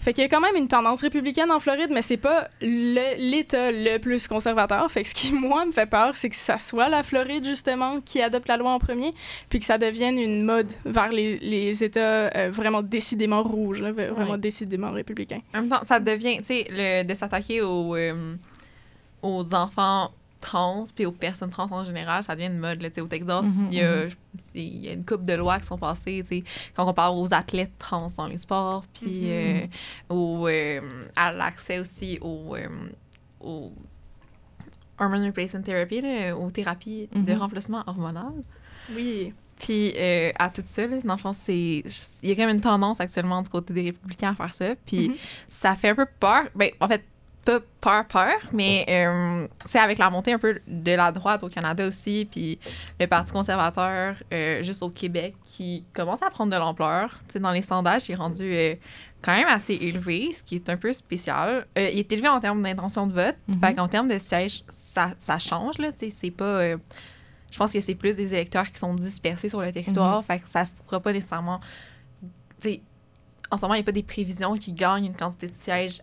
Fait 0.00 0.12
qu'il 0.12 0.22
y 0.22 0.26
a 0.26 0.28
quand 0.28 0.40
même 0.40 0.54
une 0.56 0.68
tendance 0.68 1.00
républicaine 1.00 1.50
en 1.50 1.58
Floride, 1.58 1.88
mais 1.90 2.02
c'est 2.02 2.18
pas 2.18 2.48
l'État 2.60 3.72
le 3.72 3.98
plus 3.98 4.28
conservateur. 4.28 4.90
Fait 4.90 5.02
que 5.02 5.08
ce 5.08 5.14
qui, 5.14 5.32
moi, 5.32 5.64
me 5.64 5.72
fait 5.72 5.88
peur, 5.88 6.16
c'est 6.16 6.28
que 6.28 6.36
ça 6.36 6.58
soit 6.58 6.88
la 6.90 7.02
Floride, 7.02 7.44
justement, 7.46 8.00
qui 8.00 8.20
adopte 8.20 8.48
la 8.48 8.56
loi 8.58 8.70
en 8.72 8.78
premier, 8.78 9.14
puis 9.48 9.58
que 9.60 9.64
ça 9.64 9.78
devienne 9.78 10.18
une 10.18 10.44
mode 10.44 10.70
vers 10.84 11.08
les, 11.10 11.38
les 11.38 11.82
États 11.84 12.00
euh, 12.36 12.50
vraiment 12.52 12.82
décidément 12.82 13.42
rouges, 13.42 13.80
là, 13.80 13.92
vraiment 13.92 14.32
Ouais. 14.32 14.38
décidément 14.38 14.90
républicains. 14.90 15.40
En 15.54 15.60
même 15.60 15.68
temps, 15.70 15.80
ça 15.84 16.00
devient, 16.00 16.38
tu 16.38 16.44
sais, 16.66 17.04
de 17.04 17.14
s'attaquer 17.14 17.62
aux, 17.62 17.96
euh, 17.96 18.34
aux 19.22 19.54
enfants 19.54 20.10
trans 20.42 20.84
puis 20.94 21.06
aux 21.06 21.12
personnes 21.12 21.48
trans 21.50 21.68
en 21.70 21.84
général, 21.84 22.22
ça 22.22 22.34
devient 22.36 22.48
une 22.48 22.58
mode. 22.58 22.82
Là, 22.82 22.88
au 23.00 23.06
Texas, 23.06 23.46
Mhm, 23.46 23.68
il 23.70 23.74
y, 23.78 23.80
a, 23.80 24.06
il 24.54 24.84
y 24.84 24.88
a 24.88 24.92
une 24.92 25.04
couple 25.06 25.24
de 25.24 25.32
lois 25.34 25.58
qui 25.60 25.66
sont 25.66 25.78
passées, 25.78 26.22
quand 26.74 26.86
on 26.86 26.92
parle 26.92 27.16
aux 27.16 27.32
athlètes 27.32 27.72
trans 27.78 28.08
dans 28.16 28.26
les 28.26 28.38
sports, 28.38 28.84
puis 28.92 29.22
euh, 29.30 29.66
au, 30.10 30.46
euh, 30.48 30.80
à 31.16 31.32
l'accès 31.32 31.78
aussi 31.78 32.18
au, 32.20 32.54
euh, 32.56 32.68
au 33.40 33.72
hormone 34.98 35.24
replacement 35.24 35.62
therapy, 35.62 36.00
là, 36.00 36.36
aux 36.36 36.50
thérapies 36.50 37.08
de 37.14 37.32
Mhm. 37.32 37.38
remplacement 37.38 37.82
hormonal. 37.86 38.32
Oui. 38.94 39.32
Puis 39.58 39.92
euh, 39.96 40.32
à 40.38 40.50
tout 40.50 40.62
ça, 40.66 40.86
là, 40.86 40.98
dans 41.04 41.14
le 41.14 41.20
fond, 41.20 41.32
c'est 41.32 41.84
il 42.22 42.28
y 42.28 42.32
a 42.32 42.34
quand 42.34 42.46
même 42.46 42.56
une 42.56 42.60
tendance 42.60 43.00
actuellement 43.00 43.40
du 43.42 43.48
côté 43.48 43.72
des 43.72 43.82
républicains 43.82 44.30
à 44.30 44.34
faire 44.34 44.54
ça. 44.54 44.74
Puis 44.86 45.10
Mhm. 45.10 45.14
ça 45.46 45.76
fait 45.76 45.90
un 45.90 45.94
peu 45.94 46.06
peur. 46.18 46.44
Ben, 46.56 46.70
en 46.80 46.88
fait, 46.88 47.04
pas 47.44 47.60
peur, 47.80 48.04
peur, 48.06 48.38
mais 48.52 48.84
euh, 48.88 49.46
c'est 49.66 49.80
avec 49.80 49.98
la 49.98 50.10
montée 50.10 50.32
un 50.32 50.38
peu 50.38 50.60
de 50.66 50.92
la 50.92 51.10
droite 51.10 51.42
au 51.42 51.48
Canada 51.48 51.86
aussi, 51.86 52.28
puis 52.30 52.58
le 53.00 53.06
Parti 53.06 53.32
conservateur 53.32 54.16
euh, 54.32 54.62
juste 54.62 54.82
au 54.82 54.90
Québec 54.90 55.34
qui 55.42 55.84
commence 55.92 56.22
à 56.22 56.30
prendre 56.30 56.52
de 56.52 56.56
l'ampleur. 56.56 57.20
Dans 57.34 57.50
les 57.50 57.62
sondages, 57.62 58.08
il 58.08 58.12
est 58.12 58.16
rendu 58.16 58.44
euh, 58.44 58.74
quand 59.22 59.34
même 59.34 59.48
assez 59.48 59.74
élevé, 59.74 60.30
ce 60.32 60.44
qui 60.44 60.54
est 60.54 60.68
un 60.68 60.76
peu 60.76 60.92
spécial. 60.92 61.66
Euh, 61.76 61.90
il 61.92 61.98
est 61.98 62.12
élevé 62.12 62.28
en 62.28 62.38
termes 62.38 62.62
d'intention 62.62 63.06
de 63.06 63.12
vote. 63.12 63.36
Mhm. 63.48 63.60
Fait 63.60 63.74
qu'en 63.74 63.88
termes 63.88 64.08
de 64.08 64.18
sièges, 64.18 64.62
ça, 64.68 65.10
ça 65.18 65.38
change, 65.38 65.74
c'est 65.98 66.30
pas... 66.30 66.76
je 67.50 67.58
pense 67.58 67.72
que 67.72 67.80
c'est 67.80 67.96
plus 67.96 68.16
des 68.16 68.34
électeurs 68.34 68.70
qui 68.70 68.78
sont 68.78 68.94
dispersés 68.94 69.48
sur 69.48 69.60
le 69.60 69.72
territoire. 69.72 70.24
Fait 70.24 70.38
que 70.38 70.48
ça 70.48 70.66
fera 70.86 71.00
pas 71.00 71.12
nécessairement. 71.12 71.60
En 73.50 73.58
ce 73.58 73.62
moment, 73.62 73.74
il 73.74 73.78
n'y 73.78 73.82
a 73.82 73.84
pas 73.84 73.92
des 73.92 74.04
prévisions 74.04 74.54
qui 74.54 74.72
gagnent 74.72 75.06
une 75.06 75.16
quantité 75.16 75.48
de 75.48 75.54
sièges 75.54 76.00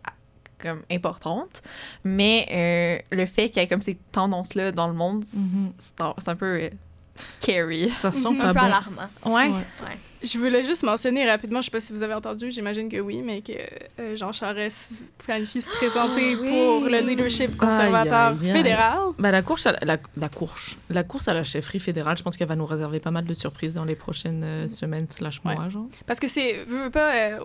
comme 0.61 0.81
importante. 0.91 1.61
Mais 2.03 3.01
euh, 3.11 3.15
le 3.15 3.25
fait 3.25 3.49
qu'il 3.49 3.61
y 3.61 3.65
ait 3.65 3.67
comme 3.67 3.81
ces 3.81 3.95
tendances-là 4.11 4.71
dans 4.71 4.87
le 4.87 4.93
monde, 4.93 5.23
Mhm. 5.33 5.71
c'est 5.77 6.01
un, 6.29 6.35
peu 6.35 6.45
euh, 6.63 6.69
scary. 7.15 7.89
Ça 7.89 8.11
sent 8.11 8.27
Un 8.29 8.35
pas 8.35 8.53
peu 8.53 8.59
bon. 8.59 8.65
alarmant. 8.65 9.01
Ouais. 9.25 9.49
Ouais. 9.49 9.97
Je 10.21 10.37
voulais 10.37 10.63
juste 10.65 10.83
mentionner 10.83 11.25
rapidement, 11.29 11.61
je 11.61 11.65
sais 11.65 11.71
pas 11.71 11.79
si 11.79 11.93
vous 11.93 12.03
avez 12.03 12.13
entendu, 12.13 12.51
j'imagine 12.51 12.89
que 12.89 12.99
oui, 12.99 13.21
mais 13.23 13.41
que 13.41 13.53
euh, 13.99 14.15
Jean 14.17 14.33
Charest 14.33 14.91
planifie 15.17 15.61
se 15.61 15.69
présenter 15.71 16.33
Ah, 16.35 16.37
oui. 16.41 16.49
pour 16.49 16.89
le 16.89 16.99
leadership 17.07 17.55
conservateur 17.55 18.29
Aïe, 18.31 18.37
aïe, 18.41 18.47
aïe. 18.49 18.57
fédéral. 18.57 18.99
Bah, 19.17 19.31
la, 19.31 19.41
course 19.41 19.65
à 19.65 19.71
la, 19.71 19.79
la, 19.85 19.97
la 20.17 20.27
course, 20.29 20.77
la 20.89 21.03
course 21.03 21.29
à 21.29 21.33
la 21.33 21.43
chefferie 21.45 21.79
fédérale, 21.79 22.17
je 22.17 22.23
pense 22.23 22.35
qu'elle 22.35 22.49
va 22.49 22.57
nous 22.57 22.65
réserver 22.65 22.99
pas 22.99 23.11
mal 23.11 23.23
de 23.23 23.33
surprises 23.33 23.73
dans 23.75 23.85
les 23.85 23.95
prochaines 23.95 24.43
euh, 24.43 24.67
semaines 24.67 25.07
slash 25.09 25.41
mois. 25.45 25.55
Ouais. 25.55 25.69
Genre. 25.69 25.87
Parce 26.05 26.19
que 26.19 26.27
c'est, 26.27 26.63
veux, 26.65 26.83
veux 26.83 26.89
pas, 26.91 27.13
euh, 27.15 27.39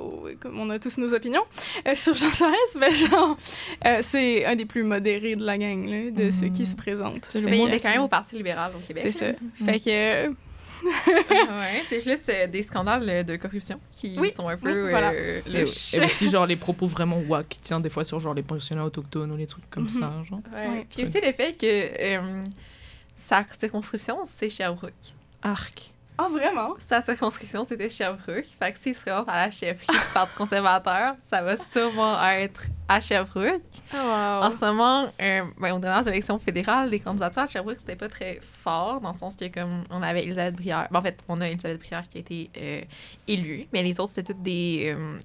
on 0.52 0.68
a 0.70 0.78
tous 0.80 0.98
nos 0.98 1.14
opinions 1.14 1.44
euh, 1.86 1.94
sur 1.94 2.16
Jean 2.16 2.32
Charest, 2.32 2.76
mais 2.80 2.90
genre, 2.92 3.36
euh, 3.86 3.98
c'est 4.02 4.44
un 4.46 4.56
des 4.56 4.64
plus 4.64 4.82
modérés 4.82 5.36
de 5.36 5.44
la 5.44 5.58
gang, 5.58 5.86
là, 5.88 6.10
de 6.10 6.24
Mhm. 6.24 6.32
ceux 6.32 6.48
qui 6.48 6.66
se 6.66 6.74
présentent. 6.74 7.28
Mais 7.36 7.58
il 7.58 7.68
était 7.68 7.78
quand 7.78 7.90
même 7.90 8.00
au 8.02 8.08
Parti 8.08 8.34
libéral 8.36 8.72
au 8.76 8.80
Québec. 8.84 9.02
C'est 9.04 9.12
ça. 9.12 9.26
Fait 9.64 9.78
que, 9.78 10.26
euh, 10.26 10.30
ouais, 11.30 11.82
c'est 11.88 12.00
plus 12.00 12.20
euh, 12.28 12.46
des 12.46 12.62
scandales 12.62 13.08
euh, 13.08 13.22
de 13.22 13.36
corruption 13.36 13.80
qui 13.96 14.16
Oui, 14.18 14.30
sont 14.32 14.48
un 14.48 14.56
peu 14.56 14.84
oui, 14.84 14.90
voilà. 14.90 15.10
euh, 15.12 15.40
Et, 15.46 15.60
louches. 15.62 15.94
et 15.94 16.04
aussi, 16.04 16.28
genre, 16.28 16.46
les 16.46 16.56
propos 16.56 16.86
vraiment 16.96 17.18
wack 17.20 17.48
qui 17.48 17.60
tient 17.60 17.80
des 17.80 17.90
fois 17.90 18.04
sur 18.04 18.20
genre 18.20 18.34
les 18.34 18.42
pensionnats 18.42 18.84
autochtones 18.84 19.30
ou 19.32 19.36
les 19.36 19.46
trucs 19.46 19.68
comme 19.70 19.84
Mhm. 19.84 19.88
ça. 19.88 20.12
Genre. 20.28 20.40
Ouais. 20.54 20.68
Ouais. 20.68 20.86
Puis 20.90 21.02
aussi 21.02 21.20
le 21.20 21.32
fait 21.32 21.54
que 21.58 21.66
euh, 21.66 22.42
sa 23.16 23.44
circonscription, 23.50 24.18
c'est 24.24 24.50
Sherbrooke. 24.50 24.92
Arc. 25.42 25.90
Oh 26.18 26.28
vraiment? 26.30 26.74
Sa 26.78 27.00
circonscription, 27.00 27.64
c'était 27.64 27.88
Sherbrooke. 27.88 28.46
Fait 28.58 28.72
que 28.72 28.78
s'il 28.78 28.94
se 28.94 29.02
présente 29.02 29.28
à 29.28 29.46
la 29.46 29.50
chefferie 29.50 29.86
du 29.86 30.12
Parti 30.12 30.34
conservateur, 30.36 31.16
ça 31.22 31.42
va 31.42 31.56
sûrement 31.56 32.22
être 32.30 32.64
à 32.88 33.00
Sherbrooke. 33.00 33.62
Oh, 33.94 33.96
En 33.96 34.50
ce 34.50 34.64
moment, 34.64 35.06
euh, 35.20 35.42
ben, 35.58 35.72
aux 35.74 35.78
dernières 35.78 36.06
élections 36.08 36.38
fédérales, 36.38 36.90
les 36.90 37.00
candidatures 37.00 37.42
à 37.42 37.46
Sherbrooke, 37.46 37.80
c'était 37.80 37.96
pas 37.96 38.08
très 38.08 38.40
fort, 38.62 39.00
dans 39.00 39.12
le 39.12 39.18
sens 39.18 39.36
que, 39.36 39.46
comme, 39.48 39.84
on 39.90 40.02
avait 40.02 40.22
Elisabeth 40.22 40.56
Brière. 40.56 40.88
ben, 40.90 40.98
en 40.98 41.02
fait, 41.02 41.18
on 41.28 41.40
a 41.40 41.48
Elisabeth 41.48 41.80
Brière 41.80 42.08
qui 42.08 42.18
a 42.18 42.20
été 42.20 42.50
euh, 42.56 42.80
élue, 43.26 43.66
mais 43.72 43.82
les 43.82 43.98
autres, 44.00 44.10
c'était 44.14 44.32
toutes 44.32 44.42
des, 44.42 44.94
euh, 44.96 45.18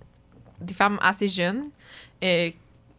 des 0.61 0.73
femmes 0.73 0.99
assez 1.01 1.27
jeunes, 1.27 1.69
euh, 2.23 2.49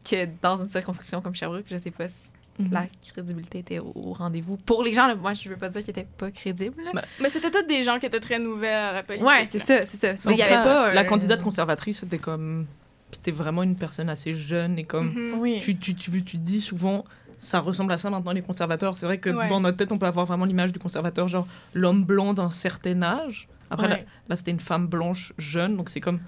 que 0.08 0.28
dans 0.42 0.56
une 0.56 0.68
circonscription 0.68 1.20
comme 1.20 1.34
Sherbrooke, 1.34 1.66
je 1.68 1.76
sais 1.76 1.90
pas 1.90 2.08
si 2.08 2.22
Mhm. 2.60 2.72
la 2.72 2.86
crédibilité 3.12 3.58
était 3.58 3.78
au, 3.78 3.92
au 3.94 4.12
rendez-vous. 4.12 4.56
Pour 4.56 4.82
les 4.82 4.92
gens, 4.92 5.06
là, 5.06 5.14
moi, 5.14 5.32
je 5.32 5.48
veux 5.48 5.56
pas 5.56 5.68
dire 5.68 5.80
qu'ils 5.82 5.90
étaient 5.90 6.06
pas 6.18 6.30
crédibles. 6.30 6.82
Ben, 6.94 7.02
Mais 7.20 7.28
c'était 7.28 7.50
toutes 7.50 7.66
des 7.68 7.82
gens 7.84 7.98
qui 7.98 8.06
étaient 8.06 8.20
très 8.20 8.38
nouvelles 8.38 8.72
à 8.74 8.92
la 8.92 9.02
politique. 9.02 9.26
ouais, 9.26 9.46
c'est 9.48 9.58
ça, 9.58 9.84
c'est 9.86 9.96
ça. 9.96 10.12
Donc 10.28 10.36
Il 10.36 10.38
y 10.38 10.42
avait 10.42 10.54
ça, 10.58 10.64
pas. 10.64 10.94
La 10.94 11.04
candidate 11.04 11.42
conservatrice, 11.42 12.00
c'était 12.00 12.18
comme. 12.18 12.66
C'était 13.12 13.32
vraiment 13.32 13.62
une 13.64 13.74
personne 13.76 14.08
assez 14.08 14.34
jeune 14.34 14.78
et 14.78 14.84
comme. 14.84 15.12
Mhm. 15.12 15.38
Oui. 15.40 15.58
Tu, 15.60 15.76
tu, 15.76 15.94
tu, 15.94 16.22
tu 16.22 16.36
dis 16.38 16.60
souvent, 16.60 17.04
ça 17.38 17.58
ressemble 17.60 17.92
à 17.92 17.98
ça 17.98 18.08
maintenant 18.10 18.32
les 18.32 18.42
conservateurs. 18.42 18.96
C'est 18.96 19.06
vrai 19.06 19.18
que 19.18 19.30
Ouais. 19.30 19.48
dans 19.48 19.60
notre 19.60 19.76
tête, 19.78 19.90
on 19.92 19.98
peut 19.98 20.06
avoir 20.06 20.26
vraiment 20.26 20.44
l'image 20.44 20.72
du 20.72 20.78
conservateur, 20.78 21.26
genre 21.26 21.46
l'homme 21.74 22.04
blanc 22.04 22.34
d'un 22.34 22.50
certain 22.50 23.02
âge. 23.02 23.48
Après, 23.70 23.86
Ouais. 23.86 23.92
là, 23.98 23.98
là, 24.28 24.36
c'était 24.36 24.50
une 24.50 24.60
femme 24.60 24.86
blanche 24.88 25.32
jeune, 25.38 25.76
donc 25.76 25.90
c'est 25.90 26.00
comme 26.00 26.18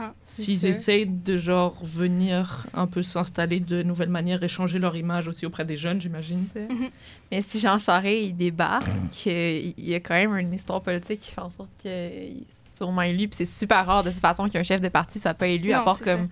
Ah, 0.00 0.14
s'ils 0.24 0.66
essayent 0.66 1.06
de 1.06 1.36
genre 1.36 1.78
venir 1.84 2.66
un 2.72 2.86
peu 2.86 3.02
s'installer 3.02 3.60
de 3.60 3.82
nouvelles 3.82 4.08
manières 4.08 4.42
et 4.42 4.48
changer 4.48 4.78
leur 4.78 4.96
image 4.96 5.28
aussi 5.28 5.44
auprès 5.44 5.64
des 5.64 5.76
jeunes, 5.76 6.00
j'imagine. 6.00 6.46
Mais 7.30 7.42
si 7.42 7.58
Jean 7.60 7.78
Charest, 7.78 8.24
il 8.24 8.36
débarque, 8.36 8.86
euh, 9.26 9.72
il 9.76 9.84
y 9.88 9.94
a 9.94 10.00
quand 10.00 10.14
même 10.14 10.34
une 10.36 10.52
histoire 10.52 10.80
politique 10.82 11.20
qui 11.20 11.30
fait 11.32 11.40
en 11.40 11.50
sorte 11.50 11.68
qu'il 11.80 11.90
est 11.90 12.46
sûrement 12.66 13.02
élu. 13.02 13.28
Puis 13.28 13.36
c'est 13.36 13.44
super 13.44 13.84
rare 13.84 14.02
de 14.02 14.10
toute 14.10 14.20
façon 14.20 14.48
qu'un 14.48 14.62
chef 14.62 14.80
de 14.80 14.88
parti 14.88 15.20
soit 15.20 15.34
pas 15.34 15.46
élu, 15.48 15.72
à 15.72 15.80
part 15.80 16.00
comme 16.00 16.28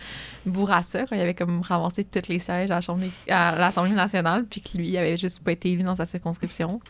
Bourassa, 0.46 1.06
quand 1.06 1.16
il 1.16 1.20
avait 1.20 1.34
comme 1.34 1.60
ramassé 1.60 2.04
tous 2.04 2.28
les 2.28 2.38
sièges 2.38 2.70
à 2.70 2.80
la 3.28 3.56
l'Assemblée 3.58 3.92
nationale, 3.92 4.44
puis 4.48 4.62
que 4.62 4.78
lui, 4.78 4.88
il 4.88 4.96
avait 4.96 5.16
juste 5.16 5.44
pas 5.44 5.52
été 5.52 5.70
élu 5.70 5.82
dans 5.82 5.94
sa 5.96 6.06
circonscription. 6.06 6.80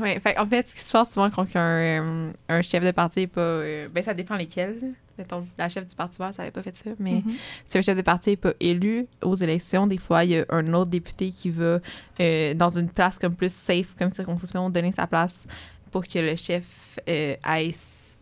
Ouais, 0.00 0.18
fait, 0.20 0.36
en 0.38 0.46
fait, 0.46 0.68
ce 0.68 0.74
qui 0.74 0.80
se 0.80 0.92
passe 0.92 1.12
souvent 1.12 1.30
quand 1.30 1.46
un, 1.54 2.32
un 2.48 2.62
chef 2.62 2.84
de 2.84 2.90
parti 2.90 3.20
est 3.20 3.26
pas. 3.28 3.40
euh, 3.40 3.88
ben, 3.88 4.02
ça 4.02 4.14
dépend 4.14 4.34
lesquels. 4.36 4.94
Mettons, 5.18 5.46
la 5.56 5.68
chef 5.68 5.86
du 5.86 5.96
Parti 5.96 6.18
vert, 6.18 6.34
ça 6.34 6.42
avait 6.42 6.50
pas 6.50 6.62
fait 6.62 6.76
ça, 6.76 6.90
mais 6.98 7.22
Mhm. 7.24 7.34
si 7.64 7.78
un 7.78 7.82
chef 7.82 7.96
de 7.96 8.02
parti 8.02 8.30
n'est 8.30 8.36
pas 8.36 8.52
élu 8.60 9.06
aux 9.22 9.34
élections, 9.34 9.86
des 9.86 9.96
fois, 9.98 10.24
il 10.24 10.30
y 10.32 10.38
a 10.38 10.44
un 10.50 10.72
autre 10.74 10.90
député 10.90 11.30
qui 11.32 11.50
va, 11.50 11.78
euh, 12.20 12.54
dans 12.54 12.78
une 12.78 12.88
place 12.90 13.18
comme 13.18 13.34
plus 13.34 13.52
safe, 13.52 13.94
comme 13.98 14.10
circonscription, 14.10 14.68
donner 14.70 14.92
sa 14.92 15.06
place 15.06 15.46
pour 15.90 16.06
que 16.06 16.18
le 16.18 16.36
chef 16.36 16.98
euh, 17.08 17.34
aille 17.42 17.74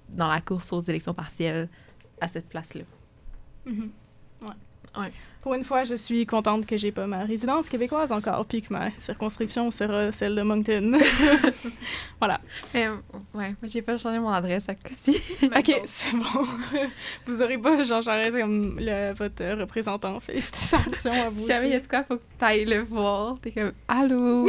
dans 0.09 0.28
la 0.28 0.40
course 0.40 0.72
aux 0.72 0.80
élections 0.83 1.14
partielles 1.14 1.68
à 2.20 2.28
cette 2.28 2.48
place-là. 2.48 2.83
Mhm. 3.66 3.90
Ouais. 4.42 5.00
Ouais. 5.00 5.12
Pour 5.44 5.52
une 5.52 5.62
fois, 5.62 5.85
je 5.85 5.94
suis 5.94 6.24
contente 6.24 6.64
que 6.64 6.78
j'ai 6.78 6.90
pas 6.90 7.07
ma 7.07 7.18
résidence 7.18 7.68
québécoise 7.68 8.12
encore, 8.12 8.46
puis 8.46 8.62
que 8.62 8.72
ma 8.72 8.90
circonscription 8.98 9.70
sera 9.70 10.11
celle 10.11 10.35
de 10.37 10.40
Moncton. 10.40 10.92
voilà. 12.18 12.40
Euh, 12.74 12.96
ouais, 13.35 13.54
moi, 13.61 13.64
j'ai 13.64 13.83
pas 13.83 13.98
changé 13.98 14.18
mon 14.18 14.30
adresse 14.30 14.70
à 14.70 14.74
coup-ci. 14.74 15.20
Ok, 15.54 15.83
c'est 15.85 16.16
bon. 16.16 16.46
vous 17.26 17.42
aurez 17.42 17.59
pas 17.59 17.85
Jean 17.85 18.00
Charest 18.00 18.38
comme 18.38 18.78
le, 18.80 19.12
votre 19.12 19.61
représentant. 19.61 20.18
Félicitations 20.18 21.12
à 21.12 21.28
vous. 21.28 21.40
Si 21.40 21.46
jamais 21.46 21.68
il 21.68 21.72
y 21.72 21.76
a 21.76 21.80
de 21.80 21.88
quoi, 21.88 22.04
faut 22.04 22.16
que 22.16 22.22
tu 22.38 22.44
ailles 22.46 22.64
le 22.64 22.80
voir. 22.80 23.35
T'es 23.38 23.50
comme, 23.50 23.72
allô? 23.87 24.48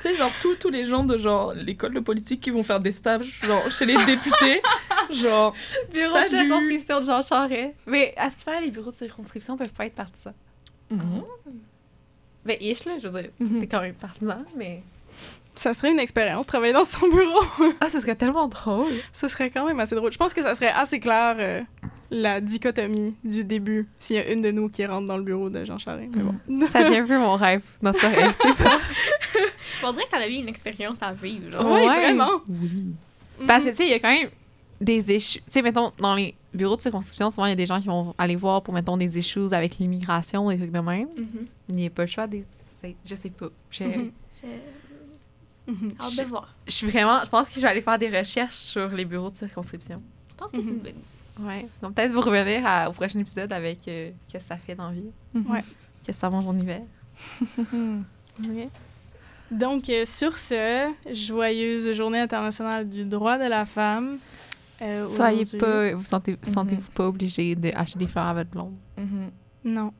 Tu 0.00 0.08
sais, 0.08 0.14
genre, 0.14 0.32
tous, 0.40 0.54
tous 0.56 0.70
les 0.70 0.84
gens 0.84 1.04
de 1.04 1.18
genre 1.18 1.52
l'école 1.54 1.92
de 1.94 2.00
politique 2.00 2.40
qui 2.40 2.50
vont 2.50 2.62
faire 2.62 2.80
des 2.80 2.92
stages 2.92 3.40
genre, 3.44 3.70
chez 3.70 3.84
les 3.86 3.96
députés, 4.06 4.62
genre, 5.10 5.54
bureau 5.92 6.16
de 6.18 6.28
circonscription 6.30 7.00
de 7.00 7.04
Jean 7.06 7.22
Charest. 7.22 7.74
Mais 7.86 8.14
à 8.16 8.30
ce 8.30 8.36
qui 8.36 8.44
paraît, 8.44 8.62
les 8.62 8.70
bureaux 8.70 8.90
de 8.92 8.96
circonscription 8.96 9.56
peuvent 9.56 9.72
pas 9.72 9.86
être 9.86 9.94
partisans. 9.94 10.34
mhm. 10.90 11.22
Ben, 12.44 12.56
ish, 12.60 12.86
là, 12.86 12.92
je 12.98 13.08
veux 13.08 13.20
dire, 13.20 13.30
Mhm. 13.38 13.58
t'es 13.60 13.66
quand 13.66 13.82
même 13.82 13.94
partisan, 13.94 14.42
mais. 14.56 14.82
Ça 15.54 15.74
serait 15.74 15.90
une 15.90 15.98
expérience, 15.98 16.46
travailler 16.46 16.72
dans 16.72 16.84
son 16.84 17.06
bureau. 17.08 17.44
Ah, 17.80 17.88
ce 17.90 18.00
serait 18.00 18.14
tellement 18.14 18.48
drôle. 18.48 18.92
Ce 19.12 19.28
serait 19.28 19.50
quand 19.50 19.66
même 19.66 19.78
assez 19.80 19.94
drôle. 19.94 20.10
Je 20.12 20.16
pense 20.16 20.32
que 20.32 20.40
ça 20.42 20.54
serait 20.54 20.70
assez 20.70 21.00
clair 21.00 21.36
euh, 21.38 21.60
la 22.10 22.40
dichotomie 22.40 23.14
du 23.24 23.44
début 23.44 23.88
s'il 23.98 24.16
y 24.16 24.18
a 24.18 24.32
une 24.32 24.42
de 24.42 24.50
nous 24.50 24.68
qui 24.68 24.84
rentre 24.84 25.06
dans 25.06 25.16
le 25.16 25.22
bureau 25.22 25.48
de 25.50 25.64
Jean 25.64 25.78
Charest. 25.78 26.10
Mais 26.16 26.22
bon. 26.22 26.66
Ça 26.68 26.82
devient 26.84 26.98
un 26.98 27.06
peu 27.06 27.18
mon 27.18 27.36
rêve. 27.36 27.62
Non, 27.82 27.92
c'est 27.92 28.00
pas 28.00 28.08
vrai, 28.10 28.32
c'est 28.34 28.54
pas. 28.56 28.78
On 29.84 29.90
dirait 29.92 30.04
que 30.04 30.10
ça 30.10 30.16
a 30.16 30.26
une 30.26 30.48
expérience 30.48 30.98
à 31.02 31.12
vivre. 31.12 31.50
Genre. 31.52 31.64
Ouais, 31.64 31.86
Ouais. 31.86 32.00
vraiment. 32.00 32.30
Oui. 32.48 32.94
Parce 33.46 33.64
que, 33.64 33.70
tu 33.70 33.76
sais, 33.76 33.84
il 33.84 33.90
y 33.90 33.94
a 33.94 34.00
quand 34.00 34.10
même 34.12 34.28
des 34.80 35.14
issues. 35.14 35.38
Tu 35.40 35.44
sais, 35.50 35.62
mettons, 35.62 35.92
dans 35.98 36.14
les 36.14 36.34
bureaux 36.52 36.76
de 36.76 36.80
circonscription, 36.82 37.30
souvent, 37.30 37.46
il 37.46 37.50
y 37.50 37.52
a 37.52 37.56
des 37.56 37.66
gens 37.66 37.80
qui 37.80 37.86
vont 37.86 38.14
aller 38.18 38.36
voir 38.36 38.62
pour, 38.62 38.74
mettons, 38.74 38.96
des 38.96 39.18
issues 39.18 39.52
avec 39.52 39.78
l'immigration, 39.78 40.50
des 40.50 40.58
trucs 40.58 40.72
de 40.72 40.80
même. 40.80 41.08
Mhm. 41.16 41.46
Il 41.68 41.74
n'y 41.76 41.86
a 41.86 41.90
pas 41.90 42.02
le 42.02 42.08
choix 42.08 42.26
des. 42.26 42.44
Je 43.04 43.14
sais 43.14 43.30
pas. 43.30 43.46
Je, 43.70 43.84
Mhm. 45.66 45.92
hâte 46.00 46.16
de 46.18 46.22
voir. 46.24 46.54
je 46.66 46.72
suis 46.72 46.90
vraiment. 46.90 47.20
Je 47.24 47.28
pense 47.30 47.48
que 47.48 47.54
je 47.54 47.60
vais 47.60 47.68
aller 47.68 47.82
faire 47.82 47.98
des 47.98 48.08
recherches 48.08 48.54
sur 48.56 48.88
les 48.88 49.04
bureaux 49.04 49.30
de 49.30 49.36
circonscription. 49.36 50.02
Je 50.30 50.34
pense 50.34 50.50
que 50.52 50.60
c'est 50.60 50.66
une 50.68 50.78
bonne 50.78 50.94
Ouais. 51.40 51.66
Donc, 51.82 51.94
peut-être 51.94 52.12
vous 52.12 52.20
revenir 52.20 52.66
à- 52.66 52.88
au 52.88 52.92
prochain 52.92 53.18
épisode 53.18 53.52
avec 53.52 53.86
euh, 53.88 54.10
qu'est-ce 54.28 54.44
que 54.44 54.48
ça 54.48 54.56
fait 54.56 54.74
dans 54.74 54.88
la 54.88 54.94
vie. 54.94 55.10
Ouais. 55.34 55.60
Qu'est-ce 56.04 56.06
que 56.18 56.20
ça 56.20 56.30
mange 56.30 56.46
en 56.46 56.58
hiver. 56.58 56.82
Donc, 59.50 59.88
euh, 59.88 60.04
sur 60.06 60.38
ce, 60.38 60.90
joyeuse 61.12 61.92
journée 61.92 62.20
internationale 62.20 62.88
du 62.88 63.04
droit 63.04 63.36
de 63.36 63.48
la 63.48 63.64
femme. 63.64 64.18
euh, 64.80 65.04
Soyez 65.08 65.44
pas. 65.58 65.92
Vous 65.94 66.04
sentez, 66.04 66.36
sentez-vous 66.42 66.90
pas 66.92 67.08
obligé 67.08 67.54
d'acheter 67.56 67.98
des 67.98 68.06
fleurs 68.06 68.26
à 68.26 68.34
votre 68.34 68.50
blonde? 68.50 68.74
Mhm. 68.96 69.30
Non. 69.64 69.92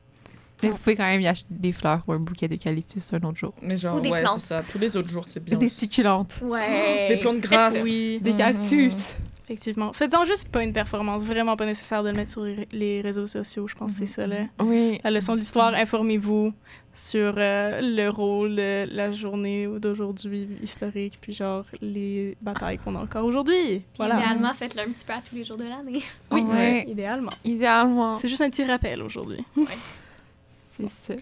Mais 0.63 0.69
Non. 0.69 0.75
vous 0.75 0.79
pouvez 0.79 0.95
quand 0.95 1.03
même 1.07 1.21
y 1.21 1.27
acheter 1.27 1.47
des 1.49 1.71
fleurs 1.73 2.01
ou 2.07 2.13
un 2.13 2.19
bouquet 2.19 2.47
d'eucalyptus 2.47 3.13
un 3.13 3.17
autre 3.23 3.37
jour. 3.37 3.53
Mais 3.61 3.75
genre, 3.77 3.97
Ou 3.97 3.99
des 3.99 4.09
ouais, 4.09 4.21
plantes. 4.21 4.39
c'est 4.39 4.47
ça. 4.47 4.63
Tous 4.63 4.77
les 4.79 4.95
autres 4.95 5.09
jours, 5.09 5.25
c'est 5.27 5.43
bien. 5.43 5.57
Des 5.57 5.69
succulentes. 5.69 6.39
Ouais. 6.43 7.07
Des 7.09 7.17
plantes 7.17 7.39
grasses. 7.39 7.81
Oui, 7.83 8.19
Des 8.21 8.31
Mhm. 8.31 8.37
cactus. 8.37 9.15
Effectivement. 9.51 9.91
Faites-en 9.93 10.23
juste 10.25 10.49
pas 10.49 10.63
une 10.63 10.73
performance. 10.73 11.23
Vraiment 11.25 11.55
pas 11.57 11.65
nécessaire 11.65 12.03
de 12.03 12.09
le 12.09 12.15
mettre 12.15 12.31
sur 12.31 12.45
les- 12.71 13.01
réseaux 13.01 13.27
sociaux. 13.27 13.67
Je 13.67 13.75
pense 13.75 13.93
que 13.93 13.99
c'est 13.99 14.05
ça, 14.05 14.27
là. 14.27 14.37
Oui. 14.59 14.99
La 15.03 15.11
leçon 15.11 15.33
de 15.35 15.39
l'histoire, 15.39 15.73
informez-vous 15.73 16.53
sur 16.95 17.33
euh, 17.37 17.79
le 17.81 18.09
rôle 18.09 18.55
de 18.55 18.85
la 18.93 19.11
journée 19.11 19.67
d'aujourd'hui 19.79 20.47
historique, 20.61 21.17
puis 21.21 21.31
genre 21.33 21.63
les 21.81 22.35
batailles 22.41 22.77
qu'on 22.77 22.95
a 22.95 22.99
encore 22.99 23.25
aujourd'hui. 23.25 23.81
Voilà. 23.97 24.15
idéalement, 24.19 24.53
faites-le 24.53 24.81
un 24.81 24.91
petit 24.91 25.05
peu 25.05 25.13
à 25.13 25.21
tous 25.27 25.35
les 25.35 25.43
jours 25.43 25.57
de 25.57 25.63
l'année. 25.63 26.01
Oui, 26.31 26.41
Ouais. 26.41 26.85
idéalement. 26.87 27.31
Idéalement. 27.45 28.17
C'est 28.19 28.27
juste 28.27 28.41
un 28.41 28.49
petit 28.49 28.65
rappel 28.65 29.01
aujourd'hui. 29.01 29.43
C'est 29.55 29.61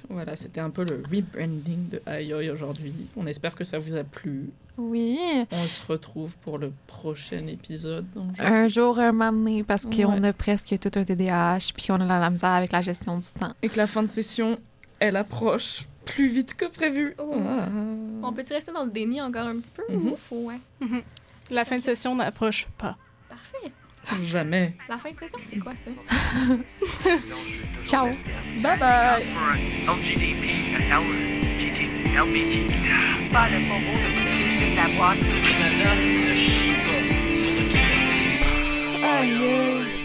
Voilà, 0.09 0.35
c'était 0.35 0.61
un 0.61 0.69
peu 0.69 0.83
le 0.83 1.03
rebranding 1.11 1.89
de 1.89 2.01
Ayoy 2.05 2.49
aujourd'hui. 2.49 2.93
On 3.17 3.25
espère 3.27 3.55
que 3.55 3.63
ça 3.63 3.79
vous 3.79 3.95
a 3.95 4.03
plu. 4.03 4.49
Oui. 4.77 5.17
On 5.51 5.67
se 5.67 5.85
retrouve 5.85 6.35
pour 6.37 6.57
le 6.57 6.71
prochain 6.87 7.45
épisode. 7.47 8.05
Donc, 8.15 8.27
Un 8.39 8.67
sais- 8.67 8.75
jour, 8.75 8.97
un 8.99 9.11
moment 9.11 9.31
donné, 9.31 9.63
parce 9.63 9.85
qu'on 9.85 10.19
Ouais. 10.21 10.27
a 10.27 10.33
presque 10.33 10.77
tout 10.79 10.91
un 10.97 11.03
TDAH, 11.03 11.71
puis 11.75 11.91
on 11.91 11.95
a 11.95 12.19
la 12.19 12.29
misère 12.29 12.49
avec 12.51 12.71
la 12.71 12.81
gestion 12.81 13.17
du 13.17 13.27
temps. 13.37 13.53
Et 13.61 13.69
que 13.69 13.77
la 13.77 13.87
fin 13.87 14.01
de 14.03 14.07
session, 14.07 14.57
elle 14.99 15.15
approche 15.17 15.85
plus 16.05 16.27
vite 16.27 16.55
que 16.55 16.65
prévu. 16.65 17.13
Oh. 17.19 17.35
Ah. 17.37 17.67
On 18.23 18.33
peut-tu 18.33 18.53
rester 18.53 18.71
dans 18.71 18.83
le 18.85 18.91
déni 18.91 19.21
encore 19.21 19.47
un 19.47 19.57
petit 19.59 19.71
peu 19.71 19.83
Mhm. 19.93 20.07
ou 20.09 20.15
faut, 20.15 20.43
ouais? 20.45 20.59
La 21.51 21.65
fin 21.65 21.77
de 21.77 21.83
session 21.83 22.15
n'approche 22.15 22.67
pas. 22.77 22.95
Jamais. 24.23 24.73
La 24.87 24.97
fin 24.97 25.11
de 25.11 25.19
saison, 25.19 25.37
c'est 25.45 25.59
quoi 25.59 25.73
ça? 25.75 25.91
Ciao. 27.85 28.07
Bye 28.61 28.79
bye. 28.79 29.23
Pas 33.31 33.47
le 33.49 33.59
de 33.59 33.93
privilégié 33.93 34.71
de 34.71 34.75
la 34.75 34.87
boîte. 34.95 35.19
Canada 35.19 35.95
ne 35.95 36.35
chie 36.35 36.73
pas 36.73 37.41
sur 37.41 37.51
le 37.51 37.67
Québec. 37.69 38.43
Aïe, 39.03 39.31
aïe. 39.31 39.98